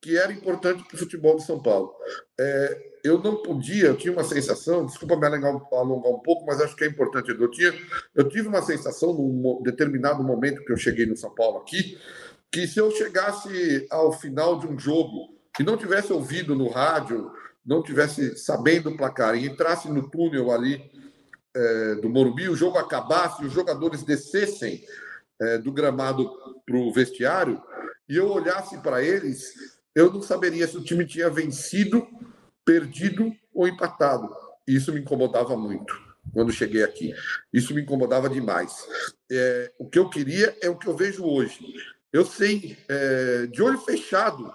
que 0.00 0.16
era 0.16 0.32
importante 0.32 0.82
para 0.84 0.94
o 0.94 0.98
futebol 0.98 1.36
de 1.36 1.44
São 1.44 1.62
Paulo. 1.62 1.94
É, 2.38 2.90
eu 3.04 3.18
não 3.18 3.42
podia, 3.42 3.88
eu 3.88 3.96
tinha 3.96 4.12
uma 4.12 4.24
sensação, 4.24 4.86
desculpa 4.86 5.16
me 5.16 5.26
alongar, 5.26 5.60
alongar 5.72 6.12
um 6.12 6.20
pouco, 6.20 6.46
mas 6.46 6.60
acho 6.60 6.76
que 6.76 6.84
é 6.84 6.86
importante, 6.86 7.30
eu, 7.30 7.50
tinha, 7.50 7.72
eu 8.14 8.28
tive 8.28 8.48
uma 8.48 8.62
sensação 8.62 9.12
num 9.12 9.62
determinado 9.62 10.22
momento 10.22 10.64
que 10.64 10.72
eu 10.72 10.76
cheguei 10.76 11.06
no 11.06 11.16
São 11.16 11.34
Paulo 11.34 11.58
aqui, 11.58 11.98
que 12.50 12.66
se 12.66 12.78
eu 12.78 12.90
chegasse 12.90 13.86
ao 13.90 14.12
final 14.12 14.58
de 14.58 14.66
um 14.66 14.78
jogo 14.78 15.38
e 15.58 15.62
não 15.62 15.76
tivesse 15.76 16.12
ouvido 16.12 16.54
no 16.54 16.68
rádio, 16.68 17.30
não 17.64 17.82
tivesse 17.82 18.36
sabendo 18.36 18.90
o 18.90 18.96
placar 18.96 19.36
e 19.36 19.46
entrasse 19.46 19.88
no 19.88 20.08
túnel 20.10 20.50
ali 20.50 20.90
é, 21.54 21.94
do 21.96 22.08
Morumbi, 22.08 22.48
o 22.48 22.56
jogo 22.56 22.78
acabasse 22.78 23.44
os 23.44 23.52
jogadores 23.52 24.02
descessem 24.02 24.84
é, 25.40 25.58
do 25.58 25.72
gramado 25.72 26.30
para 26.66 26.76
o 26.76 26.92
vestiário 26.92 27.62
e 28.08 28.16
eu 28.16 28.28
olhasse 28.28 28.78
para 28.78 29.02
eles, 29.02 29.54
eu 29.94 30.12
não 30.12 30.22
saberia 30.22 30.66
se 30.66 30.76
o 30.76 30.82
time 30.82 31.06
tinha 31.06 31.28
vencido 31.30 32.06
perdido 32.64 33.32
ou 33.52 33.66
empatado. 33.66 34.28
Isso 34.66 34.92
me 34.92 35.00
incomodava 35.00 35.56
muito 35.56 35.92
quando 36.32 36.52
cheguei 36.52 36.82
aqui. 36.82 37.12
Isso 37.52 37.74
me 37.74 37.82
incomodava 37.82 38.28
demais. 38.28 38.86
É, 39.30 39.72
o 39.78 39.88
que 39.88 39.98
eu 39.98 40.08
queria 40.08 40.56
é 40.60 40.68
o 40.68 40.76
que 40.76 40.86
eu 40.86 40.96
vejo 40.96 41.24
hoje. 41.24 41.58
Eu 42.12 42.24
sei, 42.24 42.76
é, 42.88 43.46
de 43.46 43.62
olho 43.62 43.78
fechado, 43.78 44.52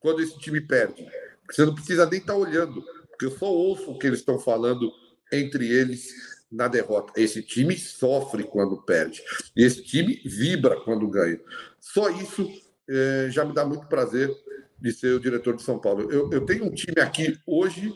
quando 0.00 0.22
esse 0.22 0.38
time 0.38 0.60
perde. 0.60 1.06
Você 1.50 1.64
não 1.64 1.74
precisa 1.74 2.06
nem 2.06 2.18
estar 2.18 2.34
tá 2.34 2.38
olhando, 2.38 2.82
porque 3.08 3.26
eu 3.26 3.30
só 3.30 3.46
ouço 3.46 3.90
o 3.90 3.98
que 3.98 4.06
eles 4.06 4.20
estão 4.20 4.38
falando 4.38 4.90
entre 5.32 5.70
eles 5.70 6.08
na 6.50 6.68
derrota. 6.68 7.12
Esse 7.16 7.42
time 7.42 7.76
sofre 7.76 8.44
quando 8.44 8.82
perde. 8.82 9.22
E 9.56 9.64
esse 9.64 9.82
time 9.82 10.20
vibra 10.24 10.80
quando 10.80 11.08
ganha. 11.08 11.40
Só 11.80 12.10
isso 12.10 12.48
é, 12.88 13.28
já 13.30 13.44
me 13.44 13.54
dá 13.54 13.64
muito 13.64 13.86
prazer 13.86 14.30
de 14.82 14.92
ser 14.92 15.14
o 15.14 15.20
diretor 15.20 15.54
de 15.54 15.62
São 15.62 15.78
Paulo. 15.78 16.10
Eu, 16.10 16.28
eu 16.32 16.44
tenho 16.44 16.64
um 16.64 16.74
time 16.74 17.00
aqui 17.00 17.38
hoje 17.46 17.94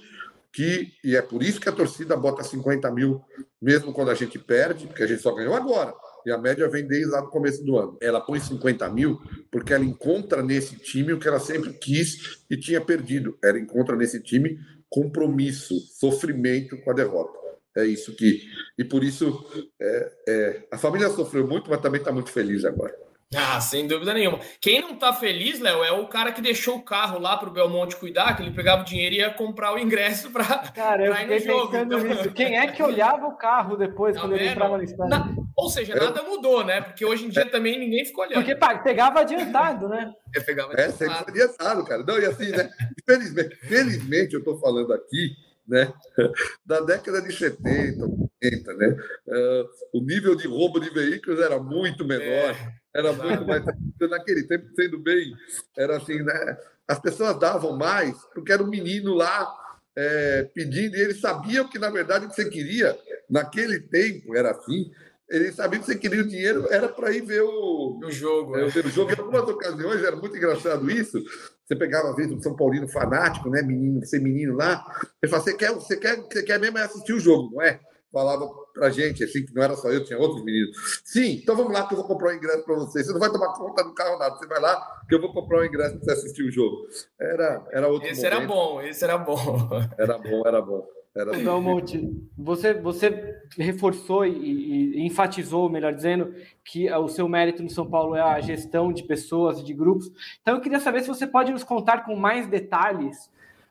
que, 0.53 0.93
e 1.05 1.17
é 1.17 1.21
por 1.21 1.43
isso 1.43 1.61
que 1.61 1.69
a 1.69 1.73
torcida 1.73 2.17
bota 2.17 2.43
50 2.43 2.91
mil, 2.93 3.21
mesmo 3.61 3.93
quando 3.93 4.11
a 4.11 4.15
gente 4.15 4.39
perde, 4.39 4.87
porque 4.87 5.03
a 5.03 5.07
gente 5.07 5.21
só 5.21 5.35
ganhou 5.35 5.55
agora. 5.55 5.93
E 6.25 6.31
a 6.31 6.39
média 6.39 6.69
vem 6.69 6.87
desde 6.87 7.11
lá 7.11 7.21
no 7.21 7.29
começo 7.29 7.63
do 7.65 7.77
ano. 7.77 7.99
Ela 8.01 8.21
põe 8.21 8.39
50 8.41 8.89
mil 8.91 9.21
porque 9.51 9.75
ela 9.75 9.85
encontra 9.85 10.43
nesse 10.43 10.77
time 10.77 11.13
o 11.13 11.19
que 11.19 11.29
ela 11.29 11.41
sempre 11.41 11.73
quis 11.73 12.45
e 12.49 12.57
tinha 12.57 12.81
perdido. 12.81 13.37
Ela 13.43 13.59
encontra 13.59 13.97
nesse 13.97 14.23
time 14.23 14.59
compromisso, 14.89 15.79
sofrimento 15.99 16.81
com 16.83 16.91
a 16.91 16.95
derrota. 16.95 17.37
É 17.77 17.85
isso 17.85 18.17
que. 18.17 18.41
E 18.79 18.85
por 18.85 19.05
isso 19.05 19.45
é, 19.81 20.13
é, 20.29 20.67
a 20.71 20.79
família 20.79 21.11
sofreu 21.11 21.47
muito, 21.47 21.69
mas 21.69 21.81
também 21.81 22.01
está 22.01 22.11
muito 22.11 22.31
feliz 22.31 22.65
agora. 22.65 23.06
Ah, 23.35 23.61
sem 23.61 23.89
dúvida 23.89 24.15
nenhuma. 24.15 24.39
Quem 24.61 24.81
não 24.81 24.95
tá 24.97 25.13
feliz, 25.13 25.59
Léo, 25.59 25.83
é 25.83 25.91
o 25.91 26.07
cara 26.07 26.31
que 26.31 26.41
deixou 26.41 26.77
o 26.77 26.83
carro 26.83 27.19
lá 27.19 27.37
pro 27.37 27.51
Belmonte 27.51 27.97
cuidar, 27.97 28.37
que 28.37 28.43
ele 28.43 28.53
pegava 28.53 28.83
o 28.83 28.85
dinheiro 28.85 29.17
e 29.17 29.19
ia 29.19 29.31
comprar 29.31 29.75
o 29.75 29.79
ingresso 29.79 30.31
para 30.31 30.45
Cara, 30.73 31.05
eu 31.05 31.15
fiquei 31.15 31.41
pensando 31.41 31.77
então... 31.77 31.99
nisso. 32.05 32.31
Quem 32.33 32.57
é 32.57 32.69
que 32.69 32.83
olhava 32.83 33.27
o 33.27 33.37
carro 33.37 33.77
depois, 33.77 34.15
tá 34.15 34.21
quando 34.21 34.35
ele 34.35 34.49
entrava 34.49 34.77
no 34.77 34.85
estádio? 34.85 35.11
Na... 35.11 35.35
Ou 35.57 35.69
seja, 35.69 35.97
nada 35.97 36.23
mudou, 36.23 36.65
né? 36.65 36.81
Porque 36.83 37.05
hoje 37.05 37.27
em 37.27 37.31
dia 37.31 37.43
é. 37.43 37.47
também 37.47 37.79
ninguém 37.79 38.05
ficou 38.05 38.25
olhando. 38.25 38.45
Porque 38.45 38.55
pegava 38.85 39.21
adiantado, 39.21 39.89
né? 39.89 40.13
É, 40.35 40.41
pegava 40.41 40.73
adiantado. 40.73 40.93
É, 40.93 40.97
sempre 40.97 41.31
adiantado, 41.31 41.85
cara. 41.85 42.05
Não, 42.05 42.19
e 42.21 42.27
assim, 42.27 42.51
né? 42.51 42.71
Felizmente, 43.05 43.57
felizmente 43.57 44.35
eu 44.35 44.45
tô 44.45 44.57
falando 44.59 44.93
aqui 44.93 45.35
né? 45.67 45.93
da 46.65 46.81
década 46.81 47.21
de 47.21 47.33
70, 47.33 48.05
80, 48.43 48.75
né? 48.75 48.97
Uh, 49.27 49.69
o 49.95 50.01
nível 50.03 50.37
de 50.37 50.47
roubo 50.47 50.79
de 50.79 50.91
veículos 50.91 51.41
era 51.41 51.59
muito 51.59 52.05
menor, 52.05 52.25
é, 52.25 52.73
era 52.97 53.13
muito 53.13 53.47
mais. 53.47 53.65
Naquele 54.01 54.43
tempo, 54.45 54.67
sendo 54.75 54.99
bem, 54.99 55.35
era 55.77 55.97
assim, 55.97 56.23
né? 56.23 56.59
As 56.89 56.99
pessoas 56.99 57.39
davam 57.39 57.77
mais 57.77 58.17
porque 58.35 58.53
era 58.53 58.63
um 58.63 58.69
menino 58.69 59.15
lá 59.15 59.53
é, 59.97 60.49
pedindo, 60.55 60.97
e 60.97 61.01
eles 61.01 61.21
sabiam 61.21 61.69
que, 61.69 61.79
na 61.79 61.91
verdade, 61.91 62.27
o 62.27 62.29
que 62.29 62.35
você 62.35 62.49
queria, 62.49 62.97
naquele 63.29 63.81
tempo, 63.81 64.37
era 64.37 64.51
assim. 64.51 64.91
Eles 65.29 65.57
sabiam 65.57 65.81
que 65.81 65.87
você 65.87 65.99
queria 65.99 66.21
o 66.21 66.29
dinheiro, 66.29 66.69
era 66.71 66.89
para 66.89 67.11
ir 67.11 67.23
ver 67.23 67.43
o, 67.43 67.99
o 68.01 68.11
jogo. 68.11 68.57
É, 68.57 68.65
o 68.65 68.71
jogo. 68.71 69.11
Em 69.11 69.19
algumas 69.19 69.49
ocasiões 69.49 70.03
era 70.03 70.15
muito 70.15 70.37
engraçado 70.37 70.89
isso. 70.89 71.21
Você 71.65 71.75
pegava, 71.75 72.11
às 72.11 72.17
vezes, 72.17 72.31
um 72.31 72.41
São 72.41 72.55
Paulino 72.55 72.87
fanático, 72.87 73.51
né? 73.51 73.61
Menino, 73.63 74.07
ser 74.07 74.21
menino 74.21 74.55
lá. 74.55 74.85
Ele 75.21 75.29
falava, 75.29 75.51
você 75.51 75.57
quer, 75.57 75.73
você 75.73 75.97
quer, 75.97 76.17
você 76.17 76.43
quer 76.45 76.61
mesmo 76.61 76.79
assistir 76.79 77.13
o 77.13 77.19
jogo, 77.19 77.57
não 77.57 77.63
é? 77.63 77.81
Falava 78.17 78.49
pra 78.73 78.89
gente, 78.89 79.23
assim, 79.23 79.45
que 79.45 79.55
não 79.55 79.63
era 79.63 79.77
só 79.77 79.91
eu, 79.91 80.03
tinha 80.03 80.19
outros 80.19 80.43
meninos. 80.43 81.03
Sim, 81.05 81.33
então 81.43 81.55
vamos 81.55 81.71
lá 81.71 81.87
que 81.87 81.93
eu 81.93 81.99
vou 81.99 82.07
comprar 82.07 82.33
um 82.33 82.37
ingresso 82.37 82.65
para 82.65 82.75
você. 82.77 83.05
Você 83.05 83.13
não 83.13 83.21
vai 83.21 83.31
tomar 83.31 83.53
conta 83.53 83.85
do 83.85 83.93
carro 83.93 84.19
nada, 84.19 84.35
você 84.35 84.47
vai 84.47 84.59
lá 84.59 85.03
que 85.07 85.15
eu 85.15 85.21
vou 85.21 85.35
comprar 85.35 85.61
um 85.61 85.65
ingresso 85.67 85.97
para 85.97 86.05
você 86.07 86.13
assistir 86.13 86.43
o 86.45 86.51
jogo. 86.51 86.89
Era, 87.21 87.63
era 87.71 87.89
outro 87.89 88.09
Esse 88.09 88.23
momento. 88.23 88.35
era 88.35 88.47
bom, 88.47 88.81
esse 88.81 89.05
era 89.05 89.19
bom. 89.19 89.69
Era 89.99 90.17
bom, 90.17 90.43
era 90.47 90.63
bom. 90.63 90.89
Era 91.15 91.37
Não, 91.37 91.61
Monte, 91.61 92.11
você, 92.39 92.73
você 92.73 93.39
reforçou 93.59 94.25
e, 94.25 94.95
e, 94.97 95.07
enfatizou, 95.07 95.69
melhor 95.69 95.93
dizendo, 95.93 96.35
que 96.65 96.91
o 96.91 97.09
seu 97.09 97.29
mérito 97.29 97.63
no 97.63 97.69
São 97.69 97.85
Paulo 97.85 98.17
é 98.17 98.23
a 98.23 98.41
gestão 98.41 98.95
de 98.95 99.03
pessoas, 99.03 99.63
de 99.63 99.75
grupos. 99.75 100.11
Então, 100.41 100.55
eu 100.55 100.61
queria 100.63 100.81
saber 100.81 101.03
se 101.03 101.09
você 101.09 101.27
pode 101.27 101.53
nos 101.53 101.65
contar 101.65 102.07
com 102.07 102.17
mais 102.17 102.47
detalhes 102.47 103.31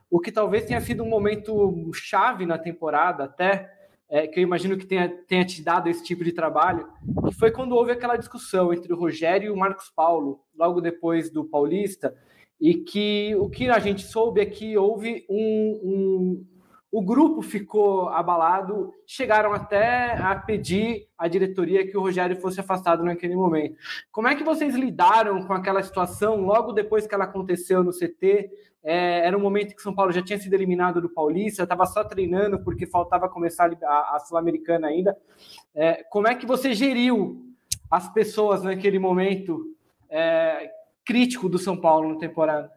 o 0.09 0.19
que 0.19 0.31
talvez 0.31 0.65
tenha 0.65 0.79
sido 0.81 1.03
um 1.03 1.09
momento 1.09 1.91
chave 1.93 2.45
na 2.45 2.57
temporada, 2.57 3.23
até, 3.23 3.74
é, 4.09 4.27
que 4.27 4.39
eu 4.39 4.43
imagino 4.43 4.77
que 4.77 4.85
tenha, 4.85 5.09
tenha 5.27 5.45
te 5.45 5.61
dado 5.61 5.89
esse 5.89 6.03
tipo 6.03 6.23
de 6.23 6.31
trabalho, 6.31 6.87
que 7.27 7.33
foi 7.33 7.51
quando 7.51 7.75
houve 7.75 7.91
aquela 7.91 8.17
discussão 8.17 8.73
entre 8.73 8.93
o 8.93 8.97
Rogério 8.97 9.47
e 9.47 9.49
o 9.49 9.57
Marcos 9.57 9.91
Paulo, 9.95 10.41
logo 10.55 10.81
depois 10.81 11.29
do 11.29 11.43
Paulista, 11.43 12.15
e 12.59 12.75
que 12.75 13.35
o 13.35 13.49
que 13.49 13.69
a 13.69 13.79
gente 13.79 14.03
soube 14.03 14.41
é 14.41 14.45
que 14.45 14.77
houve 14.77 15.25
um, 15.29 15.81
um 15.83 16.45
o 16.95 17.01
grupo 17.01 17.41
ficou 17.41 18.07
abalado, 18.07 18.93
chegaram 19.05 19.51
até 19.51 20.13
a 20.13 20.33
pedir 20.33 21.09
à 21.17 21.27
diretoria 21.27 21.85
que 21.85 21.97
o 21.97 21.99
Rogério 21.99 22.39
fosse 22.39 22.61
afastado 22.61 23.03
naquele 23.03 23.35
momento. 23.35 23.75
Como 24.09 24.29
é 24.29 24.35
que 24.35 24.45
vocês 24.45 24.73
lidaram 24.75 25.45
com 25.45 25.51
aquela 25.51 25.83
situação 25.83 26.39
logo 26.45 26.71
depois 26.71 27.05
que 27.05 27.13
ela 27.13 27.25
aconteceu 27.25 27.83
no 27.83 27.91
CT? 27.91 28.49
É, 28.88 29.25
era 29.25 29.36
um 29.36 29.41
momento 29.41 29.75
que 29.75 29.81
São 29.81 29.95
Paulo 29.95 30.11
já 30.11 30.21
tinha 30.21 30.38
sido 30.38 30.53
eliminado 30.53 31.01
do 31.01 31.09
Paulista, 31.09 31.63
estava 31.63 31.88
só 31.88 32.03
treinando 32.03 32.63
porque 32.63 32.86
faltava 32.86 33.27
começar 33.27 33.75
a, 33.83 34.15
a 34.15 34.19
Sul-Americana 34.19 34.88
ainda. 34.88 35.17
É, 35.73 36.03
como 36.03 36.27
é 36.27 36.36
que 36.36 36.45
você 36.45 36.71
geriu 36.75 37.43
as 37.89 38.13
pessoas 38.13 38.61
naquele 38.61 38.99
momento 38.99 39.75
é, 40.07 40.69
crítico 41.03 41.49
do 41.49 41.57
São 41.57 41.75
Paulo 41.75 42.13
na 42.13 42.19
temporada? 42.19 42.71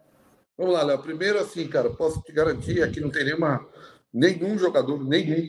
Vamos 0.56 0.72
lá, 0.72 0.82
Léo. 0.82 0.98
Primeiro, 1.02 1.38
assim, 1.38 1.68
cara, 1.68 1.90
posso 1.90 2.22
te 2.22 2.32
garantir 2.32 2.90
que 2.90 3.00
não 3.00 3.10
tem 3.10 3.24
nenhuma 3.24 3.64
nenhum 4.12 4.58
jogador, 4.58 5.04
nenhum, 5.04 5.46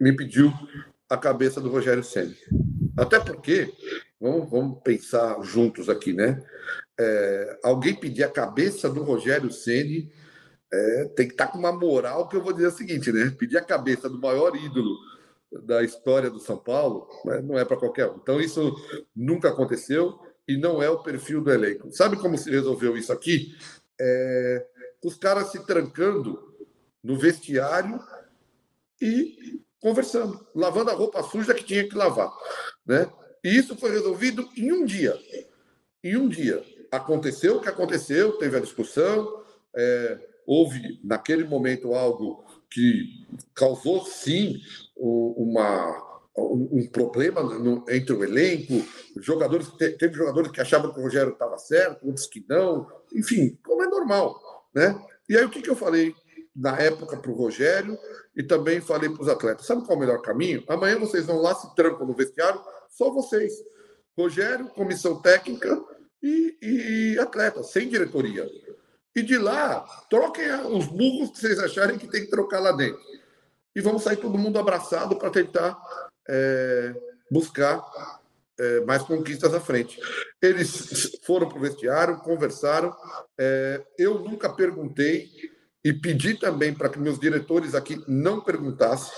me 0.00 0.12
pediu 0.12 0.52
a 1.08 1.16
cabeça 1.16 1.60
do 1.60 1.70
Rogério 1.70 2.02
Senna. 2.02 2.34
Até 2.98 3.20
porque, 3.20 3.72
vamos, 4.20 4.50
vamos 4.50 4.82
pensar 4.82 5.40
juntos 5.42 5.88
aqui, 5.88 6.12
né? 6.12 6.42
É, 6.98 7.58
alguém 7.62 7.94
pedir 7.94 8.24
a 8.24 8.30
cabeça 8.30 8.88
do 8.88 9.02
Rogério 9.02 9.52
Ceni 9.52 10.10
é, 10.72 11.04
tem 11.16 11.26
que 11.26 11.34
estar 11.34 11.46
tá 11.46 11.52
com 11.52 11.58
uma 11.58 11.72
moral 11.72 12.28
que 12.28 12.36
eu 12.36 12.42
vou 12.42 12.52
dizer 12.52 12.68
o 12.68 12.72
seguinte, 12.72 13.12
né? 13.12 13.34
Pedir 13.38 13.58
a 13.58 13.64
cabeça 13.64 14.08
do 14.08 14.20
maior 14.20 14.56
ídolo 14.56 14.96
da 15.64 15.82
história 15.82 16.28
do 16.28 16.40
São 16.40 16.56
Paulo 16.56 17.08
né? 17.24 17.40
não 17.40 17.58
é 17.58 17.64
para 17.64 17.76
qualquer 17.76 18.10
um. 18.10 18.16
Então 18.16 18.40
isso 18.40 18.74
nunca 19.14 19.48
aconteceu 19.48 20.18
e 20.46 20.56
não 20.56 20.82
é 20.82 20.90
o 20.90 21.02
perfil 21.02 21.40
do 21.40 21.52
elenco. 21.52 21.90
Sabe 21.92 22.16
como 22.16 22.36
se 22.36 22.50
resolveu 22.50 22.96
isso 22.96 23.12
aqui? 23.12 23.54
É, 24.00 24.66
os 25.04 25.16
caras 25.16 25.50
se 25.50 25.64
trancando 25.66 26.54
no 27.02 27.16
vestiário 27.16 28.00
e 29.00 29.60
conversando, 29.80 30.46
lavando 30.54 30.90
a 30.90 30.94
roupa 30.94 31.22
suja 31.22 31.54
que 31.54 31.64
tinha 31.64 31.88
que 31.88 31.96
lavar, 31.96 32.32
né? 32.84 33.08
E 33.46 33.56
isso 33.56 33.76
foi 33.76 33.92
resolvido 33.92 34.48
em 34.56 34.72
um 34.72 34.84
dia. 34.84 35.16
Em 36.02 36.16
um 36.16 36.26
dia. 36.26 36.64
Aconteceu 36.90 37.56
o 37.58 37.60
que 37.60 37.68
aconteceu, 37.68 38.32
teve 38.38 38.56
a 38.56 38.60
discussão, 38.60 39.40
é, 39.72 40.18
houve 40.44 40.98
naquele 41.04 41.44
momento 41.44 41.94
algo 41.94 42.44
que 42.68 43.24
causou 43.54 44.04
sim 44.04 44.60
uma 44.96 46.04
um 46.36 46.86
problema 46.88 47.40
no, 47.40 47.82
entre 47.88 48.12
o 48.12 48.22
elenco, 48.22 48.84
jogadores 49.16 49.68
teve 49.98 50.12
jogadores 50.12 50.50
que 50.50 50.60
achavam 50.60 50.92
que 50.92 51.00
o 51.00 51.02
Rogério 51.02 51.32
estava 51.32 51.56
certo, 51.56 52.06
outros 52.06 52.26
que 52.26 52.44
não, 52.46 52.86
enfim, 53.14 53.56
como 53.64 53.82
é 53.82 53.86
normal, 53.86 54.68
né? 54.74 55.00
E 55.30 55.36
aí 55.36 55.44
o 55.44 55.48
que, 55.48 55.62
que 55.62 55.70
eu 55.70 55.76
falei 55.76 56.14
na 56.54 56.78
época 56.78 57.16
para 57.16 57.30
o 57.30 57.34
Rogério 57.34 57.98
e 58.34 58.42
também 58.42 58.82
falei 58.82 59.08
para 59.08 59.22
os 59.22 59.28
atletas: 59.28 59.66
sabe 59.66 59.82
qual 59.82 59.92
é 59.92 59.96
o 59.96 60.00
melhor 60.00 60.20
caminho? 60.20 60.62
Amanhã 60.68 60.98
vocês 60.98 61.24
vão 61.24 61.40
lá, 61.40 61.54
se 61.54 61.74
trancam 61.74 62.06
no 62.06 62.12
vestiário, 62.12 62.60
só 62.90 63.10
vocês. 63.10 63.52
Rogério, 64.16 64.68
comissão 64.68 65.20
técnica 65.20 65.78
e, 66.22 66.56
e 66.62 67.18
atletas, 67.18 67.70
sem 67.70 67.88
diretoria. 67.88 68.48
E 69.14 69.22
de 69.22 69.38
lá, 69.38 69.80
troquem 70.10 70.50
os 70.66 70.86
burros 70.86 71.30
que 71.30 71.40
vocês 71.40 71.58
acharem 71.58 71.98
que 71.98 72.08
tem 72.08 72.22
que 72.22 72.30
trocar 72.30 72.60
lá 72.60 72.72
dentro. 72.72 73.00
E 73.74 73.80
vamos 73.80 74.02
sair 74.02 74.16
todo 74.16 74.38
mundo 74.38 74.58
abraçado 74.58 75.16
para 75.16 75.30
tentar 75.30 75.78
é, 76.28 76.94
buscar 77.30 77.82
é, 78.58 78.80
mais 78.80 79.02
conquistas 79.02 79.54
à 79.54 79.60
frente. 79.60 79.98
Eles 80.40 81.18
foram 81.24 81.48
para 81.48 81.58
o 81.58 81.60
vestiário, 81.60 82.18
conversaram. 82.18 82.94
É, 83.38 83.82
eu 83.98 84.18
nunca 84.18 84.52
perguntei 84.52 85.30
e 85.84 85.92
pedi 85.92 86.34
também 86.34 86.74
para 86.74 86.88
que 86.88 86.98
meus 86.98 87.18
diretores 87.18 87.74
aqui 87.74 88.02
não 88.08 88.40
perguntassem 88.40 89.12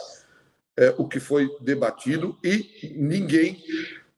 é, 0.79 0.95
o 0.97 1.09
que 1.09 1.19
foi 1.19 1.51
debatido 1.61 2.39
e 2.43 2.95
ninguém, 2.97 3.61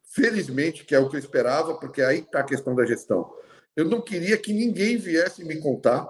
felizmente, 0.04 0.84
que 0.84 0.94
é 0.94 0.98
o 0.98 1.08
que 1.08 1.16
eu 1.16 1.20
esperava, 1.20 1.74
porque 1.76 2.02
aí 2.02 2.18
está 2.18 2.40
a 2.40 2.44
questão 2.44 2.74
da 2.74 2.84
gestão. 2.84 3.32
Eu 3.74 3.86
não 3.86 4.02
queria 4.02 4.36
que 4.36 4.52
ninguém 4.52 4.98
viesse 4.98 5.42
me 5.42 5.56
contar 5.56 6.06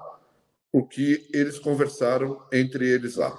o 0.72 0.84
que 0.84 1.28
eles 1.32 1.58
conversaram 1.58 2.42
entre 2.52 2.88
eles 2.88 3.14
lá. 3.14 3.36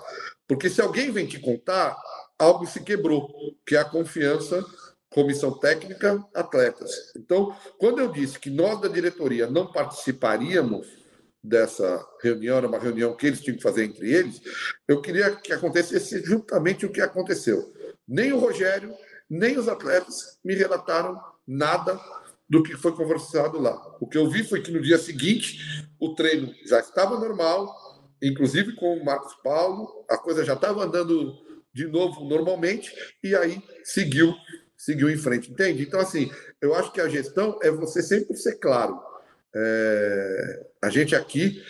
Porque 0.48 0.70
se 0.70 0.82
alguém 0.82 1.12
vem 1.12 1.26
te 1.28 1.38
contar, 1.38 1.98
algo 2.40 2.66
se 2.66 2.80
quebrou, 2.82 3.30
que 3.66 3.76
é 3.76 3.80
a 3.80 3.86
confiança 3.86 4.66
comissão 5.10 5.52
técnica, 5.52 6.26
atletas. 6.34 7.12
Então, 7.18 7.54
quando 7.78 8.00
eu 8.00 8.10
disse 8.10 8.40
que 8.40 8.50
nós 8.50 8.80
da 8.80 8.88
diretoria 8.88 9.46
não 9.46 9.70
participaríamos 9.70 10.88
dessa 11.44 12.06
reunião, 12.22 12.58
era 12.58 12.68
uma 12.68 12.80
reunião 12.80 13.16
que 13.16 13.28
eles 13.28 13.42
tinham 13.42 13.58
que 13.58 13.64
fazer 13.64 13.86
entre 13.86 14.12
eles, 14.12 14.42
eu 14.88 15.02
queria 15.02 15.36
que 15.36 15.52
acontecesse 15.52 16.24
justamente 16.24 16.86
o 16.86 16.92
que 16.92 17.02
aconteceu. 17.02 17.74
Nem 18.08 18.32
o 18.32 18.40
Rogério, 18.40 18.94
nem 19.30 19.58
os 19.58 19.68
atletas 19.68 20.38
me 20.44 20.54
relataram 20.54 21.20
nada 21.48 22.00
do 22.50 22.62
que 22.62 22.76
foi 22.76 22.94
conversado 22.94 23.60
lá. 23.60 23.82
O 24.00 24.08
que 24.08 24.18
eu 24.18 24.30
vi 24.30 24.44
foi 24.44 24.62
que 24.62 24.72
no 24.72 24.82
dia 24.82 24.98
seguinte 24.98 25.58
o 26.00 26.14
treino 26.14 26.54
já 26.66 26.80
estava 26.80 27.18
normal, 27.18 27.74
inclusive 28.22 28.76
com 28.76 28.98
o 28.98 29.06
Marcos 29.06 29.34
Paulo, 29.44 30.06
a 30.10 30.18
coisa 30.18 30.44
já 30.44 30.54
estava 30.54 30.84
andando 30.84 31.34
de 31.74 31.88
novo 31.88 32.26
normalmente, 32.26 32.94
e 33.24 33.34
aí 33.34 33.64
seguiu, 33.84 34.36
seguiu 34.78 35.10
em 35.10 35.18
frente, 35.18 35.50
entende? 35.50 35.84
Então, 35.84 36.00
assim, 36.00 36.30
eu 36.62 36.76
acho 36.76 36.92
que 36.92 37.00
a 37.00 37.08
gestão 37.08 37.58
é 37.64 37.72
você 37.72 38.04
sempre 38.04 38.36
ser 38.36 38.56
claro 38.56 39.00
É, 39.56 40.66
a 40.82 40.90
gente 40.90 41.16
aqui 41.16 41.62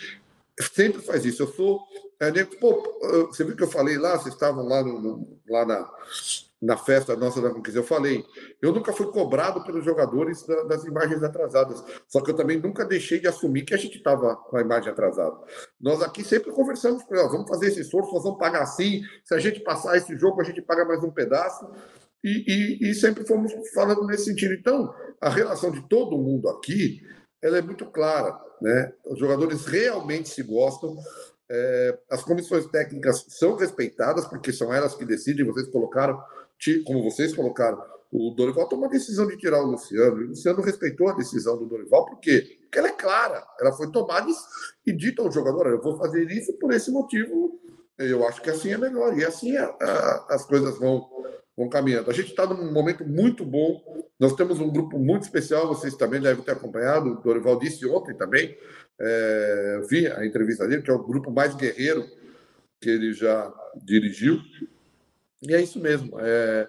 sempre 0.60 1.02
faz 1.02 1.24
isso. 1.24 1.42
Eu 1.42 1.48
sou. 1.48 1.80
É, 2.20 2.44
pô, 2.44 2.82
você 3.28 3.42
viu 3.42 3.56
que 3.56 3.62
eu 3.62 3.68
falei 3.68 3.98
lá, 3.98 4.16
vocês 4.16 4.34
estavam 4.34 4.64
lá, 4.64 4.82
no, 4.82 5.40
lá 5.48 5.66
na, 5.66 5.90
na 6.62 6.76
festa 6.76 7.16
nossa 7.16 7.42
da 7.42 7.50
conquista, 7.50 7.80
eu 7.80 7.84
falei, 7.84 8.24
eu 8.62 8.72
nunca 8.72 8.92
fui 8.92 9.06
cobrado 9.10 9.64
pelos 9.64 9.84
jogadores 9.84 10.46
da, 10.46 10.62
das 10.62 10.84
imagens 10.84 11.20
atrasadas, 11.24 11.82
só 12.06 12.20
que 12.20 12.30
eu 12.30 12.36
também 12.36 12.60
nunca 12.60 12.84
deixei 12.84 13.18
de 13.18 13.26
assumir 13.26 13.62
que 13.62 13.74
a 13.74 13.76
gente 13.76 13.98
estava 13.98 14.36
com 14.36 14.56
a 14.56 14.60
imagem 14.60 14.92
atrasada. 14.92 15.36
Nós 15.80 16.00
aqui 16.00 16.22
sempre 16.22 16.52
conversamos 16.52 17.02
com 17.02 17.16
vamos 17.16 17.48
fazer 17.48 17.66
esse 17.66 17.80
esforço, 17.80 18.14
nós 18.14 18.22
vamos 18.22 18.38
pagar 18.38 18.62
assim, 18.62 19.02
se 19.24 19.34
a 19.34 19.40
gente 19.40 19.58
passar 19.58 19.96
esse 19.96 20.16
jogo, 20.16 20.40
a 20.40 20.44
gente 20.44 20.62
paga 20.62 20.84
mais 20.84 21.02
um 21.02 21.10
pedaço, 21.10 21.68
e, 22.22 22.78
e, 22.80 22.90
e 22.90 22.94
sempre 22.94 23.26
fomos 23.26 23.52
falando 23.74 24.06
nesse 24.06 24.26
sentido. 24.26 24.54
Então, 24.54 24.94
a 25.20 25.28
relação 25.28 25.72
de 25.72 25.80
todo 25.88 26.16
mundo 26.16 26.48
aqui, 26.48 27.02
ela 27.42 27.58
é 27.58 27.62
muito 27.62 27.86
clara, 27.86 28.38
né? 28.60 28.92
Os 29.04 29.18
jogadores 29.18 29.66
realmente 29.66 30.28
se 30.28 30.42
gostam, 30.42 30.96
é, 31.50 31.98
as 32.08 32.22
comissões 32.22 32.66
técnicas 32.66 33.26
são 33.28 33.56
respeitadas, 33.56 34.26
porque 34.26 34.52
são 34.52 34.72
elas 34.72 34.94
que 34.94 35.04
decidem, 35.04 35.44
vocês 35.44 35.68
colocaram 35.68 36.22
como 36.84 37.02
vocês 37.02 37.34
colocaram, 37.34 37.82
o 38.12 38.30
Dorival 38.30 38.68
tomou 38.68 38.86
a 38.86 38.92
decisão 38.92 39.26
de 39.26 39.36
tirar 39.36 39.62
o 39.62 39.66
Luciano. 39.66 40.20
E 40.20 40.24
o 40.24 40.28
Luciano 40.28 40.62
respeitou 40.62 41.08
a 41.08 41.14
decisão 41.14 41.58
do 41.58 41.66
Dorival, 41.66 42.06
por 42.06 42.20
quê? 42.20 42.58
Porque 42.62 42.78
ela 42.78 42.88
é 42.88 42.92
clara, 42.92 43.44
ela 43.58 43.72
foi 43.72 43.90
tomada 43.90 44.30
e 44.86 44.92
dita 44.92 45.22
ao 45.22 45.32
jogador: 45.32 45.66
eu 45.66 45.80
vou 45.80 45.96
fazer 45.96 46.30
isso 46.30 46.52
por 46.58 46.72
esse 46.72 46.90
motivo. 46.90 47.58
Eu 47.98 48.26
acho 48.26 48.40
que 48.40 48.50
assim 48.50 48.72
é 48.72 48.78
melhor. 48.78 49.16
E 49.16 49.24
assim 49.24 49.56
a, 49.56 49.66
a, 49.66 50.26
as 50.30 50.44
coisas 50.44 50.78
vão, 50.78 51.08
vão 51.56 51.68
caminhando. 51.68 52.10
A 52.10 52.14
gente 52.14 52.30
está 52.30 52.46
num 52.46 52.72
momento 52.72 53.04
muito 53.04 53.44
bom. 53.44 53.82
Nós 54.18 54.34
temos 54.34 54.60
um 54.60 54.70
grupo 54.70 54.98
muito 54.98 55.22
especial, 55.22 55.68
vocês 55.68 55.94
também 55.96 56.20
devem 56.20 56.44
ter 56.44 56.52
acompanhado. 56.52 57.10
O 57.10 57.20
Dorival 57.20 57.58
disse 57.58 57.86
ontem 57.86 58.14
também. 58.14 58.56
É, 59.00 59.80
vi 59.88 60.06
a 60.06 60.24
entrevista 60.24 60.66
dele, 60.66 60.82
que 60.82 60.90
é 60.90 60.94
o 60.94 61.02
grupo 61.02 61.30
mais 61.30 61.54
guerreiro 61.54 62.06
que 62.80 62.90
ele 62.90 63.12
já 63.12 63.52
dirigiu. 63.76 64.40
E 65.42 65.54
é 65.54 65.60
isso 65.60 65.80
mesmo. 65.80 66.18
É, 66.20 66.68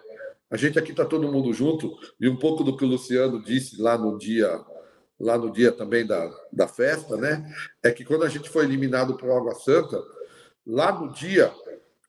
a 0.49 0.57
gente 0.57 0.77
aqui 0.77 0.91
está 0.91 1.03
todo 1.03 1.31
mundo 1.31 1.51
junto 1.53 1.97
e 2.19 2.29
um 2.29 2.37
pouco 2.37 2.63
do 2.63 2.77
que 2.77 2.85
o 2.85 2.87
Luciano 2.87 3.41
disse 3.41 3.81
lá 3.81 3.97
no 3.97 4.17
dia 4.17 4.63
lá 5.19 5.37
no 5.37 5.51
dia 5.51 5.71
também 5.71 6.05
da, 6.05 6.29
da 6.51 6.67
festa, 6.67 7.15
né? 7.15 7.49
É 7.81 7.91
que 7.91 8.03
quando 8.03 8.23
a 8.23 8.29
gente 8.29 8.49
foi 8.49 8.65
eliminado 8.65 9.15
por 9.15 9.31
Água 9.31 9.55
Santa, 9.55 10.01
lá 10.65 10.91
no 10.91 11.11
dia 11.11 11.53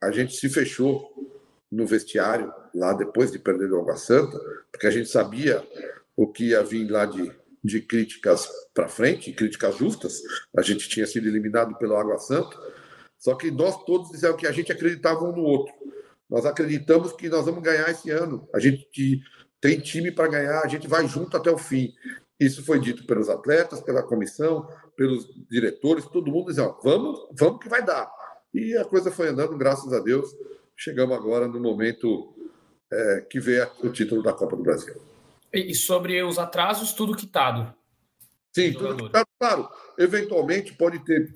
a 0.02 0.10
gente 0.10 0.34
se 0.34 0.48
fechou 0.48 1.12
no 1.70 1.86
vestiário, 1.86 2.52
lá 2.74 2.92
depois 2.92 3.32
de 3.32 3.38
perder 3.38 3.72
o 3.72 3.80
Água 3.80 3.96
Santa, 3.96 4.38
porque 4.70 4.86
a 4.86 4.90
gente 4.90 5.08
sabia 5.08 5.66
o 6.16 6.30
que 6.30 6.50
ia 6.50 6.62
vir 6.62 6.88
lá 6.88 7.06
de, 7.06 7.32
de 7.62 7.80
críticas 7.80 8.48
para 8.72 8.88
frente, 8.88 9.32
críticas 9.32 9.76
justas. 9.76 10.20
A 10.56 10.62
gente 10.62 10.88
tinha 10.88 11.06
sido 11.06 11.26
eliminado 11.26 11.76
pelo 11.76 11.96
Água 11.96 12.18
Santa, 12.18 12.56
só 13.18 13.34
que 13.34 13.50
nós 13.50 13.82
todos 13.84 14.10
dizemos 14.10 14.36
que 14.36 14.46
a 14.46 14.52
gente 14.52 14.70
acreditava 14.70 15.24
um 15.24 15.32
no 15.32 15.42
outro. 15.42 15.74
Nós 16.28 16.46
acreditamos 16.46 17.12
que 17.12 17.28
nós 17.28 17.44
vamos 17.46 17.62
ganhar 17.62 17.88
esse 17.90 18.10
ano. 18.10 18.48
A 18.54 18.58
gente 18.58 18.86
tem 19.60 19.80
time 19.80 20.10
para 20.12 20.28
ganhar, 20.28 20.60
a 20.60 20.68
gente 20.68 20.86
vai 20.86 21.06
junto 21.08 21.36
até 21.36 21.50
o 21.50 21.58
fim. 21.58 21.92
Isso 22.38 22.64
foi 22.64 22.78
dito 22.78 23.06
pelos 23.06 23.28
atletas, 23.28 23.80
pela 23.80 24.02
comissão, 24.02 24.68
pelos 24.96 25.26
diretores, 25.48 26.04
todo 26.06 26.30
mundo 26.30 26.48
dizendo: 26.48 26.76
vamos, 26.82 27.28
vamos 27.32 27.60
que 27.60 27.68
vai 27.68 27.84
dar. 27.84 28.10
E 28.54 28.76
a 28.76 28.84
coisa 28.84 29.10
foi 29.10 29.28
andando, 29.28 29.58
graças 29.58 29.92
a 29.92 29.98
Deus. 29.98 30.34
Chegamos 30.76 31.16
agora 31.16 31.48
no 31.48 31.58
momento 31.58 32.32
é, 32.90 33.26
que 33.28 33.40
vê 33.40 33.68
o 33.82 33.90
título 33.90 34.22
da 34.22 34.32
Copa 34.32 34.56
do 34.56 34.62
Brasil. 34.62 34.94
E 35.52 35.74
sobre 35.74 36.22
os 36.22 36.38
atrasos, 36.38 36.92
tudo 36.92 37.16
quitado. 37.16 37.74
Sim, 38.52 38.72
tudo 38.72 39.04
quitado, 39.04 39.26
claro. 39.38 39.68
Eventualmente 39.98 40.72
pode 40.74 41.00
ter 41.00 41.34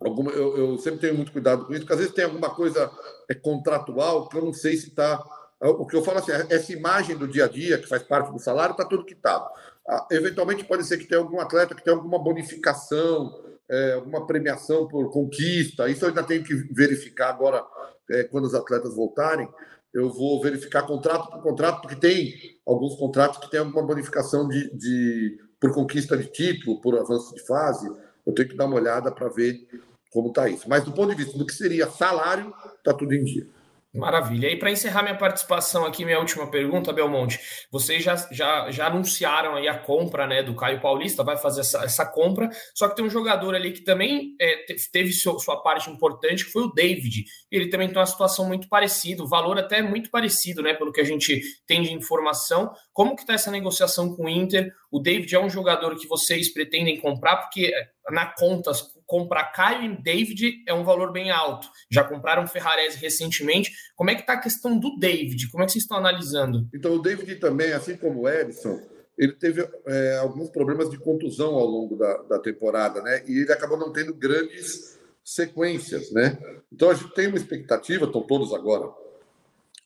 alguma. 0.00 0.32
Eu, 0.32 0.56
eu 0.56 0.78
sempre 0.78 1.00
tenho 1.00 1.14
muito 1.14 1.32
cuidado 1.32 1.64
com 1.64 1.72
isso, 1.72 1.82
porque 1.82 1.92
às 1.92 1.98
vezes 2.00 2.14
tem 2.14 2.24
alguma 2.24 2.50
coisa 2.50 2.90
é 3.28 3.34
contratual, 3.34 4.28
que 4.28 4.36
eu 4.36 4.44
não 4.44 4.52
sei 4.52 4.76
se 4.76 4.88
está. 4.88 5.22
O 5.60 5.86
que 5.86 5.94
eu 5.94 6.02
falo 6.02 6.18
assim, 6.18 6.32
essa 6.50 6.72
imagem 6.72 7.16
do 7.16 7.28
dia 7.28 7.44
a 7.44 7.48
dia, 7.48 7.78
que 7.78 7.86
faz 7.86 8.02
parte 8.02 8.32
do 8.32 8.38
salário, 8.40 8.72
está 8.72 8.84
tudo 8.84 9.04
quitado. 9.04 9.48
Ah, 9.88 10.08
eventualmente 10.10 10.64
pode 10.64 10.84
ser 10.84 10.98
que 10.98 11.06
tenha 11.06 11.20
algum 11.20 11.40
atleta 11.40 11.74
que 11.74 11.84
tenha 11.84 11.96
alguma 11.96 12.18
bonificação, 12.18 13.40
é, 13.72 13.94
alguma 13.94 14.26
premiação 14.26 14.86
por 14.86 15.10
conquista. 15.10 15.88
Isso 15.88 16.04
eu 16.04 16.10
ainda 16.10 16.22
tenho 16.22 16.44
que 16.44 16.54
verificar 16.74 17.30
agora, 17.30 17.64
é, 18.10 18.24
quando 18.24 18.44
os 18.44 18.54
atletas 18.54 18.94
voltarem. 18.94 19.48
Eu 19.94 20.10
vou 20.10 20.42
verificar 20.42 20.82
contrato 20.82 21.30
por 21.30 21.42
contrato, 21.42 21.80
porque 21.80 21.96
tem 21.96 22.34
alguns 22.66 22.96
contratos 22.96 23.38
que 23.38 23.50
têm 23.50 23.60
alguma 23.60 23.86
bonificação 23.86 24.46
de, 24.46 24.74
de 24.76 25.38
por 25.58 25.72
conquista 25.72 26.16
de 26.16 26.26
título, 26.26 26.80
por 26.82 26.98
avanço 26.98 27.34
de 27.34 27.44
fase. 27.46 27.90
Eu 28.26 28.34
tenho 28.34 28.48
que 28.50 28.56
dar 28.56 28.66
uma 28.66 28.76
olhada 28.76 29.10
para 29.10 29.28
ver 29.28 29.66
como 30.10 30.28
está 30.28 30.48
isso. 30.48 30.68
Mas 30.68 30.84
do 30.84 30.92
ponto 30.92 31.10
de 31.10 31.24
vista 31.24 31.38
do 31.38 31.46
que 31.46 31.54
seria 31.54 31.88
salário, 31.88 32.52
está 32.76 32.92
tudo 32.92 33.14
em 33.14 33.24
dia. 33.24 33.46
Maravilha. 33.94 34.48
E 34.48 34.58
para 34.58 34.70
encerrar 34.70 35.02
minha 35.02 35.18
participação 35.18 35.84
aqui, 35.84 36.02
minha 36.02 36.18
última 36.18 36.50
pergunta, 36.50 36.94
Belmonte. 36.94 37.38
Vocês 37.70 38.02
já, 38.02 38.16
já, 38.30 38.70
já 38.70 38.86
anunciaram 38.86 39.54
aí 39.54 39.68
a 39.68 39.78
compra 39.78 40.26
né, 40.26 40.42
do 40.42 40.54
Caio 40.54 40.80
Paulista, 40.80 41.22
vai 41.22 41.36
fazer 41.36 41.60
essa, 41.60 41.84
essa 41.84 42.06
compra, 42.06 42.48
só 42.74 42.88
que 42.88 42.96
tem 42.96 43.04
um 43.04 43.10
jogador 43.10 43.54
ali 43.54 43.70
que 43.70 43.82
também 43.82 44.34
é, 44.40 44.64
teve 44.90 45.12
seu, 45.12 45.38
sua 45.38 45.62
parte 45.62 45.90
importante, 45.90 46.46
que 46.46 46.50
foi 46.50 46.62
o 46.62 46.72
David. 46.72 47.26
Ele 47.50 47.68
também 47.68 47.86
tem 47.86 47.98
uma 47.98 48.06
situação 48.06 48.46
muito 48.46 48.66
parecida, 48.66 49.22
o 49.22 49.28
valor 49.28 49.58
até 49.58 49.82
muito 49.82 50.10
parecido, 50.10 50.62
né? 50.62 50.72
Pelo 50.72 50.90
que 50.90 51.00
a 51.02 51.04
gente 51.04 51.42
tem 51.66 51.82
de 51.82 51.92
informação. 51.92 52.72
Como 52.94 53.14
que 53.14 53.20
está 53.20 53.34
essa 53.34 53.50
negociação 53.50 54.16
com 54.16 54.24
o 54.24 54.28
Inter? 54.28 54.72
O 54.90 55.00
David 55.00 55.34
é 55.34 55.38
um 55.38 55.50
jogador 55.50 55.96
que 55.96 56.08
vocês 56.08 56.50
pretendem 56.50 56.98
comprar, 56.98 57.36
porque 57.36 57.70
na 58.10 58.24
conta 58.24 58.72
comprar 59.12 59.52
Caio 59.52 59.92
e 59.92 60.02
David 60.02 60.64
é 60.66 60.72
um 60.72 60.84
valor 60.84 61.12
bem 61.12 61.30
alto. 61.30 61.68
Já 61.90 62.02
compraram 62.02 62.46
Ferrarese 62.46 62.96
recentemente. 62.96 63.70
Como 63.94 64.08
é 64.08 64.14
que 64.14 64.22
está 64.22 64.32
a 64.32 64.40
questão 64.40 64.78
do 64.78 64.96
David? 64.98 65.50
Como 65.50 65.62
é 65.62 65.66
que 65.66 65.72
vocês 65.72 65.84
estão 65.84 65.98
analisando? 65.98 66.66
Então, 66.74 66.94
o 66.94 66.98
David 66.98 67.36
também, 67.36 67.74
assim 67.74 67.94
como 67.94 68.22
o 68.22 68.28
Edson, 68.28 68.80
ele 69.18 69.34
teve 69.34 69.68
é, 69.86 70.16
alguns 70.16 70.48
problemas 70.48 70.88
de 70.88 70.96
contusão 70.96 71.56
ao 71.56 71.66
longo 71.66 71.94
da, 71.94 72.22
da 72.22 72.38
temporada, 72.38 73.02
né? 73.02 73.22
E 73.28 73.40
ele 73.40 73.52
acabou 73.52 73.78
não 73.78 73.92
tendo 73.92 74.14
grandes 74.14 74.98
sequências, 75.22 76.10
né? 76.10 76.38
Então, 76.72 76.88
a 76.88 76.94
gente 76.94 77.12
tem 77.12 77.26
uma 77.26 77.36
expectativa, 77.36 78.06
estão 78.06 78.22
todos 78.22 78.54
agora 78.54 78.88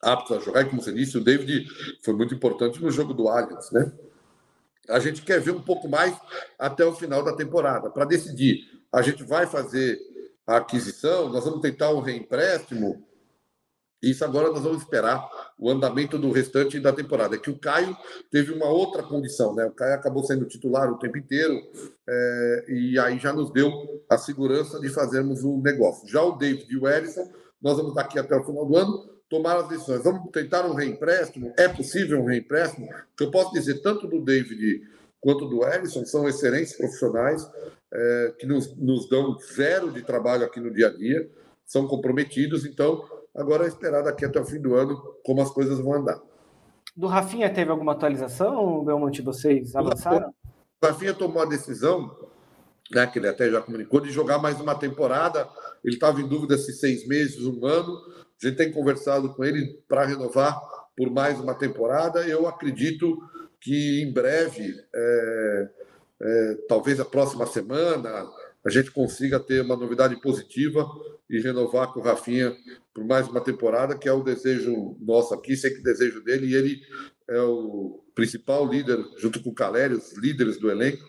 aptos 0.01 0.37
a 0.37 0.41
jogar, 0.41 0.63
e 0.63 0.67
como 0.67 0.81
você 0.81 0.93
disse, 0.93 1.19
o 1.19 1.25
David 1.25 1.67
foi 2.05 2.15
muito 2.15 2.33
importante 2.33 2.81
no 2.81 2.93
jogo 2.93 3.13
do 3.13 3.29
Allianz, 3.29 3.73
né? 3.73 3.91
A 4.89 5.01
gente 5.01 5.23
quer 5.23 5.41
ver 5.41 5.51
um 5.51 5.63
pouco 5.63 5.89
mais 5.89 6.17
até 6.57 6.85
o 6.85 6.95
final 6.95 7.25
da 7.25 7.35
temporada 7.35 7.91
para 7.91 8.05
decidir 8.05 8.76
a 8.97 9.03
gente 9.03 9.23
vai 9.25 9.47
fazer 9.47 10.01
a 10.47 10.57
aquisição, 10.57 11.29
nós 11.29 11.45
vamos 11.45 11.61
tentar 11.61 11.93
um 11.93 12.01
reempréstimo. 12.01 13.07
Isso 14.03 14.25
agora 14.25 14.51
nós 14.51 14.63
vamos 14.63 14.79
esperar 14.79 15.29
o 15.59 15.71
andamento 15.71 16.19
do 16.19 16.33
restante 16.33 16.81
da 16.81 16.95
temporada. 16.95 17.37
É 17.37 17.39
que 17.39 17.51
o 17.51 17.59
Caio 17.59 17.95
teve 18.31 18.53
uma 18.53 18.69
outra 18.71 19.03
condição, 19.03 19.55
né? 19.55 19.67
O 19.67 19.73
Caio 19.73 19.95
acabou 19.95 20.25
sendo 20.25 20.47
titular 20.47 20.91
o 20.91 20.99
tempo 20.99 21.19
inteiro 21.19 21.61
é, 22.09 22.65
e 22.69 22.99
aí 22.99 23.19
já 23.19 23.35
nos 23.35 23.53
deu 23.53 23.71
a 24.09 24.17
segurança 24.17 24.81
de 24.81 24.89
fazermos 24.89 25.45
o 25.45 25.57
um 25.57 25.61
negócio. 25.61 26.09
Já 26.09 26.23
o 26.23 26.33
David 26.33 26.67
e 26.71 26.79
o 26.79 26.89
Ellison, 26.89 27.31
nós 27.61 27.77
vamos 27.77 27.95
daqui 27.95 28.19
até 28.19 28.35
o 28.35 28.45
final 28.45 28.65
do 28.65 28.79
ano 28.79 29.11
tomar 29.29 29.59
as 29.59 29.69
decisões. 29.69 30.05
Vamos 30.05 30.31
tentar 30.31 30.65
um 30.65 30.73
reempréstimo? 30.73 31.53
É 31.59 31.69
possível 31.69 32.23
um 32.23 32.27
reempréstimo? 32.27 32.87
O 32.87 33.17
que 33.17 33.25
eu 33.25 33.31
posso 33.31 33.53
dizer 33.53 33.83
tanto 33.83 34.07
do 34.07 34.25
David 34.25 34.81
quanto 35.21 35.47
do 35.47 35.67
Ellison 35.67 36.07
são 36.07 36.27
excelentes 36.27 36.75
profissionais 36.75 37.47
é, 37.97 38.35
que 38.39 38.47
nos, 38.47 38.77
nos 38.77 39.09
dão 39.09 39.39
zero 39.39 39.91
de 39.91 40.03
trabalho 40.03 40.45
aqui 40.45 40.61
no 40.61 40.71
dia 40.71 40.89
a 40.89 40.91
dia, 40.91 41.29
são 41.65 41.87
comprometidos, 41.87 42.67
então 42.67 43.03
agora 43.35 43.65
é 43.65 43.69
esperar 43.69 44.03
daqui 44.03 44.25
até 44.25 44.39
o 44.39 44.45
fim 44.45 44.61
do 44.61 44.75
ano 44.75 44.97
como 45.25 45.41
as 45.41 45.51
coisas 45.51 45.79
vão 45.79 45.95
andar. 45.95 46.21
Do 46.95 47.07
Rafinha 47.07 47.53
teve 47.53 47.71
alguma 47.71 47.93
atualização, 47.93 48.85
Belmonte, 48.85 49.23
vocês 49.23 49.75
avançaram? 49.75 50.33
O 50.83 50.87
Rafinha 50.87 51.15
tomou 51.15 51.43
a 51.43 51.47
decisão, 51.47 52.15
né, 52.91 53.07
que 53.07 53.19
ele 53.19 53.29
até 53.29 53.51
já 53.51 53.61
comunicou, 53.61 54.01
de 54.01 54.11
jogar 54.11 54.39
mais 54.39 54.61
uma 54.61 54.75
temporada. 54.75 55.49
Ele 55.83 55.95
estava 55.95 56.21
em 56.21 56.29
dúvida 56.29 56.57
se 56.57 56.73
seis 56.73 57.07
meses, 57.07 57.45
um 57.45 57.65
ano. 57.67 57.97
A 58.43 58.47
gente 58.47 58.57
tem 58.57 58.71
conversado 58.71 59.35
com 59.35 59.45
ele 59.45 59.83
para 59.89 60.05
renovar 60.05 60.61
por 60.97 61.11
mais 61.11 61.41
uma 61.41 61.55
temporada. 61.55 62.27
Eu 62.27 62.47
acredito 62.47 63.19
que 63.61 64.03
em 64.03 64.13
breve 64.13 64.75
é, 64.95 65.69
é, 66.21 66.55
talvez 66.69 66.99
a 67.01 67.05
próxima 67.05 67.47
semana 67.47 68.29
a 68.65 68.71
gente 68.71 68.91
consiga 68.91 69.39
ter 69.39 69.63
uma 69.63 69.77
novidade 69.77 70.21
positiva 70.21 70.85
e 71.31 71.41
renovar 71.41 71.93
com 71.93 72.01
o 72.01 72.03
Rafinha 72.03 72.57
por 72.93 73.05
mais 73.05 73.29
uma 73.29 73.41
temporada, 73.41 73.97
que 73.97 74.09
é 74.09 74.13
o 74.13 74.23
desejo 74.23 74.97
nosso 75.01 75.35
aqui, 75.35 75.57
sei 75.57 75.71
que 75.71 75.83
desejo 75.83 76.23
dele, 76.23 76.47
e 76.47 76.55
ele 76.55 76.81
é 77.29 77.41
o 77.41 78.03
principal 78.15 78.67
líder, 78.67 78.99
junto 79.19 79.43
com 79.43 79.51
o 79.51 79.55
Caleri, 79.55 79.95
os 79.95 80.17
líderes 80.17 80.59
do 80.59 80.71
elenco, 80.71 81.05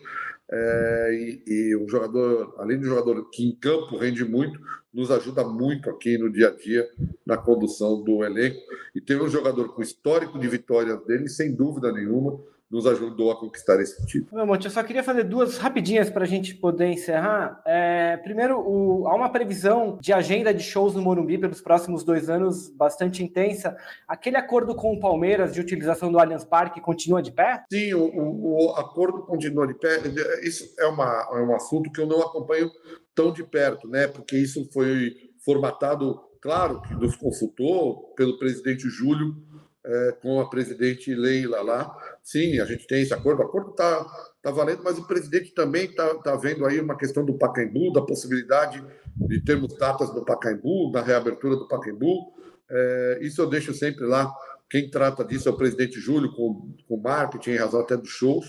é, 0.50 1.10
e, 1.12 1.42
e 1.46 1.76
um 1.76 1.88
jogador, 1.88 2.54
além 2.58 2.78
de 2.78 2.86
um 2.86 2.90
jogador 2.90 3.28
que 3.30 3.44
em 3.44 3.54
campo 3.54 3.96
rende 3.96 4.24
muito, 4.24 4.58
nos 4.92 5.10
ajuda 5.10 5.44
muito 5.44 5.90
aqui 5.90 6.16
no 6.16 6.30
dia 6.30 6.48
a 6.48 6.50
dia 6.50 6.88
na 7.24 7.36
condução 7.36 8.02
do 8.02 8.24
elenco. 8.24 8.60
E 8.94 9.00
tem 9.00 9.20
um 9.20 9.28
jogador 9.28 9.74
com 9.74 9.82
histórico 9.82 10.38
de 10.38 10.48
vitórias 10.48 11.04
dele, 11.04 11.28
sem 11.28 11.54
dúvida 11.54 11.92
nenhuma, 11.92 12.40
nos 12.70 12.86
ajudou 12.86 13.30
a 13.30 13.36
conquistar 13.36 13.80
esse 13.80 14.04
título. 14.06 14.36
Meu 14.36 14.46
Monte, 14.46 14.66
eu 14.66 14.70
só 14.70 14.82
queria 14.82 15.02
fazer 15.02 15.24
duas 15.24 15.56
rapidinhas 15.56 16.10
para 16.10 16.24
a 16.24 16.26
gente 16.26 16.54
poder 16.54 16.88
encerrar. 16.88 17.62
É, 17.66 18.16
primeiro, 18.18 18.60
o, 18.60 19.08
há 19.08 19.14
uma 19.14 19.30
previsão 19.30 19.98
de 20.00 20.12
agenda 20.12 20.52
de 20.52 20.62
shows 20.62 20.94
no 20.94 21.00
Morumbi 21.00 21.38
pelos 21.38 21.60
próximos 21.60 22.04
dois 22.04 22.28
anos 22.28 22.68
bastante 22.68 23.24
intensa. 23.24 23.76
Aquele 24.06 24.36
acordo 24.36 24.74
com 24.74 24.92
o 24.92 25.00
Palmeiras 25.00 25.54
de 25.54 25.60
utilização 25.60 26.12
do 26.12 26.18
Allianz 26.18 26.44
Parque 26.44 26.80
continua 26.80 27.22
de 27.22 27.32
pé? 27.32 27.64
Sim, 27.72 27.94
o, 27.94 28.04
o, 28.04 28.66
o 28.66 28.70
acordo 28.72 29.22
continua 29.22 29.66
de 29.66 29.74
pé. 29.74 30.02
Isso 30.42 30.74
é, 30.78 30.86
uma, 30.86 31.28
é 31.32 31.42
um 31.42 31.54
assunto 31.54 31.90
que 31.90 32.00
eu 32.00 32.06
não 32.06 32.20
acompanho 32.20 32.70
tão 33.14 33.32
de 33.32 33.42
perto, 33.42 33.88
né? 33.88 34.06
Porque 34.06 34.36
isso 34.36 34.68
foi 34.72 35.12
formatado, 35.42 36.20
claro, 36.42 36.82
que 36.82 36.94
nos 36.94 37.16
consultou 37.16 38.12
pelo 38.14 38.38
presidente 38.38 38.88
Júlio 38.90 39.34
é, 39.88 40.12
com 40.20 40.38
a 40.38 40.48
presidente 40.48 41.14
Leila 41.14 41.62
lá. 41.62 41.96
Sim, 42.22 42.60
a 42.60 42.66
gente 42.66 42.86
tem 42.86 43.02
esse 43.02 43.14
acordo, 43.14 43.40
o 43.40 43.46
acordo 43.46 43.70
está 43.70 44.04
tá 44.42 44.50
valendo, 44.50 44.82
mas 44.84 44.98
o 44.98 45.06
presidente 45.06 45.54
também 45.54 45.86
está 45.86 46.14
tá 46.16 46.36
vendo 46.36 46.66
aí 46.66 46.78
uma 46.78 46.96
questão 46.96 47.24
do 47.24 47.38
Pacaembu, 47.38 47.92
da 47.92 48.02
possibilidade 48.02 48.84
de 49.16 49.40
termos 49.40 49.74
datas 49.78 50.12
do 50.12 50.22
Pacaembu, 50.24 50.92
da 50.92 51.00
reabertura 51.00 51.56
do 51.56 51.66
Pacaembu. 51.66 52.34
É, 52.70 53.18
isso 53.22 53.40
eu 53.40 53.48
deixo 53.48 53.72
sempre 53.72 54.04
lá. 54.04 54.30
Quem 54.68 54.90
trata 54.90 55.24
disso 55.24 55.48
é 55.48 55.52
o 55.52 55.56
presidente 55.56 55.98
Júlio, 55.98 56.30
com, 56.34 56.74
com 56.86 56.96
marketing, 56.98 57.52
em 57.52 57.56
razão 57.56 57.80
até 57.80 57.96
dos 57.96 58.10
shows. 58.10 58.46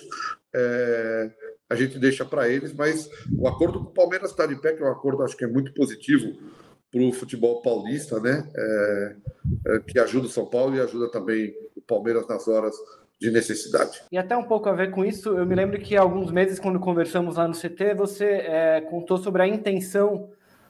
É, 0.53 1.31
a 1.69 1.75
gente 1.75 1.97
deixa 1.97 2.25
para 2.25 2.49
eles, 2.49 2.73
mas 2.73 3.09
o 3.37 3.47
acordo 3.47 3.79
com 3.79 3.89
o 3.91 3.93
Palmeiras 3.93 4.31
está 4.31 4.45
de 4.45 4.59
pé, 4.59 4.73
que 4.73 4.83
é 4.83 4.85
um 4.85 4.91
acordo 4.91 5.23
acho 5.23 5.37
que 5.37 5.45
é 5.45 5.47
muito 5.47 5.73
positivo 5.73 6.35
para 6.91 7.01
o 7.01 7.13
futebol 7.13 7.61
paulista, 7.61 8.19
né? 8.19 8.47
É, 8.55 9.15
é, 9.67 9.79
que 9.79 9.99
ajuda 9.99 10.27
o 10.27 10.29
São 10.29 10.45
Paulo 10.45 10.75
e 10.75 10.81
ajuda 10.81 11.09
também 11.11 11.53
o 11.75 11.81
Palmeiras 11.81 12.27
nas 12.27 12.47
horas 12.47 12.75
de 13.19 13.29
necessidade. 13.29 14.01
E 14.11 14.17
até 14.17 14.35
um 14.35 14.43
pouco 14.43 14.69
a 14.69 14.73
ver 14.73 14.91
com 14.91 15.03
isso, 15.03 15.29
eu 15.37 15.45
me 15.45 15.53
lembro 15.53 15.79
que 15.79 15.97
há 15.97 16.01
alguns 16.01 16.31
meses, 16.31 16.59
quando 16.59 16.79
conversamos 16.79 17.35
lá 17.35 17.47
no 17.47 17.53
CT, 17.53 17.93
você 17.95 18.25
é, 18.25 18.81
contou 18.89 19.17
sobre 19.17 19.41
a 19.41 19.47
intenção 19.47 20.29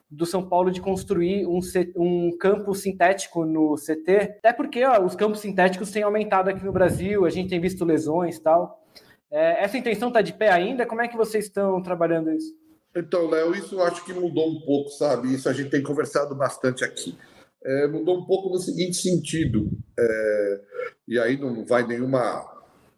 do 0.09 0.25
São 0.25 0.41
Paulo 0.47 0.71
de 0.71 0.81
construir 0.81 1.45
um, 1.45 1.59
um 1.95 2.35
campo 2.37 2.73
sintético 2.73 3.45
no 3.45 3.75
CT, 3.75 4.37
até 4.39 4.51
porque 4.51 4.83
ó, 4.83 5.05
os 5.05 5.15
campos 5.15 5.39
sintéticos 5.39 5.91
têm 5.91 6.01
aumentado 6.01 6.49
aqui 6.49 6.65
no 6.65 6.71
Brasil, 6.71 7.25
a 7.25 7.29
gente 7.29 7.49
tem 7.49 7.59
visto 7.59 7.85
lesões 7.85 8.37
e 8.37 8.41
tal. 8.41 8.83
É, 9.31 9.63
essa 9.63 9.77
intenção 9.77 10.07
está 10.07 10.21
de 10.21 10.33
pé 10.33 10.49
ainda? 10.49 10.87
Como 10.87 11.01
é 11.01 11.07
que 11.07 11.15
vocês 11.15 11.45
estão 11.45 11.79
trabalhando 11.83 12.31
isso? 12.31 12.51
Então, 12.99 13.29
Léo, 13.29 13.55
isso 13.55 13.75
eu 13.75 13.83
acho 13.83 14.03
que 14.03 14.13
mudou 14.13 14.49
um 14.49 14.61
pouco, 14.61 14.89
sabe? 14.89 15.33
Isso 15.33 15.47
a 15.47 15.53
gente 15.53 15.69
tem 15.69 15.81
conversado 15.81 16.35
bastante 16.35 16.83
aqui. 16.83 17.17
É, 17.63 17.87
mudou 17.87 18.19
um 18.19 18.25
pouco 18.25 18.49
no 18.49 18.59
seguinte 18.59 18.97
sentido, 18.97 19.69
é, 19.97 20.61
e 21.07 21.19
aí 21.19 21.37
não 21.37 21.65
vai 21.65 21.85
nenhuma, 21.85 22.45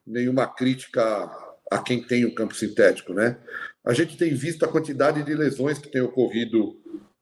nenhuma 0.05 0.47
crítica 0.47 1.03
a 1.71 1.79
quem 1.79 2.03
tem 2.03 2.25
o 2.25 2.35
campo 2.35 2.55
sintético, 2.55 3.13
né? 3.13 3.37
A 3.83 3.93
gente 3.93 4.17
tem 4.17 4.33
visto 4.33 4.63
a 4.63 4.67
quantidade 4.67 5.23
de 5.23 5.33
lesões 5.33 5.79
que 5.79 5.89
tem 5.89 6.01
ocorrido 6.01 6.75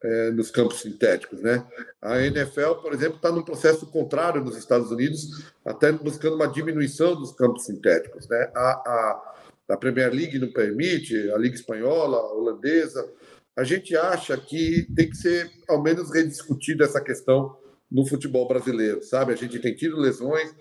é, 0.03 0.32
nos 0.32 0.49
campos 0.49 0.82
sintéticos, 0.82 1.41
né? 1.41 1.65
A 2.01 2.21
NFL, 2.21 2.75
por 2.82 2.93
exemplo, 2.93 3.17
está 3.17 3.32
num 3.32 3.43
processo 3.43 3.86
contrário 3.88 4.43
nos 4.43 4.57
Estados 4.57 4.91
Unidos, 4.91 5.45
até 5.65 5.91
buscando 5.91 6.36
uma 6.36 6.47
diminuição 6.47 7.15
dos 7.15 7.34
campos 7.34 7.65
sintéticos, 7.65 8.27
né? 8.27 8.51
A, 8.55 8.71
a, 8.71 9.36
a 9.70 9.78
Premier 9.78 10.11
League 10.11 10.39
não 10.39 10.51
permite, 10.51 11.32
a 11.32 11.38
Liga 11.38 11.55
Espanhola, 11.55 12.17
a 12.17 12.34
holandesa. 12.34 13.07
A 13.55 13.63
gente 13.63 13.95
acha 13.95 14.36
que 14.38 14.88
tem 14.95 15.09
que 15.09 15.15
ser, 15.15 15.51
ao 15.67 15.82
menos, 15.82 16.13
rediscutida 16.13 16.86
essa 16.86 17.01
questão 17.01 17.55
no 17.91 18.05
futebol 18.05 18.47
brasileiro, 18.47 19.03
sabe? 19.03 19.34
A 19.34 19.36
gente 19.36 19.59
tem 19.59 19.76
tido 19.76 19.97
lesões. 19.97 20.53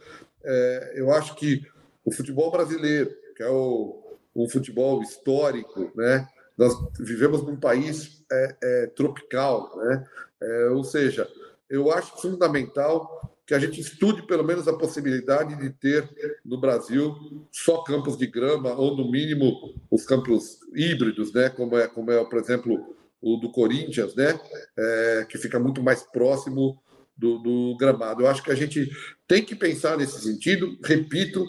É, 0.44 0.92
eu 0.96 1.12
acho 1.12 1.34
que 1.34 1.62
o 2.04 2.12
futebol 2.12 2.50
brasileiro, 2.50 3.11
que 3.36 3.42
é 3.42 3.48
o, 3.48 4.18
um 4.34 4.48
futebol 4.48 5.02
histórico, 5.02 5.90
né? 5.94 6.28
Nós 6.56 6.74
vivemos 6.98 7.42
num 7.42 7.56
país 7.56 8.24
é, 8.30 8.56
é, 8.62 8.86
tropical, 8.88 9.76
né? 9.76 10.04
É, 10.42 10.68
ou 10.70 10.84
seja, 10.84 11.28
eu 11.70 11.90
acho 11.92 12.20
fundamental 12.20 13.38
que 13.49 13.55
a 13.55 13.59
gente 13.59 13.80
estude 13.80 14.26
pelo 14.26 14.44
menos 14.44 14.68
a 14.68 14.76
possibilidade 14.76 15.57
de 15.57 15.70
ter 15.70 16.07
no 16.44 16.61
Brasil 16.61 17.16
só 17.51 17.82
campos 17.82 18.18
de 18.18 18.26
grama 18.26 18.74
ou 18.74 18.94
no 18.94 19.11
mínimo 19.11 19.74
os 19.90 20.05
campos 20.05 20.59
híbridos, 20.76 21.32
né? 21.32 21.49
Como 21.49 21.74
é, 21.78 21.88
como 21.88 22.12
é, 22.12 22.22
por 22.26 22.38
exemplo, 22.38 22.94
o 23.22 23.38
do 23.38 23.51
Corinthians, 23.51 24.14
né? 24.14 24.38
É, 24.76 25.26
que 25.30 25.38
fica 25.38 25.59
muito 25.59 25.82
mais 25.82 26.03
próximo 26.03 26.78
do, 27.16 27.38
do, 27.38 27.76
gramado. 27.78 28.22
Eu 28.22 28.28
acho 28.28 28.42
que 28.42 28.53
a 28.53 28.55
gente 28.55 28.86
tem 29.26 29.42
que 29.42 29.57
pensar 29.57 29.96
nesse 29.96 30.20
sentido. 30.20 30.78
Repito, 30.84 31.42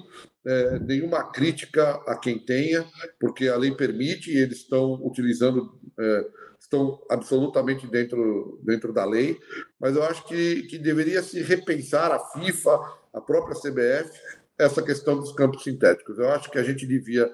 é, 0.48 0.80
nenhuma 0.80 1.30
crítica 1.30 2.02
a 2.08 2.18
quem 2.18 2.40
tenha, 2.40 2.88
porque 3.20 3.50
a 3.50 3.58
lei 3.58 3.72
permite 3.72 4.32
e 4.32 4.38
eles 4.38 4.60
estão 4.60 4.94
utilizando 5.06 5.78
é, 6.00 6.26
estão 6.60 7.02
absolutamente 7.10 7.88
dentro, 7.88 8.60
dentro 8.62 8.94
da 8.94 9.06
lei, 9.06 9.40
mas 9.80 9.96
eu 9.96 10.04
acho 10.04 10.26
que, 10.26 10.64
que 10.64 10.78
deveria 10.78 11.24
se 11.24 11.42
repensar 11.42 12.12
a 12.12 12.20
FIFA, 12.20 12.80
a 13.14 13.22
própria 13.22 13.56
CBF, 13.56 14.12
essa 14.58 14.84
questão 14.84 15.18
dos 15.18 15.32
campos 15.32 15.64
sintéticos. 15.64 16.20
Eu 16.20 16.30
acho 16.30 16.52
que 16.52 16.60
a 16.60 16.64
gente 16.64 16.86
devia 16.86 17.32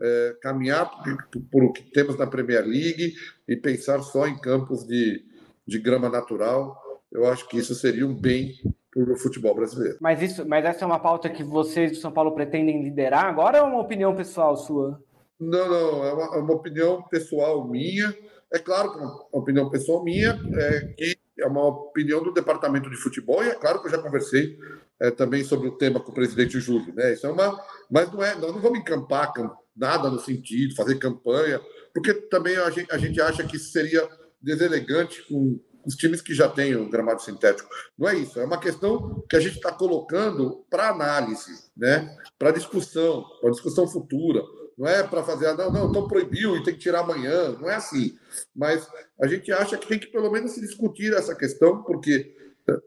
é, 0.00 0.36
caminhar 0.40 0.90
por, 1.30 1.42
por, 1.50 1.64
o 1.64 1.72
que 1.72 1.82
temos 1.82 2.16
na 2.16 2.26
Premier 2.26 2.64
League 2.64 3.14
e 3.48 3.56
pensar 3.56 4.00
só 4.00 4.26
em 4.26 4.38
campos 4.38 4.86
de, 4.86 5.24
de 5.66 5.78
grama 5.78 6.08
natural. 6.08 6.80
Eu 7.10 7.26
acho 7.26 7.48
que 7.48 7.58
isso 7.58 7.74
seria 7.74 8.06
um 8.06 8.14
bem 8.14 8.54
para 8.92 9.12
o 9.12 9.16
futebol 9.16 9.54
brasileiro. 9.54 9.98
Mas, 10.00 10.22
isso, 10.22 10.48
mas 10.48 10.64
essa 10.64 10.84
é 10.84 10.86
uma 10.86 11.00
pauta 11.00 11.28
que 11.28 11.42
vocês 11.42 11.90
do 11.90 11.98
São 11.98 12.12
Paulo 12.12 12.32
pretendem 12.32 12.82
liderar 12.82 13.24
agora 13.24 13.60
ou 13.60 13.68
é 13.68 13.70
uma 13.70 13.80
opinião 13.80 14.14
pessoal 14.14 14.56
sua? 14.56 15.02
Não, 15.38 15.68
não, 15.68 16.04
é 16.04 16.12
uma, 16.12 16.36
é 16.36 16.38
uma 16.38 16.54
opinião 16.54 17.02
pessoal 17.02 17.66
minha. 17.66 18.14
É 18.52 18.58
claro 18.58 18.92
que 18.92 18.98
é 18.98 19.02
uma 19.02 19.26
opinião 19.32 19.70
pessoal 19.70 20.02
minha, 20.02 20.38
é, 20.54 20.80
que 20.96 21.18
é 21.38 21.46
uma 21.46 21.66
opinião 21.66 22.22
do 22.22 22.32
departamento 22.32 22.90
de 22.90 22.96
futebol, 22.96 23.44
e 23.44 23.48
é 23.48 23.54
claro 23.54 23.80
que 23.80 23.86
eu 23.86 23.92
já 23.92 23.98
conversei 23.98 24.58
é, 25.00 25.10
também 25.10 25.44
sobre 25.44 25.68
o 25.68 25.76
tema 25.76 26.00
com 26.00 26.10
o 26.10 26.14
presidente 26.14 26.58
Júlio. 26.58 26.94
Né? 26.94 27.12
Isso 27.12 27.26
é 27.26 27.30
uma. 27.30 27.60
Mas 27.90 28.10
não 28.12 28.22
é, 28.22 28.34
nós 28.34 28.52
não 28.52 28.60
vamos 28.60 28.80
encampar 28.80 29.32
nada 29.76 30.10
no 30.10 30.18
sentido, 30.18 30.74
fazer 30.74 30.98
campanha, 30.98 31.60
porque 31.94 32.12
também 32.12 32.56
a 32.56 32.70
gente, 32.70 32.92
a 32.92 32.98
gente 32.98 33.20
acha 33.20 33.44
que 33.44 33.58
seria 33.58 34.08
deselegante 34.40 35.22
com 35.28 35.60
os 35.86 35.94
times 35.94 36.20
que 36.20 36.34
já 36.34 36.48
têm 36.48 36.74
o 36.74 36.90
gramado 36.90 37.22
sintético. 37.22 37.68
Não 37.96 38.08
é 38.08 38.16
isso, 38.16 38.40
é 38.40 38.44
uma 38.44 38.58
questão 38.58 39.24
que 39.28 39.36
a 39.36 39.40
gente 39.40 39.56
está 39.56 39.72
colocando 39.72 40.64
para 40.68 40.90
análise, 40.90 41.70
né? 41.76 42.14
para 42.38 42.50
discussão, 42.50 43.24
para 43.40 43.50
discussão 43.50 43.86
futura. 43.86 44.42
Não 44.78 44.86
é 44.86 45.02
para 45.02 45.24
fazer, 45.24 45.46
ah, 45.48 45.54
não, 45.54 45.72
não, 45.72 45.90
então 45.90 46.06
proibiu 46.06 46.56
e 46.56 46.62
tem 46.62 46.72
que 46.72 46.80
tirar 46.80 47.00
amanhã. 47.00 47.56
Não 47.60 47.68
é 47.68 47.74
assim. 47.74 48.16
Mas 48.54 48.88
a 49.20 49.26
gente 49.26 49.50
acha 49.50 49.76
que 49.76 49.88
tem 49.88 49.98
que 49.98 50.06
pelo 50.06 50.30
menos 50.30 50.52
se 50.52 50.60
discutir 50.60 51.12
essa 51.12 51.34
questão, 51.34 51.82
porque, 51.82 52.32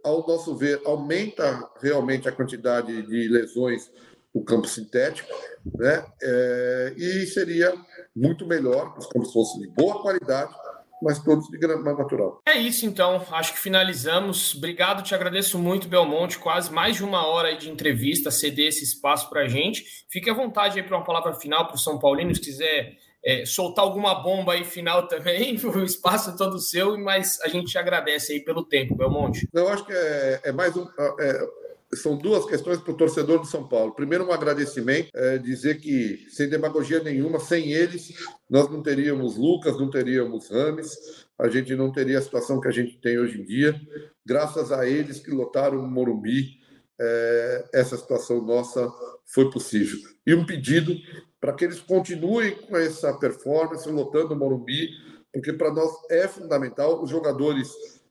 ao 0.03 0.25
nosso 0.25 0.55
ver, 0.55 0.81
aumenta 0.85 1.69
realmente 1.81 2.29
a 2.29 2.31
quantidade 2.31 3.01
de 3.03 3.27
lesões 3.27 3.91
no 4.33 4.41
campo 4.45 4.67
sintético, 4.67 5.29
né? 5.77 6.05
É, 6.21 6.93
e 6.95 7.27
seria 7.27 7.73
muito 8.15 8.47
melhor 8.47 8.97
os 8.97 9.07
campos 9.07 9.33
fossem 9.33 9.61
de 9.61 9.67
boa 9.67 10.01
qualidade 10.01 10.53
mas 11.01 11.19
todos 11.19 11.47
de 11.47 11.57
grama 11.57 11.93
natural. 11.93 12.41
É 12.45 12.57
isso 12.57 12.85
então, 12.85 13.25
acho 13.31 13.53
que 13.53 13.59
finalizamos. 13.59 14.55
Obrigado, 14.55 15.03
te 15.03 15.15
agradeço 15.15 15.57
muito, 15.57 15.87
Belmonte. 15.87 16.37
Quase 16.37 16.71
mais 16.71 16.95
de 16.95 17.03
uma 17.03 17.25
hora 17.25 17.55
de 17.55 17.69
entrevista, 17.69 18.29
ceder 18.29 18.67
esse 18.67 18.83
espaço 18.83 19.29
para 19.29 19.41
a 19.41 19.47
gente. 19.47 19.83
Fique 20.09 20.29
à 20.29 20.33
vontade 20.33 20.79
aí 20.79 20.85
para 20.85 20.97
uma 20.97 21.05
palavra 21.05 21.33
final 21.33 21.65
para 21.67 21.75
o 21.75 21.79
São 21.79 21.97
Paulino, 21.97 22.33
se 22.35 22.41
quiser 22.41 22.97
é, 23.23 23.45
soltar 23.45 23.85
alguma 23.85 24.15
bomba 24.15 24.53
aí 24.53 24.63
final 24.63 25.05
também, 25.09 25.57
o 25.63 25.83
espaço 25.83 26.31
é 26.31 26.35
todo 26.35 26.59
seu, 26.59 26.97
mas 26.97 27.39
a 27.41 27.47
gente 27.47 27.71
te 27.71 27.77
agradece 27.77 28.33
aí 28.33 28.43
pelo 28.43 28.63
tempo, 28.63 28.95
Belmonte. 28.95 29.47
Eu 29.53 29.67
acho 29.69 29.85
que 29.85 29.93
é, 29.93 30.41
é 30.45 30.51
mais 30.51 30.75
um. 30.75 30.85
É, 31.19 31.47
são 31.93 32.17
duas 32.17 32.45
questões 32.45 32.79
para 32.79 32.91
o 32.91 32.97
torcedor 32.97 33.39
do 33.39 33.45
São 33.45 33.67
Paulo. 33.67 33.93
Primeiro, 33.93 34.25
um 34.25 34.31
agradecimento, 34.31 35.09
é, 35.13 35.37
dizer 35.37 35.79
que, 35.79 36.25
sem 36.29 36.47
demagogia 36.47 37.03
nenhuma, 37.03 37.39
sem 37.39 37.73
eles, 37.73 38.13
nós 38.49 38.69
não 38.69 38.81
teríamos 38.81 39.35
Lucas, 39.37 39.77
não 39.77 39.89
teríamos 39.89 40.49
Rames, 40.49 41.25
a 41.37 41.49
gente 41.49 41.75
não 41.75 41.91
teria 41.91 42.19
a 42.19 42.21
situação 42.21 42.61
que 42.61 42.67
a 42.67 42.71
gente 42.71 42.99
tem 42.99 43.19
hoje 43.19 43.41
em 43.41 43.45
dia. 43.45 43.79
Graças 44.25 44.71
a 44.71 44.87
eles 44.87 45.19
que 45.19 45.31
lotaram 45.31 45.79
o 45.79 45.87
Morumbi, 45.87 46.59
é, 46.99 47.65
essa 47.73 47.97
situação 47.97 48.41
nossa 48.41 48.89
foi 49.25 49.49
possível. 49.49 49.99
E 50.25 50.33
um 50.33 50.45
pedido 50.45 50.95
para 51.39 51.53
que 51.53 51.65
eles 51.65 51.79
continuem 51.79 52.51
com 52.51 52.77
essa 52.77 53.11
performance, 53.13 53.89
lotando 53.89 54.33
o 54.33 54.37
Morumbi, 54.37 54.89
porque 55.33 55.51
para 55.53 55.73
nós 55.73 55.91
é 56.09 56.27
fundamental, 56.27 57.01
os 57.01 57.09
jogadores 57.09 57.69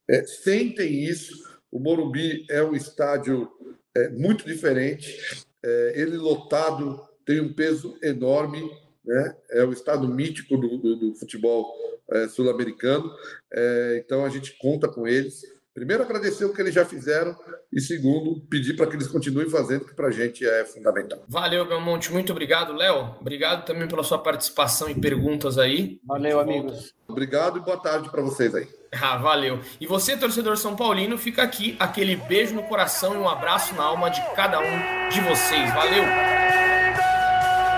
é, 0.09 0.25
sentem 0.25 1.05
isso, 1.05 1.50
o 1.71 1.79
Morumbi 1.79 2.45
é 2.51 2.63
um 2.63 2.75
estádio 2.75 3.51
é, 3.97 4.09
muito 4.09 4.45
diferente. 4.45 5.45
É, 5.63 5.93
ele 5.97 6.17
lotado 6.17 7.01
tem 7.25 7.41
um 7.41 7.53
peso 7.53 7.97
enorme, 8.03 8.71
né? 9.05 9.37
É 9.51 9.65
o 9.65 9.73
estado 9.73 10.09
mítico 10.09 10.57
do, 10.57 10.79
do, 10.79 10.97
do 10.97 11.15
futebol 11.15 11.73
é, 12.11 12.29
sul-americano. 12.29 13.11
É, 13.53 14.03
então 14.05 14.25
a 14.25 14.29
gente 14.29 14.57
conta 14.59 14.89
com 14.89 15.07
eles. 15.07 15.43
Primeiro, 15.75 16.03
agradecer 16.03 16.45
o 16.45 16.53
que 16.53 16.61
eles 16.61 16.75
já 16.75 16.85
fizeram 16.85 17.35
e, 17.73 17.81
segundo, 17.81 18.41
pedir 18.49 18.75
para 18.75 18.87
que 18.87 18.97
eles 18.97 19.07
continuem 19.07 19.49
fazendo, 19.49 19.85
que 19.85 19.95
para 19.95 20.09
a 20.09 20.11
gente 20.11 20.45
é 20.47 20.65
fundamental. 20.65 21.23
Valeu, 21.29 21.67
Belmonte. 21.67 22.13
Muito 22.13 22.33
obrigado, 22.33 22.73
Léo. 22.73 23.17
Obrigado 23.21 23.65
também 23.65 23.87
pela 23.87 24.03
sua 24.03 24.19
participação 24.19 24.89
e 24.91 24.95
perguntas 24.95 25.59
aí. 25.59 26.01
Valeu, 26.05 26.41
amigos. 26.41 26.95
Obrigado 27.09 27.59
e 27.59 27.61
boa 27.61 27.77
tarde 27.77 28.11
para 28.11 28.23
vocês 28.23 28.55
aí. 28.55 28.69
Ah, 28.93 29.17
valeu. 29.19 29.61
E 29.81 29.87
você, 29.87 30.17
torcedor 30.17 30.57
São 30.57 30.75
Paulino, 30.75 31.17
fica 31.17 31.45
aqui 31.45 31.77
aquele 31.79 32.17
beijo 32.17 32.57
no 32.57 32.65
coração 32.65 33.15
e 33.15 33.19
um 33.19 33.29
abraço 33.29 33.73
na 33.77 33.85
alma 33.85 34.11
de 34.11 34.21
cada 34.35 34.59
um 34.59 35.09
de 35.09 35.21
vocês. 35.21 35.73
Valeu! 35.73 36.03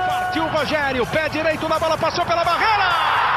Partiu 0.08 0.44
o 0.44 0.48
Rogério, 0.48 1.06
pé 1.08 1.28
direito 1.28 1.68
na 1.68 1.78
bola, 1.78 1.98
passou 1.98 2.24
pela 2.24 2.42
barreira! 2.42 3.31